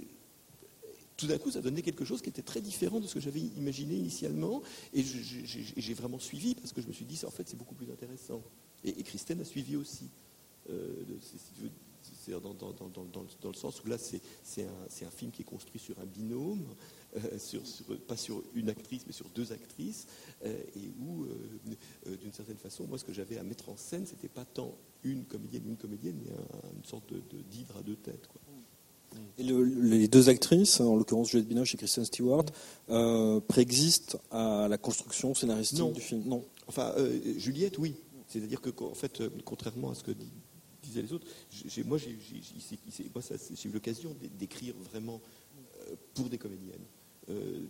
[1.17, 3.41] tout d'un coup, ça donnait quelque chose qui était très différent de ce que j'avais
[3.41, 4.63] imaginé initialement.
[4.93, 7.91] Et j'ai vraiment suivi parce que je me suis dit, en fait, c'est beaucoup plus
[7.91, 8.43] intéressant.
[8.83, 10.09] Et, et Christine a suivi aussi.
[10.71, 11.71] Euh, si tu veux,
[12.25, 13.05] c'est dans, dans- dans- dans-
[13.43, 14.21] dans le- sens où là, c'est
[14.63, 16.65] un, film qui est construit sur un binôme,
[17.17, 20.07] euh, sur, sur- pas sur une actrice, mais sur deux actrices,
[20.45, 24.07] euh, et où, euh, d'une certaine façon, moi, ce que j'avais à mettre en scène,
[24.07, 27.83] c'était pas tant une comédienne, une comédienne, mais un- une sorte de, de- d'hydre à
[27.83, 28.27] deux têtes.
[28.29, 28.41] Quoi.
[29.39, 32.47] Et le- les deux actrices, en l'occurrence Juliette Binoche et Kristen Stewart,
[33.49, 35.91] préexistent à la construction scénaristique Non.
[35.93, 36.23] du film?
[36.27, 36.45] Non.
[36.67, 36.95] Enfin,
[37.37, 37.95] Juliette, oui.
[38.29, 40.27] C'est-à-dire que, en fait, contrairement à ce que di-
[40.89, 41.27] disaient les autres,
[41.85, 45.21] moi, j'ai eu l'occasion d'é- d'écrire vraiment
[45.89, 46.85] euh, pour des comédiennes.
[47.31, 47.65] Euh,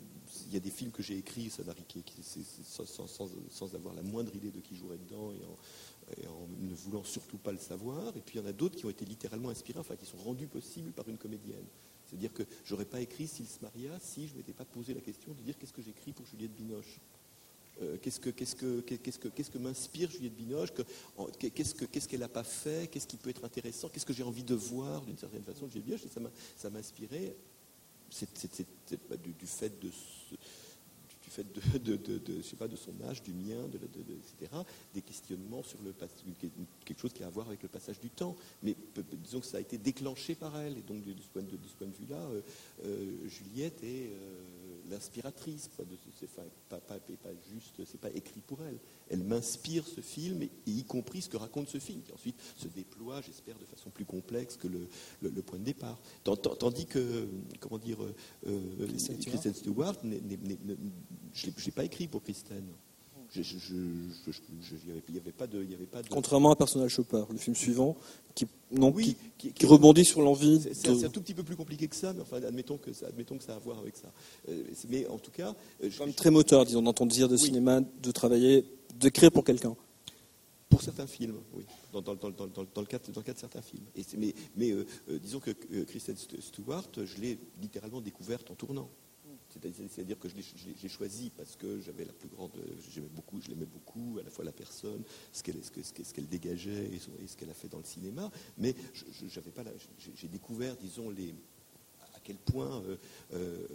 [0.47, 1.75] Il y a des films que j'ai écrits, ça n'a
[3.07, 7.39] sans, sans- avoir la moindre idée de qui jouerait dedans et en, ne voulant surtout
[7.39, 8.09] pas le savoir.
[8.17, 10.17] Et puis il y en a d'autres qui ont été littéralement inspirés, enfin qui sont
[10.19, 11.65] rendus possibles par une comédienne.
[12.07, 15.33] C'est-à-dire que j'aurais pas écrit S'il se maria si je m'étais pas posé la question
[15.35, 16.99] de dire qu'est-ce que j'écris pour Juliette Binoche.
[17.83, 20.71] Euh, qu'est-ce que, m'inspire Juliette Binoche
[21.39, 24.23] Qu'est-ce que, qu'est-ce qu'elle n'a pas fait Qu'est-ce qui peut être intéressant Qu'est-ce que j'ai
[24.23, 26.11] envie de voir d'une certaine façon Juliette Binoche Et
[26.57, 27.35] ça m'a, inspiré
[28.11, 28.29] c'est,
[29.09, 30.37] pas du, fait de ce-
[31.43, 34.53] du fait de, son âge, du mien, etc.,
[34.93, 35.79] des questionnements sur
[36.85, 38.37] quelque chose qui a à voir avec le passage du temps.
[38.63, 38.77] Mais
[39.23, 40.79] disons que ça a été déclenché par elle.
[40.79, 42.41] Et donc, de, ce point de, vue-là, euh,
[42.85, 44.11] euh, Juliette est
[44.91, 45.69] l'inspiratrice.
[45.69, 45.83] pas,
[46.69, 48.79] pas, pas, pas juste, c'est pas écrit pour elle.
[49.11, 52.41] Elle m'inspire ce film, et, et y compris ce que raconte ce film, qui ensuite
[52.57, 54.89] se déploie, j'espère, de façon plus complexe que le,
[55.21, 56.01] le- le point de départ.
[56.23, 57.29] Tandis que,
[57.61, 58.15] comment dire, euh,
[58.47, 59.97] euh, Kristen Stewart.
[60.03, 60.07] Je
[61.47, 62.65] ne l'ai pas écrit pour Kristen.
[63.35, 65.63] Je- je- je- je- je- Il n'y avait, il y avait pas de...
[65.63, 67.97] il y avait pas de- Contrairement à Personnage Chopper, le film suivant,
[68.35, 71.05] qui, non, Oui, qui, qui- qui rebondit sur l'envie C'est de...
[71.07, 73.43] un, tout petit peu plus compliqué que ça, mais enfin, admettons que ça, admettons que
[73.45, 74.13] ça a à voir avec ça.
[74.49, 77.41] Euh, mais en tout cas, euh, je- très moteur, disons, dans ton désir de Oui.
[77.41, 78.65] cinéma, de travailler
[79.01, 79.75] d'écrire pour quelqu'un.
[80.69, 83.63] Pour certains films, oui, dans, dans- dans- dans- le, cadre, dans le cas de certains
[83.63, 83.85] films.
[83.97, 85.51] Et mais mais, euh, euh, disons que
[85.85, 88.89] Kristen St- Stewart, je l'ai littéralement découverte en tournant.
[89.63, 92.53] C'est-à-dire- que je l'ai- choisi parce que j'avais la plus grande,
[92.91, 95.03] j'aimais beaucoup, je l'aimais beaucoup, à la fois la personne,
[95.33, 98.31] ce qu'elle dégageait et, ce qu'elle a fait dans le cinéma.
[98.59, 98.75] Mais
[100.17, 101.35] j'ai découvert, disons, les,
[102.15, 102.97] à quel point euh,
[103.33, 103.67] euh,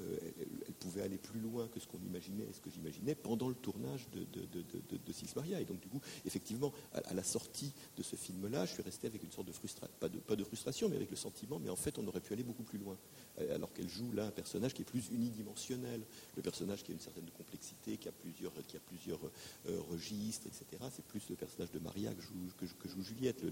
[0.67, 3.55] elle, pouvait aller plus loin que ce qu'on imaginait et ce que j'imaginais pendant le
[3.55, 5.59] tournage de, Six Maria.
[5.59, 9.23] Et donc, du coup, effectivement, à, la sortie de ce film-là, je suis resté avec
[9.23, 12.07] une sorte de frustration, pas de frustration, mais avec le sentiment, mais en fait, on
[12.07, 12.97] aurait pu aller beaucoup plus loin.
[13.41, 16.01] Euh, Alors qu'elle joue là un personnage qui est plus unidimensionnel,
[16.35, 18.77] le personnage qui a une certaine complexité, qui a plusieurs, qui
[19.11, 20.83] euh, registres, etc.
[20.93, 22.33] C'est plus le personnage de Maria que joue,
[22.85, 23.43] joue Juliette.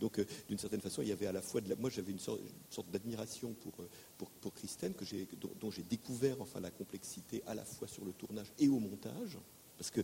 [0.00, 2.12] donc, euh, d'une certaine façon, il y avait à la fois de la, moi, j'avais
[2.12, 2.40] une sorte,
[2.90, 3.72] d'admiration pour,
[4.40, 4.94] pour, Christine,
[5.60, 9.38] dont, j'ai découvert enfin la complexité à la fois sur le tournage et au montage.
[9.76, 10.00] Parce que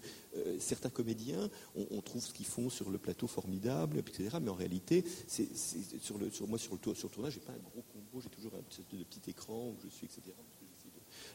[0.59, 4.39] certains comédiens, on, trouve ce qu'ils font sur le plateau formidable, etc.
[4.41, 6.19] Mais en réalité, sur,
[6.49, 7.83] moi, sur le, sur le tournage, j'ai pas un gros
[8.21, 10.23] j'ai toujours un petit, de petit écran où je suis, etc.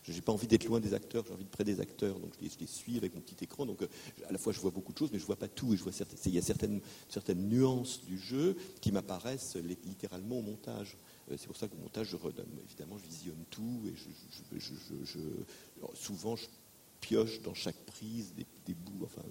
[0.03, 2.33] Je n'ai pas envie d'être loin des acteurs, j'ai envie de près des acteurs, donc
[2.39, 3.65] je les, suis avec mon petit écran.
[3.65, 3.87] Donc euh,
[4.27, 5.73] à la fois je vois beaucoup de choses, mais je vois pas tout.
[5.73, 5.77] Et
[6.25, 6.81] il y a certaines,
[7.35, 10.97] nuances du jeu qui m'apparaissent li- littéralement au montage.
[11.31, 12.15] Euh, C'est pour ça qu'au montage,
[12.65, 13.93] évidemment, je visionne tout et
[15.93, 16.47] souvent je
[17.01, 19.03] pioche dans chaque prise des, bouts.
[19.03, 19.21] Enfin,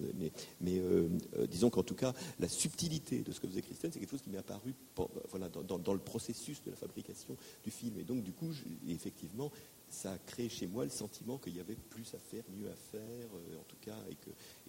[0.59, 3.99] mais euh, euh, disons qu'en tout cas, la subtilité de ce que faisait Christine, c'est
[3.99, 7.97] quelque chose qui m'est apparu pour- voilà, dans, le processus de la fabrication du film.
[7.97, 8.51] Et donc, du coup,
[8.87, 9.51] effectivement,
[9.89, 12.75] ça a créé chez moi le sentiment qu'il y avait plus à faire, mieux à
[12.91, 13.97] faire, euh, en tout cas,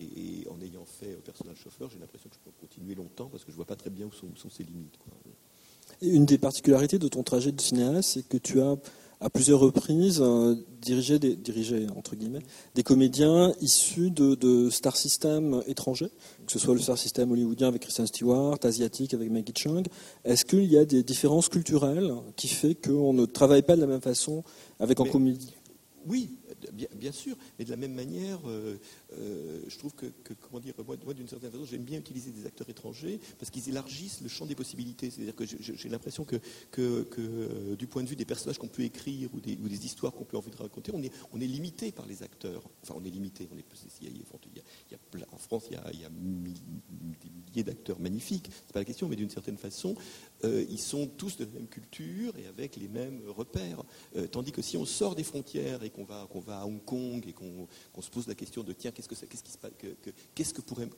[0.01, 3.45] et en ayant fait euh, personnel chauffeur, j'ai l'impression que je peux continuer longtemps parce
[3.45, 4.99] que je vois pas très bien où sont, ses limites.
[6.01, 8.77] une des particularités de ton trajet de cinéaste, c'est que tu as
[9.23, 12.43] à plusieurs reprises euh, dirigé, des, dirigé entre guillemets,
[12.75, 16.11] des comédiens issus de, de star system étrangers,
[16.47, 19.87] que ce soit le star system hollywoodien avec Kristen Stewart, asiatique avec Maggie Chung.
[20.25, 23.87] Est-ce qu'il y a des différences culturelles qui fait qu'on ne travaille pas de la
[23.87, 24.43] même façon
[24.81, 25.55] avec en Mais- comédie?
[26.09, 26.31] Oui,
[26.73, 28.79] bien, sûr, mais de la même manière, euh,
[29.19, 30.07] euh, je trouve que,
[30.41, 30.75] comment dire,
[31.05, 34.47] moi, d'une certaine façon, j'aime bien utiliser des acteurs étrangers parce qu'ils élargissent le champ
[34.47, 35.11] des possibilités.
[35.11, 36.37] C'est-à-dire que j'ai l'impression que,
[36.71, 39.69] que, que, euh, du point de vue des personnages qu'on peut écrire ou des, ou
[39.69, 42.63] des histoires qu'on peut envie de raconter, on est, on est limité par les acteurs.
[42.83, 43.49] Enfin, on est limité.
[43.53, 43.65] On est,
[45.33, 48.51] en France, il y a, il y a des milliers d'acteurs magnifiques.
[48.67, 49.95] C'est pas la question, mais d'une certaine façon,
[50.45, 53.83] ils sont tous de la même culture et avec les mêmes repères.
[54.31, 57.33] Tandis que si on sort des frontières et qu'on va, va à Hong Kong et
[57.33, 57.67] qu'on
[58.03, 60.11] se pose la question de tiens, qu'est-ce que ça- qu'est-ce qui se passe, que- que-
[60.35, 60.89] qu'est-ce que pourrait,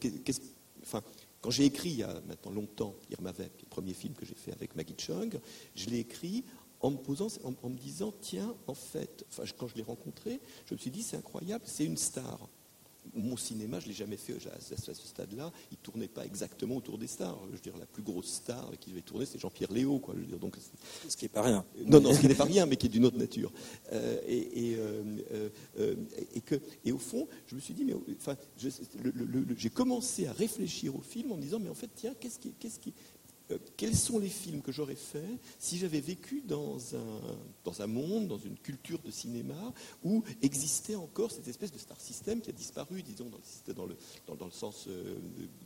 [0.82, 1.02] enfin,
[1.40, 4.14] quand j'ai écrit il y a maintenant longtemps Irma Vep, qui est le premier film
[4.14, 5.38] que j'ai fait avec Maggie Chung,
[5.74, 6.44] je l'ai écrit
[6.80, 7.28] en me posant,
[7.64, 9.24] me disant tiens, en fait,
[9.58, 12.48] quand je l'ai rencontré, je me suis dit c'est incroyable, c'est une star
[13.12, 15.52] mon cinéma, je ne l'ai jamais fait à ce, à ce stade-là.
[15.70, 17.38] Il ne tournait pas exactement autour des stars.
[17.50, 19.98] Je veux dire, la plus grosse star qui je vais tourner, c'est Jean-Pierre Léo.
[19.98, 20.14] Quoi.
[20.16, 20.56] Je veux dire, donc,
[21.08, 21.64] Ce qui n'est pas rien.
[21.86, 23.52] Non, non, ce qui n'est pas rien, mais qui est d'une autre nature.
[23.92, 25.02] Euh, et, et, euh,
[25.32, 25.48] euh,
[25.78, 25.94] euh,
[26.34, 28.36] et que, et au fond, je me suis dit, mais enfin,
[29.56, 32.52] j'ai commencé à réfléchir au film en me disant, mais en fait, tiens, qu'est-ce qui,
[32.52, 32.92] qu'est-ce qui,
[33.50, 35.22] euh, quels sont les films que j'aurais faits
[35.58, 39.72] si j'avais vécu dans un, dans un monde, dans une culture de cinéma
[40.02, 43.86] où existait encore cette espèce de star system qui a disparu, disons, dans le, dans
[43.86, 43.96] le,
[44.38, 45.16] dans, le sens euh,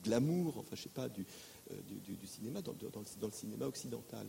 [0.02, 1.24] glamour, enfin, je sais pas, du,
[1.70, 1.74] euh,
[2.20, 4.26] du, cinéma, dans, le, cinéma occidental.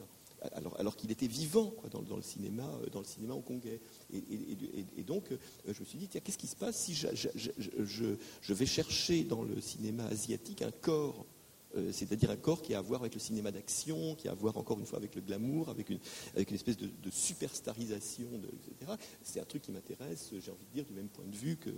[0.54, 3.82] Alors, alors qu'il était vivant quoi, dans, le cinéma, euh, dans le cinéma hongkongais.
[4.14, 4.18] Et,
[4.98, 5.26] et- donc,
[5.68, 7.08] je me suis dit, tiens, qu'est-ce qui se passe si je-
[8.42, 11.26] je vais chercher dans le cinéma asiatique un corps
[11.76, 14.36] euh, c'est-à-dire un corps qui a à voir avec le cinéma d'action, qui a à
[14.36, 16.00] voir encore une fois avec le glamour, avec une,
[16.36, 18.94] espèce de, superstarisation, etc.
[19.22, 21.72] C'est un truc qui m'intéresse, j'ai envie de dire, du même point de vue que,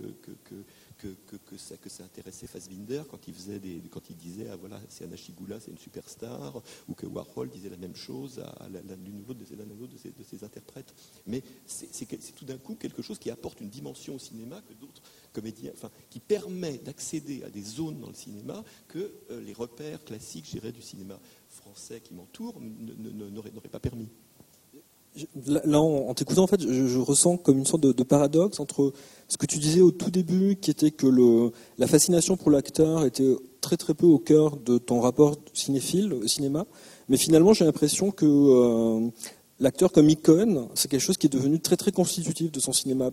[0.98, 4.80] que, ça, que ça intéressait Fassbinder quand il, faisait des, quand il disait ah, voilà,
[4.88, 8.80] c'est un Ashigula, c'est une superstar, ou que Warhol disait la même chose à, la-
[8.96, 10.94] l'une ou l'autre de, ses- interprètes.
[11.26, 15.02] Mais c'est tout d'un coup quelque chose qui apporte une dimension au cinéma que d'autres
[15.32, 20.04] comédiens, enfin, qui permet d'accéder à des zones dans le cinéma que euh, les repères
[20.04, 24.08] classiques, je du cinéma français qui m'entoure n'auraient pas permis.
[25.46, 28.94] Là, en, t'écoutant, en fait, je, ressens comme une sorte de, paradoxe entre
[29.28, 33.34] ce que tu disais au tout début, qui était que la fascination pour l'acteur était
[33.60, 36.64] très très peu au cœur de ton rapport cinéphile au cinéma,
[37.10, 39.10] mais finalement, j'ai l'impression que euh,
[39.60, 43.10] l'acteur comme icône, c'est quelque chose qui est devenu très très constitutif de son cinéma.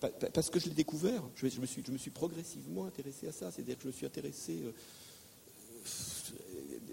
[0.00, 3.28] Pa- pa- Parce que je l'ai découvert, je, me suis, je me suis progressivement intéressé
[3.28, 3.50] à ça.
[3.50, 4.62] C'est-à-dire que je me suis intéressé.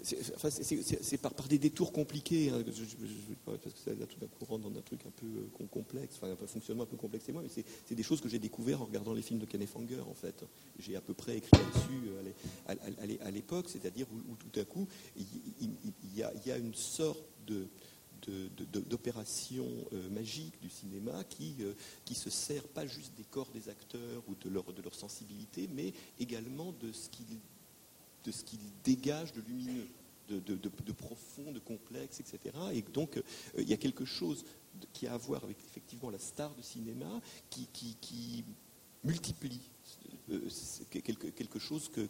[0.06, 2.78] C'est par, des détours compliqués, hein, parce
[3.74, 6.16] que ça là tout d'un coup rentre dans un truc un peu euh, com- complexe,
[6.16, 8.82] enfin un fonctionnement un peu complexe et moi, mais c'est des choses que j'ai découvert
[8.82, 10.44] en regardant les films de Kenneth Anger en fait.
[10.78, 12.20] J'ai à peu près écrit là-dessus euh,
[12.66, 15.26] à l'é- à l'é- à l'époque, c'est-à-dire où, tout à coup il,
[16.16, 17.24] y, a, une sorte
[18.88, 21.56] d'opération euh, magique du cinéma qui,
[22.14, 26.92] se sert pas juste des corps des acteurs ou de leur sensibilité, mais également de
[26.92, 27.26] ce qu'ils
[28.26, 29.88] de ce qu'il dégage de lumineux,
[30.28, 32.54] de, profond, de complexe, etc.
[32.72, 33.22] Et donc, euh,
[33.58, 34.44] il y a quelque chose
[34.92, 38.44] qui a à voir avec effectivement la star de cinéma qui,
[39.04, 39.60] multiplie
[40.30, 40.40] euh,
[40.90, 42.08] quelque, chose que,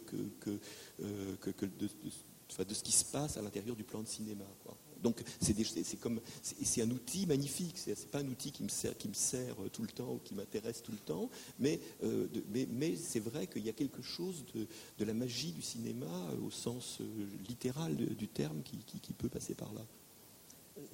[0.99, 1.37] euh,
[1.79, 4.45] de, ce qui se passe à l'intérieur du plan de cinéma.
[5.03, 7.75] Donc c'est un outil magnifique.
[7.75, 8.69] C'est pas un outil qui me
[9.13, 11.29] sert euh, tout le temps ou qui m'intéresse tout le temps,
[11.59, 12.27] mais euh,
[12.95, 16.99] c'est vrai qu'il y a quelque chose de, la magie du cinéma euh, au sens
[17.47, 18.77] littéral du terme qui,
[19.17, 19.81] peut passer par là.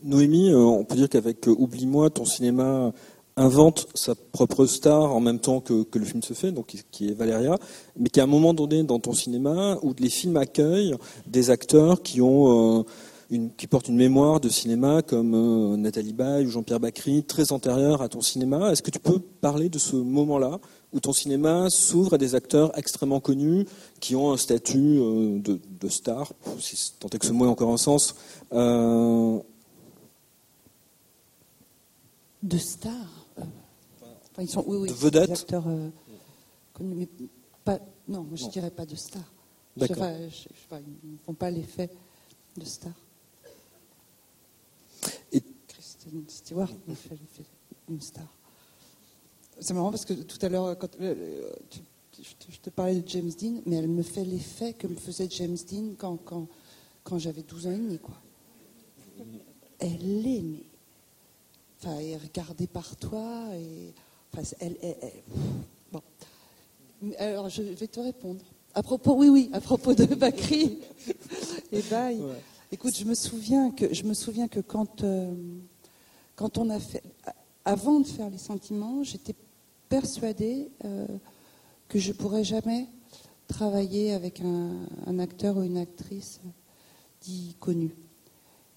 [0.04, 2.94] Noémie, on peut dire qu'avec Oublie-moi, ton cinéma
[3.36, 7.14] invente sa propre star en même temps que, le film se fait, donc qui- est
[7.14, 7.58] Valéria,
[7.98, 10.96] mais qu'à un moment donné dans ton cinéma, où les films accueillent
[11.28, 12.86] des acteurs qui ont
[13.30, 17.52] une, qui portent une mémoire de cinéma comme euh, Nathalie Baye ou Jean-Pierre Bacry, très
[17.52, 18.72] antérieure à ton cinéma.
[18.72, 20.60] Est-ce que tu peux parler de ce moment-là
[20.92, 23.66] où ton cinéma s'ouvre à des acteurs extrêmement connus
[24.00, 27.50] qui ont un statut euh, de, de star, si tant est que ce mot ait
[27.50, 28.16] encore un sens,
[28.52, 29.40] euh,
[32.44, 32.58] De
[33.38, 33.48] enfin,
[34.42, 35.28] ils sont, oui, oui, De.
[35.28, 35.64] Des acteurs
[36.74, 37.08] connus, mais
[37.64, 37.80] pas.
[38.08, 38.50] Non, je Non.
[38.50, 38.96] dirais pas de
[39.78, 39.98] D'accord.
[40.30, 41.90] je- je pas, ils ne font pas l'effet
[42.58, 42.92] de stars.
[45.32, 45.42] Et-
[46.28, 47.44] Stewart me fait l'effet
[47.88, 48.26] d'une star.
[49.60, 51.80] C'est marrant parce que tout à l'heure, quand euh, tu-
[52.50, 55.58] je, te, parlais de James Dean, mais elle me fait l'effet que me faisait James
[55.70, 56.48] Dean quand, quand,
[57.04, 57.98] quand j'avais 12 ans et demi.
[58.00, 58.16] Quoi.
[59.80, 60.64] Elle est, mais
[61.82, 63.48] enfin, elle est regardée par toi.
[63.56, 63.94] Et,
[64.32, 65.24] enfin, c'est- elle, elle- elle-
[65.92, 66.02] bon.
[67.20, 68.42] Alors, je vais te répondre.
[68.76, 70.80] À propos, oui, oui, à propos de Bakri
[71.72, 72.20] et Baye.
[72.22, 72.42] Ouais.
[72.72, 75.32] Écoute, je me souviens que, je me souviens que quand, euh,
[76.36, 77.04] quand on a fait.
[77.66, 79.36] Avant de faire les sentiments, j'étais
[79.88, 81.08] persuadée euh,
[81.88, 82.88] que je pourrais jamais
[83.48, 86.42] travailler avec un, acteur ou une actrice
[87.22, 87.96] dit connu.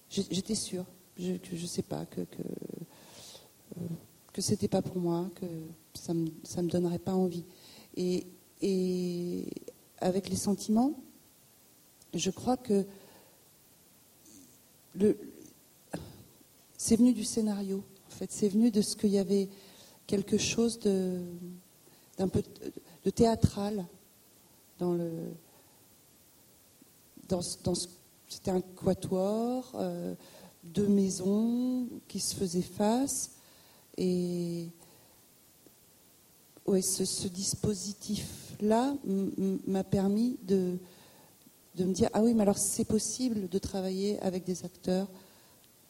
[0.09, 0.85] J'étais sûre,
[1.17, 2.41] je, que je sais pas, que que,
[3.77, 3.87] euh,
[4.31, 5.45] que c'était pas pour moi, que
[5.93, 7.43] ça me ça me donnerait pas envie.
[7.97, 8.25] Et,
[8.61, 9.49] et
[9.99, 10.93] avec les sentiments,
[12.13, 12.85] je crois que
[14.95, 15.17] le,
[16.77, 17.83] c'est venu du scénario.
[18.07, 19.49] En fait, c'est venu de ce qu'il y avait
[20.05, 21.21] quelque chose de
[23.13, 23.85] théâtral
[24.79, 25.11] dans le
[28.29, 30.15] c'était un quatuor, euh,
[30.63, 33.31] deux maisons qui se faisaient face
[33.97, 34.69] et
[36.65, 38.95] ouais, ce, dispositif-là
[39.65, 40.77] m'a permis de,
[41.75, 45.07] de me dire ah oui, mais alors c'est possible de travailler avec des acteurs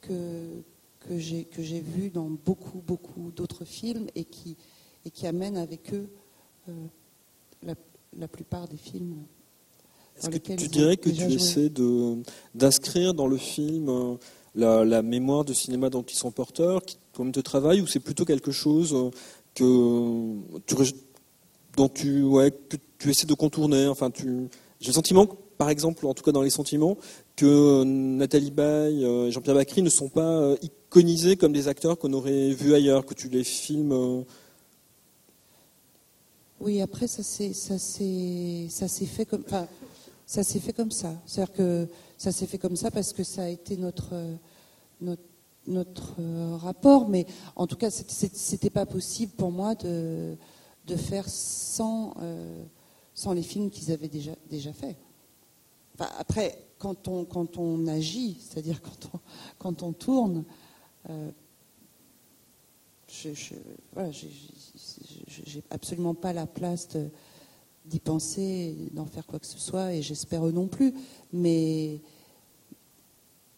[0.01, 0.63] que,
[0.99, 4.57] que j'ai que j'ai vus dans beaucoup beaucoup d'autres films et qui
[5.05, 6.09] et qui amènent avec eux
[6.69, 6.71] euh,
[7.63, 7.75] la,
[8.17, 9.15] la plupart des films.
[10.17, 11.33] Est-ce que tu dirais que tu joué.
[11.35, 12.23] essaies de,
[12.55, 14.15] d'inscrire dans le film euh,
[14.55, 17.99] la, la mémoire de cinéma dont ils sont porteurs, qui comme te travaille, ou c'est
[17.99, 19.11] plutôt quelque chose euh,
[19.53, 20.33] que
[20.65, 20.75] tu,
[21.75, 23.87] dont tu, ouais, que tu essaies de contourner?
[23.87, 24.49] Enfin, tu,
[24.79, 26.97] j'ai le sentiment, que, par exemple, en tout cas dans les sentiments,
[27.35, 30.55] que Nathalie Baye et Jean-Pierre Bacry ne sont pas
[31.35, 33.91] comme des acteurs qu'on aurait vus ailleurs, que tu les filmes.
[33.91, 34.21] euh,
[36.59, 37.53] Oui, après ça s'est
[39.05, 39.67] fait comme ça
[40.91, 41.13] ça.
[41.25, 41.87] C'est-à-dire que
[42.17, 44.35] ça s'est fait comme ça parce que ça a été notre euh,
[46.19, 50.35] euh, rapport, mais en tout cas c'était- pas possible pour moi de
[50.95, 52.13] faire sans
[53.33, 54.95] les films qu'ils avaient déjà déjà fait.
[55.93, 57.07] Enfin, après quand
[57.57, 58.81] on agit, c'est-à-dire
[59.59, 60.43] quand on tourne.
[61.09, 61.31] Euh,
[63.09, 63.55] je,
[65.69, 66.89] absolument pas la place
[67.85, 70.93] d'y penser, d'en faire quoi que ce soit, et j'espère eux non plus.
[71.31, 71.99] Mais,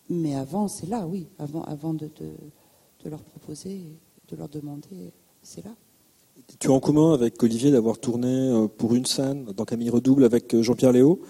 [0.10, 2.32] mais avant, c'est là, oui, avant, avant de, de,
[3.03, 3.82] de leur proposer,
[4.30, 5.11] de leur demander,
[5.41, 5.72] c'est là.
[6.60, 10.24] Tu as en commun avec Olivier d'avoir tourné euh, pour une scène dans Camille Redouble
[10.24, 11.22] avec euh, Jean-Pierre Léo?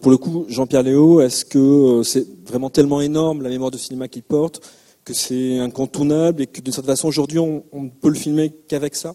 [0.00, 4.06] Pour le coup, Jean-Pierre Léo, est-ce que c'est vraiment tellement énorme la mémoire de cinéma
[4.06, 4.60] qu'il porte
[5.04, 8.50] que c'est incontournable et que de cette façon aujourd'hui on, on ne peut le filmer
[8.68, 9.14] qu'avec ça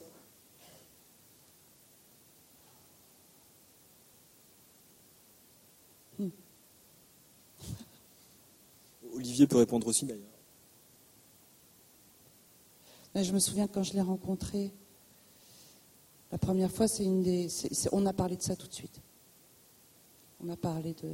[9.14, 10.24] Olivier peut répondre aussi d'ailleurs.
[13.16, 14.72] Je me souviens quand je l'ai rencontré,
[16.32, 17.48] la première fois, c'est une des,
[17.91, 19.02] on a parlé de ça tout de suite.
[20.41, 21.10] On a parlé de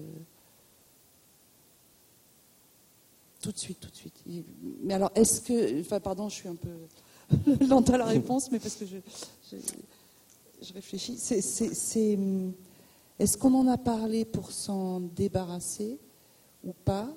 [3.46, 4.24] tout de suite, tout de suite.
[4.82, 8.58] Mais alors, est-ce que, enfin, pardon, je suis un peu lente à la réponse, mais
[8.58, 8.98] parce que je,
[10.64, 11.18] je, réfléchis.
[11.18, 12.18] C'est,
[13.20, 16.00] est-ce qu'on en a parlé pour s'en débarrasser
[16.64, 17.08] ou pas?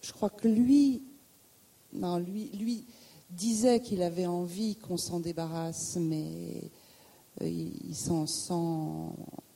[0.00, 1.02] Je crois que lui,
[1.92, 2.86] non, lui, lui
[3.28, 6.62] disait qu'il avait envie qu'on s'en débarrasse, mais
[7.42, 9.14] euh, il, s'en sent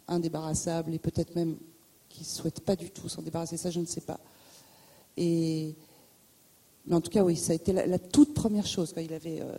[0.08, 1.56] indébarrassable et peut-être même
[2.10, 3.56] qu'il ne souhaite pas du tout s'en débarrasser.
[3.56, 4.20] Ça, je ne sais pas.
[5.16, 5.74] Et,
[6.86, 8.92] mais en tout cas, oui, ça a été la, toute première chose.
[8.92, 9.58] Quand il, avait, euh,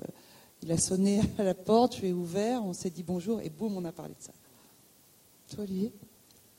[0.64, 3.49] il a sonné à la porte, je lui ai ouvert, on s'est dit bonjour et
[3.49, 4.32] boum, on a parlé de ça.
[5.54, 5.91] Toi, Olivier?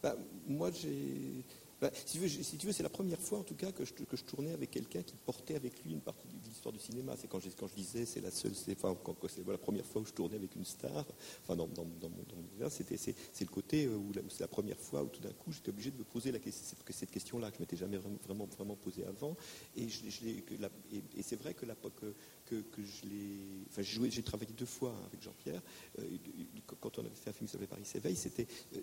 [0.02, 0.16] Bah,
[0.46, 1.44] Moi, j'ai.
[1.80, 2.18] Bah, si,
[2.58, 4.70] tu veux, c'est la première fois en tout cas que je, que je tournais avec
[4.70, 7.14] quelqu'un qui portait avec lui une partie de l'histoire du cinéma.
[7.16, 10.36] C'est quand, quand, je disais, c'est la seule, c'est la première fois où je tournais
[10.36, 11.04] avec une star.
[11.44, 12.90] Enfin, dans, dans, dans mon univers, c'est,
[13.40, 15.98] le côté euh, où, c'est la première fois où tout d'un coup j'étais obligé de
[15.98, 19.36] me poser cette, cette question-là que je m'étais jamais vraiment, vraiment, vraiment posée avant.
[19.76, 22.12] Et, je, et, c'est vrai que, la, que,
[22.48, 25.60] que, que je l'ai, enfin, j'ai, travaillé deux fois avec Jean-Pierre.
[25.98, 26.04] Euh,
[26.80, 28.80] quand on avait fait un film qui s'appelait Paris s'éveille, c'était euh,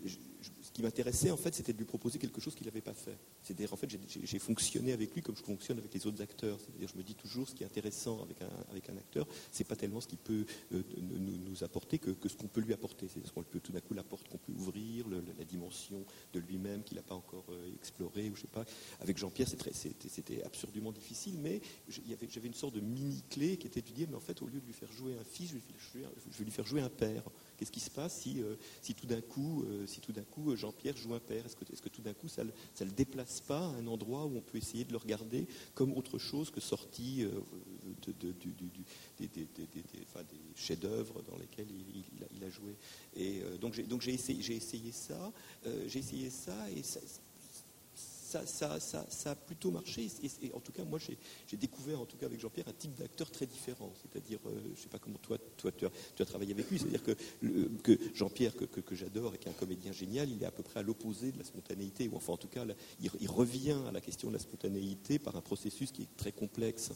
[0.61, 3.17] ce qui m'intéressait en fait, c'était de lui proposer quelque chose qu'il avait pas fait.
[3.41, 3.89] C'est-à-dire, en fait,
[4.23, 6.59] j'ai fonctionné avec lui comme je fonctionne avec les autres acteurs.
[6.59, 9.63] C'est-à-dire, je me dis toujours, ce qui est intéressant avec un, avec un acteur, c'est
[9.63, 13.07] pas tellement ce qu'il peut euh, nous, apporter que, ce qu'on peut lui apporter.
[13.07, 16.83] C'est-à-dire qu'on peut tout d'un coup la porte qu'on peut ouvrir, la dimension de lui-même
[16.83, 18.65] qu'il n'a pas encore explorée, ou je sais pas.
[18.99, 24.07] Avec Jean-Pierre, c'était absurdement difficile, mais j'avais une sorte de mini-clé qui était de dire,
[24.09, 26.65] mais en fait, au lieu de lui faire jouer un fils, je vais lui faire
[26.65, 27.23] jouer un père.
[27.57, 30.51] Qu'est-ce qui se passe si, euh, si tout d'un coup, euh, si tout d'un coup
[30.51, 31.45] euh, Jean-Pierre joue un père?
[31.45, 32.49] Est-ce que, tout d'un coup ça ne
[32.79, 36.17] le, déplace pas à un endroit où on peut essayer de le regarder comme autre
[36.17, 37.25] chose que sorti
[38.05, 38.33] de,
[39.19, 39.29] des,
[40.55, 42.75] chefs-d'œuvre dans lesquels il, a, joué
[43.15, 45.31] Et donc j'ai essayé, essayé, ça,
[45.87, 46.99] j'ai essayé ça et ça,
[48.45, 50.07] ça, ça, a plutôt marché.
[50.41, 53.29] Et, en tout cas, moi, j'ai découvert, en tout cas avec Jean-Pierre, un type d'acteur
[53.31, 53.93] très différent.
[54.01, 57.03] C'est-à-dire, euh, je ne sais pas comment toi, toi tu, as, travaillé avec lui, c'est-à-dire
[57.03, 57.13] que,
[57.83, 60.79] que Jean-Pierre, que, j'adore et qui est un comédien génial, il est à peu près
[60.79, 62.65] à l'opposé de la spontanéité, ou enfin, en tout cas,
[63.01, 66.91] il, revient à la question de la spontanéité par un processus qui est très complexe,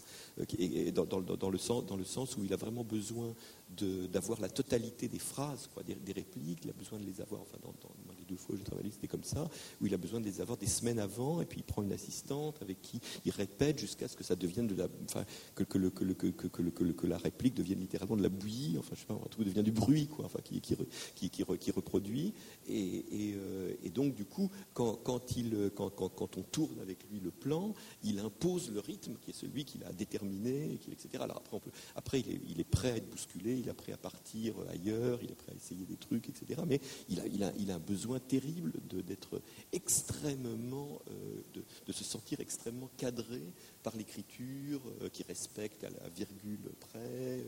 [0.93, 3.33] dans, le sens, dans où il a vraiment besoin
[3.77, 7.57] d'avoir la totalité des phrases, quoi, des, répliques, il a besoin de les avoir, enfin,
[7.61, 7.73] dans,
[8.07, 9.49] les deux fois j'ai travaillé, c'était comme ça,
[9.81, 11.91] où il a besoin de les avoir des semaines avant, et puis il prend une
[11.91, 15.25] assistante avec qui il répète jusqu'à ce que ça devienne de la, enfin,
[15.55, 19.63] que, la réplique devienne littéralement de la bouillie, enfin, je sais pas, un truc devient
[19.63, 22.33] du bruit, quoi, enfin, qui, qui, qui, reproduit,
[22.67, 27.19] et, euh, et, donc, du coup, quand, quand, il, quand, quand, on tourne avec lui
[27.19, 27.73] le plan,
[28.03, 31.23] il impose le rythme qui est celui qu'il a déterminé, etc.
[31.23, 33.73] Alors après, on peut, après il, est, il est prêt à être bousculé, il est
[33.73, 36.61] prêt à partir ailleurs, il est prêt à essayer des trucs, etc.
[36.67, 36.79] Mais
[37.09, 39.41] il a, il a, il a un besoin terrible d'être
[39.71, 43.41] extrêmement, euh, de, se sentir extrêmement cadré
[43.83, 47.43] par l'écriture, euh, qui respecte à la virgule près.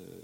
[0.00, 0.20] Euh,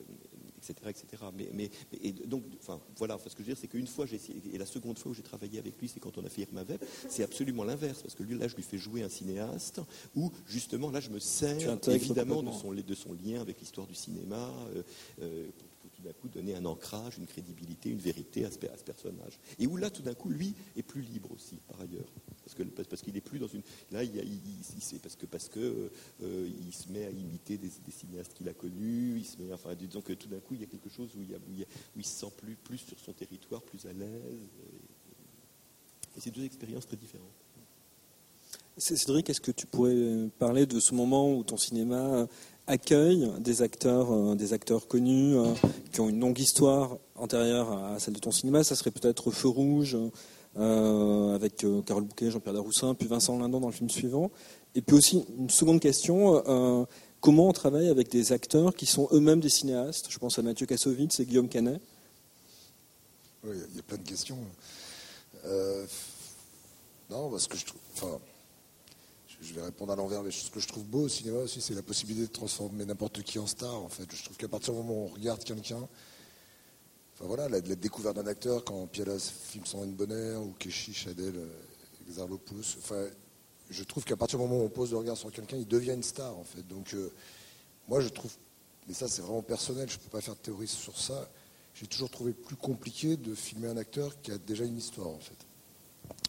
[0.70, 1.22] etc., etc.
[1.36, 1.70] Mais, mais,
[2.02, 4.56] et donc, enfin, voilà, ce que je veux dire, c'est qu'une fois, j'ai essayé, et
[4.56, 6.80] la seconde fois où j'ai travaillé avec lui, c'est quand on a fait Irma Web,
[7.08, 9.80] c'est absolument l'inverse, parce que lui, là, je lui fais jouer un cinéaste,
[10.14, 13.94] où, justement, là, je me sers, évidemment, de son, de son, lien avec l'histoire du
[13.94, 14.50] cinéma,
[15.20, 15.48] euh,
[16.04, 19.38] d'un coup donner un ancrage, une crédibilité, une vérité à ce, à ce personnage.
[19.58, 22.08] Et où, là, tout d'un coup, lui est plus libre aussi, par ailleurs
[22.44, 25.90] parce que parce qu'il n'est plus dans une là il, il, parce que parce que
[26.22, 29.74] euh, il se met à imiter des, cinéastes qu'il a connus il se met enfin
[29.74, 32.20] disons que tout d'un coup il y a quelque chose où il, où il, se
[32.20, 34.48] sent plus plus sur son territoire plus à l'aise
[36.16, 37.32] et, c'est deux expériences très différentes
[38.76, 42.26] Cédric, est-ce que tu pourrais parler de ce moment où ton cinéma
[42.66, 45.52] accueille des acteurs, euh, des acteurs connus euh,
[45.92, 49.48] qui ont une longue histoire antérieure à celle de ton cinéma Ça serait peut-être Feu
[49.48, 49.96] Rouge,
[50.56, 54.30] euh, avec Carole Bouquet, Jean-Pierre Daroussin, puis Vincent Lindon dans le film suivant.
[54.74, 56.42] Et puis aussi, une seconde question,
[57.20, 60.06] comment on travaille avec des acteurs qui sont eux-mêmes des cinéastes?
[60.10, 61.80] Je pense à Mathieu Kassovitz et Guillaume Canet.
[63.44, 64.38] Oui, il y a plein de questions.
[67.08, 68.18] non, parce que je trouve.
[69.40, 71.74] Je vais répondre à l'envers, mais ce que je trouve beau au cinéma aussi, c'est
[71.74, 74.06] la possibilité de transformer n'importe qui en star, en fait.
[74.10, 75.88] Je trouve qu'à partir du moment où on regarde quelqu'un,
[77.14, 81.34] Enfin voilà, la, découverte d'un acteur quand Pialas filme son une bonheur ou Keshi, Chadel,
[82.08, 82.76] Exarlopoulos.
[82.78, 83.06] Enfin,
[83.70, 85.92] je trouve qu'à partir du moment où on pose le regard sur quelqu'un, il devient
[85.92, 86.66] une star en fait.
[86.66, 87.12] Donc euh,
[87.88, 88.32] moi je trouve,
[88.88, 91.28] mais ça c'est vraiment personnel, je ne peux pas faire de théorie sur ça.
[91.74, 95.18] J'ai toujours trouvé plus compliqué de filmer un acteur qui a déjà une histoire en
[95.18, 95.38] fait,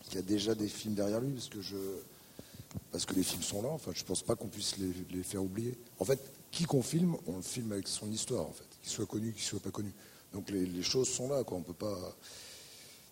[0.09, 1.77] qui a déjà des films derrière lui, parce que je,
[2.91, 3.69] parce que les films sont là.
[3.69, 5.77] Enfin, je pense pas qu'on puisse les, faire oublier.
[5.99, 6.19] En fait,
[6.51, 9.43] qui qu'on filme, on le filme avec son histoire, en fait, qu'il soit connu, qu'il
[9.43, 9.93] soit pas connu.
[10.33, 11.57] Donc les, choses sont là, quoi.
[11.57, 12.15] On peut pas.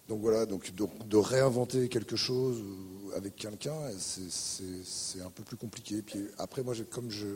[0.10, 6.02] Donc voilà, donc, de réinventer quelque chose euh, avec quelqu'un, c'est- un peu plus compliqué.
[6.02, 7.28] Puis après, moi, comme je,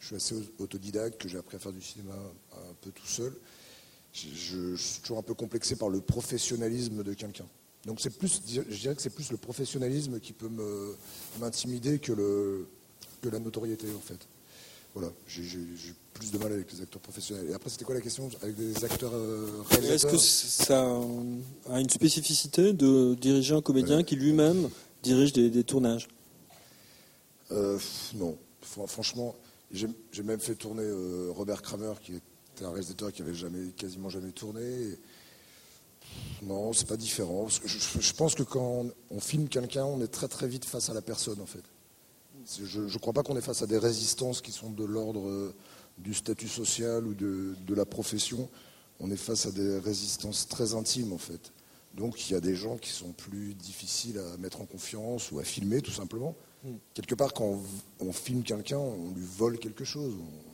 [0.00, 2.14] suis assez autodidacte, que j'ai appris à faire du cinéma
[2.52, 3.34] un peu tout seul,
[4.12, 7.46] je- je suis toujours un peu complexé par le professionnalisme de quelqu'un.
[7.86, 10.94] Donc c'est plus, je dirais que c'est plus le professionnalisme qui peut me-
[11.40, 12.66] m'intimider que, le,
[13.22, 14.18] que la notoriété en fait.
[14.94, 15.44] Voilà, j'ai
[16.14, 17.48] plus de mal avec les acteurs professionnels.
[17.50, 21.00] Et après, c'était quoi la question Avec des acteurs euh, Est-ce réalisateurs que ça
[21.70, 24.68] a une spécificité de diriger un comédien qui lui-même
[25.02, 26.08] dirige des, des tournages?
[27.52, 27.78] Euh,
[28.16, 28.36] non.
[28.62, 29.36] Fran- Franchement,
[29.70, 34.08] j'ai même fait tourner euh, Robert Kramer, qui était un réalisateur qui avait jamais, quasiment
[34.08, 34.62] jamais tourné.
[34.62, 34.98] Et,
[36.42, 37.42] non, c'est pas différent.
[37.42, 40.88] Parce que Je, pense que quand on filme quelqu'un, on est très très vite face
[40.88, 41.64] à la personne, en fait.
[42.62, 45.54] Je ne crois pas qu'on est face à des résistances qui sont de l'ordre euh,
[45.98, 48.48] du statut social ou de, de la profession.
[49.00, 51.52] On est face à des résistances très intimes, en fait.
[51.94, 55.40] Donc il y a des gens qui sont plus difficiles à mettre en confiance ou
[55.40, 56.36] à filmer, tout simplement.
[56.64, 56.70] Mm.
[56.94, 57.60] Quelque part, quand on,
[58.00, 60.14] on filme quelqu'un, on lui vole quelque chose.
[60.14, 60.47] On,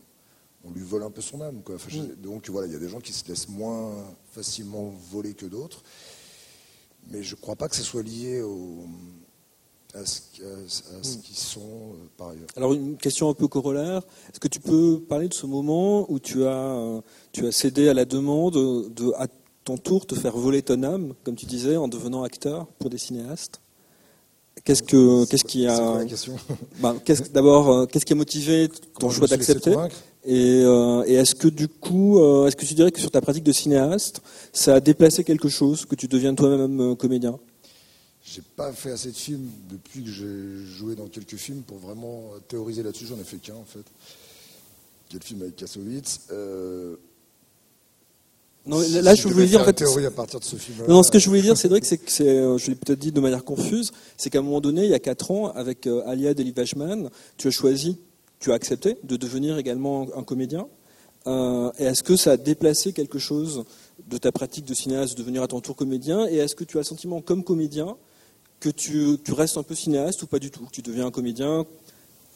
[0.67, 1.61] on lui vole un peu son âme.
[1.65, 1.75] Quoi.
[1.77, 2.15] Enfin, je- Mm.
[2.23, 3.93] Donc voilà, il y a des gens qui se laissent moins
[4.33, 5.83] facilement voler que d'autres.
[7.11, 8.87] Mais je ne crois pas que ce soit lié au,
[9.95, 11.21] à ce, Mm.
[11.23, 12.47] qu'ils sont euh, par ailleurs.
[12.57, 13.99] Alors une question un peu corollaire,
[14.31, 17.01] est-ce que tu peux parler de ce moment où tu as, euh,
[17.33, 19.27] tu as cédé à la demande de à
[19.65, 22.99] ton tour te faire voler ton âme, comme tu disais, en devenant acteur pour des
[22.99, 23.61] cinéastes?
[24.65, 26.37] Qu'est-ce que qu'est-ce qui a C'est quoi la question?
[27.05, 29.75] Qu'est-ce- D'abord, qu'est-ce qui a motivé ton Comment choix d'accepter?
[30.25, 33.21] Et, euh, et est-ce que du coup, euh, est-ce que tu dirais que sur ta
[33.21, 34.23] pratique de cinéaste,
[34.53, 37.39] ça a déplacé quelque chose, que tu deviennes toi-même euh, comédien?
[38.25, 42.31] J'ai pas fait assez de films depuis que j'ai joué dans quelques films pour vraiment
[42.49, 43.05] théoriser là-dessus.
[43.07, 43.85] J'en ai fait qu'un en fait.
[45.11, 46.97] Quel film avec Kassovitz euh,
[48.65, 50.87] Non, si là, je voulais dire, en fait, théorie à partir de ce film.
[50.89, 53.21] Non, ce que je voulais dire, Cédric, c'est que c'est, je l'ai peut-être dit de
[53.21, 57.11] manière confuse, c'est qu'à un moment donné, il y a 4 ans, avec Alia Delivashman,
[57.37, 57.99] tu as choisi,
[58.41, 60.67] tu as accepté de devenir également un comédien.
[61.27, 63.65] Euh, et est-ce que ça a déplacé quelque chose
[64.11, 66.77] de ta pratique de cinéaste, de devenir à ton tour comédien Et est-ce que tu
[66.77, 67.97] as le sentiment, comme comédien,
[68.61, 70.69] que tu, tu restes un peu cinéaste ou pas du tout?
[70.71, 71.65] Tu deviens un comédien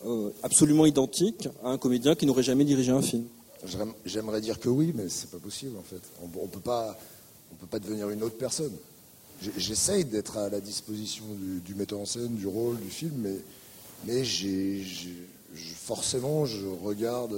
[0.07, 3.25] euh, absolument identique à un comédien qui n'aurait jamais dirigé un film?
[3.67, 6.01] J'aime- J'aimerais dire que oui, mais c'est pas possible en fait.
[6.23, 6.97] On, on peut pas,
[7.53, 8.73] on peut pas devenir une autre personne.
[9.57, 13.37] J'essaye d'être à la disposition du, du metteur en scène, du rôle, du film, mais,
[14.07, 14.83] mais j'ai-
[15.55, 17.35] forcément, je regarde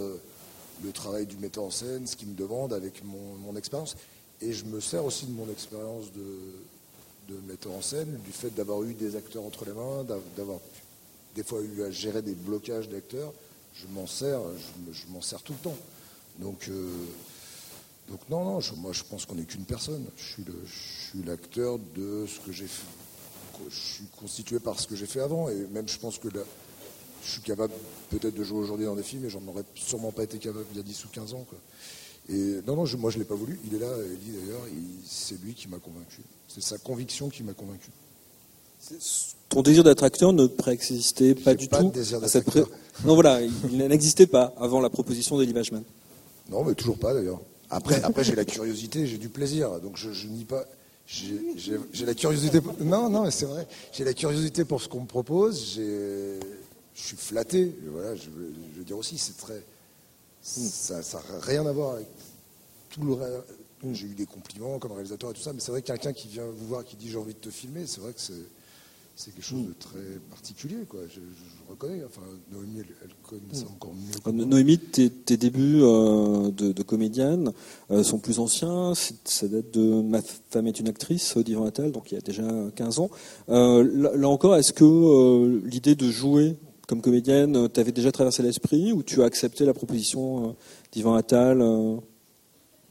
[0.82, 3.96] le travail du metteur en scène, ce qu'il me demande avec mon, expérience,
[4.40, 8.50] et je me sers aussi de mon expérience de, de metteur en scène, du fait
[8.50, 10.58] d'avoir eu des acteurs entre les mains, d'av- d'avoir
[11.34, 13.32] des fois eu à gérer des blocages d'acteurs.
[13.74, 15.76] Je m'en sers, je, me- je m'en sers tout le temps.
[16.38, 16.90] Donc, euh,
[18.08, 20.04] donc non, non, je- moi je pense qu'on n'est qu'une personne.
[20.16, 22.86] Je suis, l'acteur de ce que j'ai fait.
[23.68, 25.48] Je suis constitué par ce que j'ai fait avant.
[25.50, 26.40] Et même je pense que là,
[27.24, 27.72] je suis capable
[28.10, 30.76] peut-être de jouer aujourd'hui dans des films, et j'en aurais sûrement pas été capable il
[30.76, 31.44] y a 10 ou 15 ans.
[31.48, 31.58] Quoi.
[32.28, 33.58] Et non, non, je- moi je ne l'ai pas voulu.
[33.66, 36.20] Il est là, Elie d'ailleurs, il- c'est lui qui m'a convaincu.
[36.48, 37.90] C'est sa conviction qui m'a convaincu.
[39.48, 42.44] Ton désir d'être acteur ne préexistait pas du pas tout de désir à d'être cette
[42.46, 42.76] pré- acteur.
[43.04, 45.82] Non, voilà, il n'existait pas avant la proposition d'Elie Vachman.
[46.50, 47.40] Non, mais toujours pas d'ailleurs.
[47.68, 49.80] Après, après j'ai la curiosité, j'ai du plaisir.
[49.80, 50.64] Donc je, je nie pas.
[51.06, 52.60] J'ai la curiosité.
[52.60, 52.74] Pour...
[52.80, 53.66] Non, non, mais c'est vrai.
[53.92, 55.74] J'ai la curiosité pour ce qu'on me propose.
[55.74, 56.38] j'ai-
[57.00, 57.74] Je suis flatté.
[57.92, 59.64] Voilà, je veux, je veux dire aussi, c'est très.
[60.42, 62.06] Ça n'a rien à voir avec
[62.90, 63.44] tout le reste.
[63.92, 66.28] J'ai eu des compliments comme réalisateur et tout ça, mais c'est vrai que quelqu'un qui
[66.28, 68.34] vient vous voir, qui dit j'ai envie de te filmer, c'est vrai que c'est
[69.16, 69.98] c'est quelque chose de très
[70.30, 70.78] particulier.
[70.88, 71.00] Quoi.
[71.08, 72.02] Je, je- je reconnais.
[72.04, 72.22] Enfin,
[72.52, 74.32] Noémie, elle, elle connaît ça encore mieux.
[74.32, 74.46] moi.
[74.46, 77.52] Noémie, tes, tes débuts euh, de, de comédienne
[77.90, 78.94] euh, sont plus anciens.
[79.24, 80.20] Ça date de Ma
[80.50, 83.10] femme est une actrice d'Yvan Attal, donc il y a déjà 15 ans.
[83.50, 86.56] Euh, là, là encore, est-ce que euh, l'idée de jouer
[86.90, 90.52] comme comédienne euh, t'avait déjà traversé l'esprit ou tu as accepté la proposition euh,
[90.90, 91.98] d'Yvan Attal euh,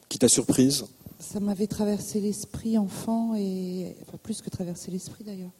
[0.07, 0.85] qui t'a surprise?
[1.19, 5.51] Ça m'avait traversé l'esprit enfant et enfin plus que traversé l'esprit d'ailleurs,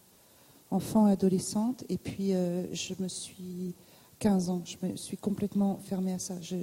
[0.71, 1.83] enfant et adolescente.
[1.89, 2.31] Et puis
[2.71, 3.75] je me suis
[4.19, 6.35] 15 ans, je me suis complètement fermée à ça.
[6.39, 6.55] Je,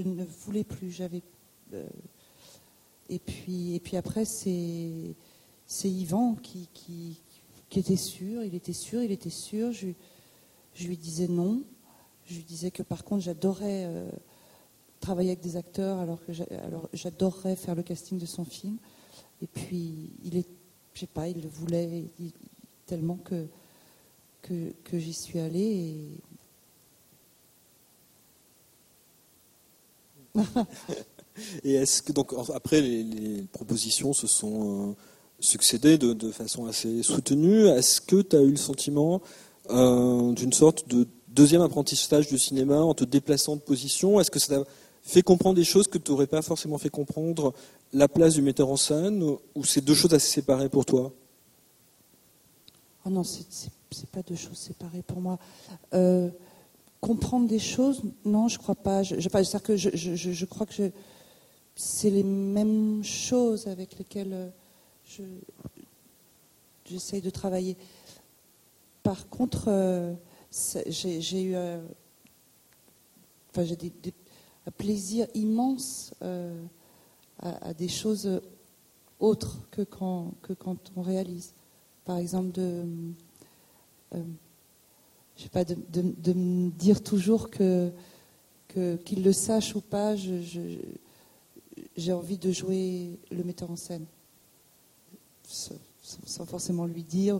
[0.00, 0.92] ne voulais plus.
[0.92, 1.22] J'avais
[3.10, 5.16] et puis et puis après c'est
[5.66, 7.18] c'est Yvan qui, qui
[7.80, 8.44] était sûr.
[8.44, 9.02] Il était sûr.
[9.02, 9.72] Il était sûr.
[10.74, 11.62] Je lui disais non.
[12.26, 13.84] Je lui disais que par contre j'adorais.
[13.86, 14.10] euh,
[15.04, 16.32] travailler avec des acteurs alors que
[16.94, 18.78] j'adorerais faire le casting de son film
[19.42, 20.46] et puis il est
[20.94, 22.04] je sais pas il le voulait
[22.86, 23.46] tellement que
[24.42, 25.96] que, j'y suis allée.
[30.34, 30.42] Et...
[31.74, 34.94] Est-ce que donc après les, les propositions se sont euh,
[35.40, 39.22] succédées de, de, façon assez soutenue, est-ce que tu as eu le sentiment
[39.70, 44.38] euh, d'une sorte de deuxième apprentissage du cinéma en te déplaçant de position Est-ce que
[44.38, 44.64] ça t'a
[45.02, 47.52] fait comprendre des choses que tu n'aurais pas forcément fait comprendre
[47.92, 51.12] la place du metteur en scène ou c'est deux choses assez séparées pour toi?
[53.06, 55.38] Oh non, c'est pas deux choses séparées pour moi.
[55.92, 56.30] Euh,
[57.00, 59.02] comprendre des choses, non, je crois pas.
[59.02, 60.90] Je, je, que je, je, je crois que
[61.76, 64.52] c'est les mêmes choses avec lesquelles
[66.86, 67.76] j'essaye de travailler.
[69.04, 70.14] Par contre, euh,
[70.86, 71.78] j'ai eu euh,
[73.54, 76.64] un plaisir immense euh,
[77.38, 78.40] à, des choses
[79.20, 80.32] autres que quand,
[80.96, 81.52] on réalise.
[82.06, 82.82] Par exemple, de,
[84.12, 87.92] je sais pas, de, me dire toujours que
[89.04, 94.06] qu'il le sache ou pas, j'ai envie de jouer le metteur en scène,
[95.44, 97.38] sans forcément lui dire.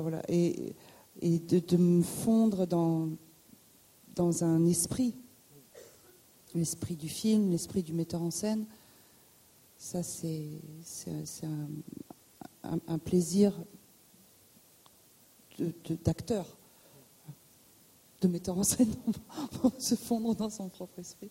[0.00, 0.74] Voilà, et,
[1.22, 3.08] de, me fondre dans,
[4.16, 5.14] dans un esprit,
[6.54, 8.66] l'esprit du film, l'esprit du metteur en scène.
[9.78, 10.48] Ça, c'est
[11.44, 13.52] un, un, plaisir
[16.04, 16.46] d'acteur,
[18.20, 18.94] de, metteur en scène,
[19.78, 21.30] se fondre dans son propre esprit.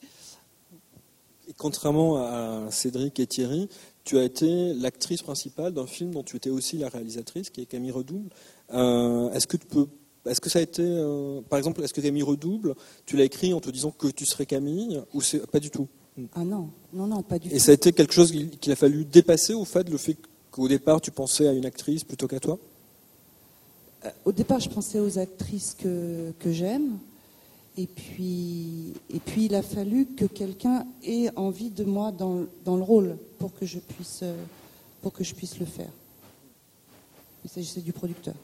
[1.48, 3.68] Et contrairement à Cédric et Thierry,
[4.04, 7.66] tu as été l'actrice principale d'un film dont tu étais aussi la réalisatrice, qui est
[7.66, 8.30] Camille Redouble.
[8.72, 9.88] Euh, est-ce que tu peux,
[10.26, 12.76] est-ce que ça a été, euh, par exemple, est-ce que Camille Redouble,
[13.06, 15.88] tu l'as écrit en te disant que tu serais Camille, ou c'est pas du tout?
[16.34, 17.56] Ah non, non, non, pas du Et tout.
[17.56, 20.18] Et ça a été quelque chose qu'il a fallu dépasser au fait, le fait
[20.52, 22.58] qu'au départ tu pensais à une actrice plutôt qu'à toi?
[24.06, 27.00] Euh, Au départ, je pensais aux actrices que, que j'aime.
[27.76, 32.78] Et puis, et puis, il a fallu que quelqu'un ait envie de moi dans, dans,
[32.78, 34.24] le rôle pour que je puisse,
[35.02, 35.90] pour que je puisse le faire.
[37.44, 38.36] Il s'agissait du producteur.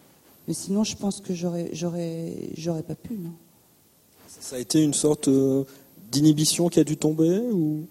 [0.50, 3.34] Mais sinon, je pense que j'aurais, j'aurais, j'aurais pas pu, non.
[4.28, 5.64] Ça a été une sorte euh,
[6.12, 7.86] d'inhibition qui a dû tomber ou?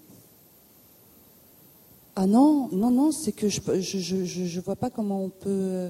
[2.17, 5.89] Ah non, non, non, c'est que je, je, je, je, vois pas comment on peut,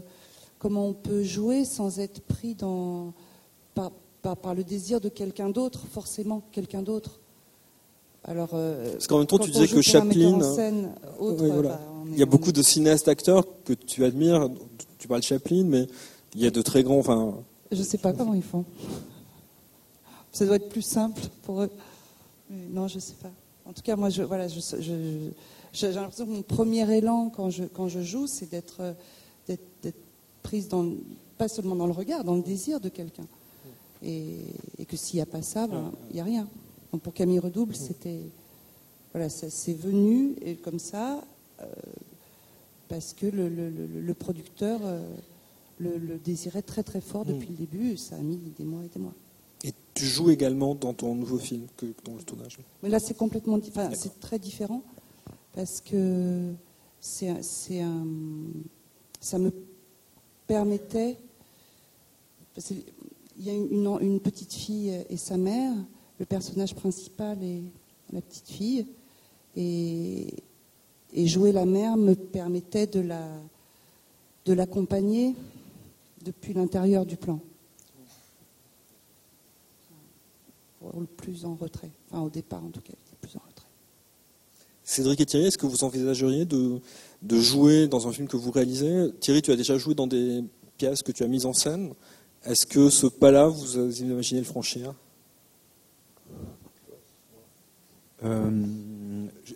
[0.60, 3.14] comment on peut jouer sans être pris dans
[3.74, 3.90] par,
[4.22, 7.20] par, par le désir de quelqu'un d'autre, forcément quelqu'un d'autre.
[8.24, 10.40] Alors, euh, Parce qu'en même temps, tu disais que Chaplin.
[10.54, 11.70] Scène, autre, oui, voilà.
[11.70, 11.82] bah,
[12.12, 14.52] il y a beaucoup de cinéastes acteurs que tu admires.
[15.00, 15.88] Tu parles de Chaplin, mais
[16.36, 17.00] il y a de très grands.
[17.00, 17.36] Enfin...
[17.72, 18.66] Je sais pas comment ils font.
[20.32, 21.72] Ça doit être plus simple pour eux.
[22.50, 23.32] Non, je sais pas.
[23.66, 28.50] En tout cas, moi, voilà, j'ai l'impression que mon premier élan quand je, joue, c'est
[28.50, 28.96] d'être,
[29.48, 29.96] d'être
[30.42, 30.70] prise
[31.38, 33.26] pas seulement dans le regard, dans le désir de quelqu'un.
[34.04, 34.38] Et,
[34.88, 36.48] que s'il n'y a pas ça, il ben, n'y a rien.
[36.92, 38.22] Donc pour Camille Redouble, c'était.
[39.14, 41.24] Voilà, ça, c'est venu et comme ça,
[41.62, 41.66] euh,
[42.88, 45.02] parce que le producteur euh,
[45.80, 47.52] le, désirait très très fort depuis mmh.
[47.52, 47.98] le début.
[47.98, 49.14] Ça a mis des mois et des mois.
[49.64, 53.18] Et tu joues également dans ton nouveau film que dans le tournage Mais là, c'est
[53.18, 53.60] complètement.
[53.68, 54.82] Enfin, c'est très différent
[55.54, 56.54] parce que
[57.00, 58.06] c'est, c'est un,
[59.20, 59.52] ça me
[60.48, 61.18] permettait.
[63.38, 65.74] Il y a une, une, petite fille et sa mère,
[66.20, 67.62] le personnage principal est
[68.12, 68.86] la petite fille,
[69.56, 70.28] et,
[71.14, 73.26] et jouer la mère me permettait de, la,
[74.46, 75.36] de l'accompagner
[76.30, 77.40] depuis l'intérieur du plan.
[80.82, 83.68] Le plus en retrait, enfin au départ en tout cas, le plus en retrait.
[84.84, 86.80] Cédric et Thierry, est-ce que vous envisageriez de,
[87.22, 90.44] de, jouer dans un film que vous réalisez Thierry, tu as déjà joué dans des
[90.78, 91.94] pièces que tu as mises en scène.
[92.46, 94.94] Est-ce que ce pas-là, vous imaginez le franchir?
[98.24, 99.54] Euh, je,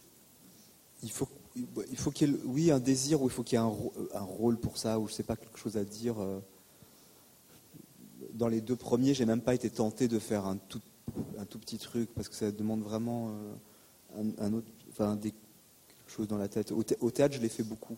[1.04, 3.62] Il faut, il faut qu'il y ait, oui, un désir ou il faut qu'il y
[3.62, 3.74] ait un,
[4.14, 6.22] un, rôle pour ça, ou je sais pas, quelque chose à dire.
[6.22, 6.40] euh,
[8.34, 10.82] Dans les deux premiers, j'ai même pas été tenté de faire un tout,
[11.60, 13.30] petit truc parce que ça demande vraiment
[14.18, 15.38] euh, un, autre, enfin, des, quelque
[16.08, 16.72] chose dans la tête.
[16.72, 17.98] Au, théâtre, je l'ai fait beaucoup,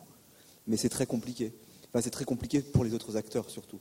[0.68, 1.54] mais c'est très compliqué.
[1.88, 3.80] Enfin, c'est très compliqué pour les autres acteurs surtout,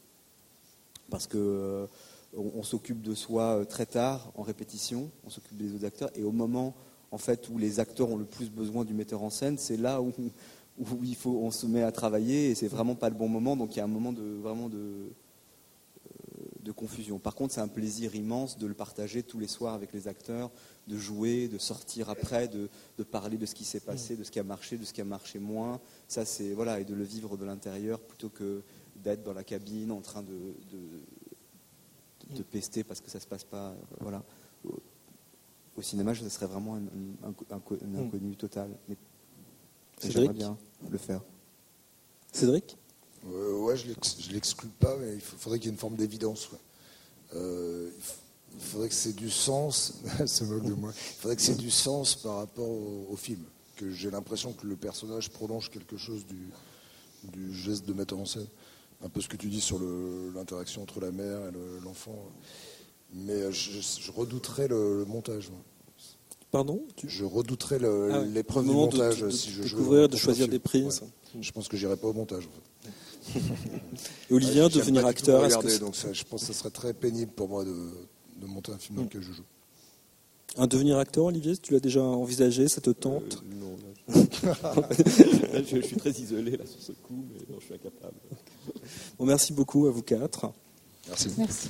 [1.11, 1.87] parce que euh,
[2.37, 6.33] on, s'occupe de soi très tard en répétition, on s'occupe des autres acteurs, et au
[6.33, 6.75] moment
[7.11, 10.01] en fait où les acteurs ont le plus besoin du metteur en scène, c'est là
[10.01, 10.13] où,
[10.79, 13.57] où, il faut, on se met à travailler, et c'est vraiment pas le bon moment.
[13.57, 15.11] Donc il y a un moment de vraiment de
[16.65, 17.19] de confusion.
[17.19, 20.51] Par contre, c'est un plaisir immense de le partager tous les soirs avec les acteurs,
[20.89, 22.69] de jouer, de sortir après, de,
[22.99, 25.01] de parler de ce qui s'est passé, de ce qui a marché, de ce qui
[25.01, 25.81] a marché moins.
[26.09, 28.63] Ça, c'est voilà, et de le vivre de l'intérieur plutôt que
[28.97, 33.45] d'être dans la cabine en train de, de, de pester parce que ça se passe
[33.45, 33.71] pas.
[33.71, 34.23] euh, voilà.
[35.77, 36.79] Au, cinéma, ce serait vraiment un,
[37.29, 37.97] un- un- un Mm.
[38.07, 38.71] inconnu total.
[38.89, 38.97] Mais
[40.03, 40.57] j'aimerais bien
[40.89, 41.21] le faire.
[42.33, 42.77] Cédric?
[43.33, 43.87] Euh, ouais, je
[44.21, 46.51] je l'exclus pas, mais il faudrait qu'il y ait une forme d'évidence.
[46.53, 46.59] ouais.
[47.35, 47.91] Euh,
[48.57, 49.95] il faudrait que c'est du sens,
[50.27, 50.93] c'est moque de moi.
[50.95, 53.43] Il faudrait que c'est du sens par rapport au, au film.
[53.77, 56.49] Que j'ai l'impression que le personnage prolonge quelque chose du,
[57.33, 58.47] du geste de metteur en scène.
[59.05, 59.81] Un peu ce que tu dis sur
[60.35, 62.17] l'interaction entre la mère et le- l'enfant.
[63.13, 65.51] Mais euh, je, je redouterais le, le montage.
[65.51, 65.59] moi.
[66.53, 66.81] Pardon?
[67.05, 68.27] Je redouterais Ah ouais.
[68.29, 71.01] l'épreuve Le du montage de- de si je jouais découvrir, de choisir des prises.
[71.03, 71.41] Ouais.
[71.43, 72.47] Je pense que j'irais pas au montage.
[72.47, 72.91] En fait.
[74.31, 77.33] Et Olivier, Ouais, devenir acteur, que donc ça, je pense que ce serait très pénible
[77.33, 77.75] pour moi de,
[78.41, 79.07] de monter un film dans Mm.
[79.07, 79.43] lequel je joue.
[80.57, 84.23] Un devenir acteur, Olivier, tu l'as déjà envisagé, ça te tente Euh, non, là,
[85.59, 85.65] je...
[85.71, 88.15] je- je suis très isolé là sur ce coup, mais non, je suis incapable.
[89.19, 90.53] Bon, merci beaucoup à vous quatre.
[91.09, 91.29] Merci.
[91.39, 91.69] Merci.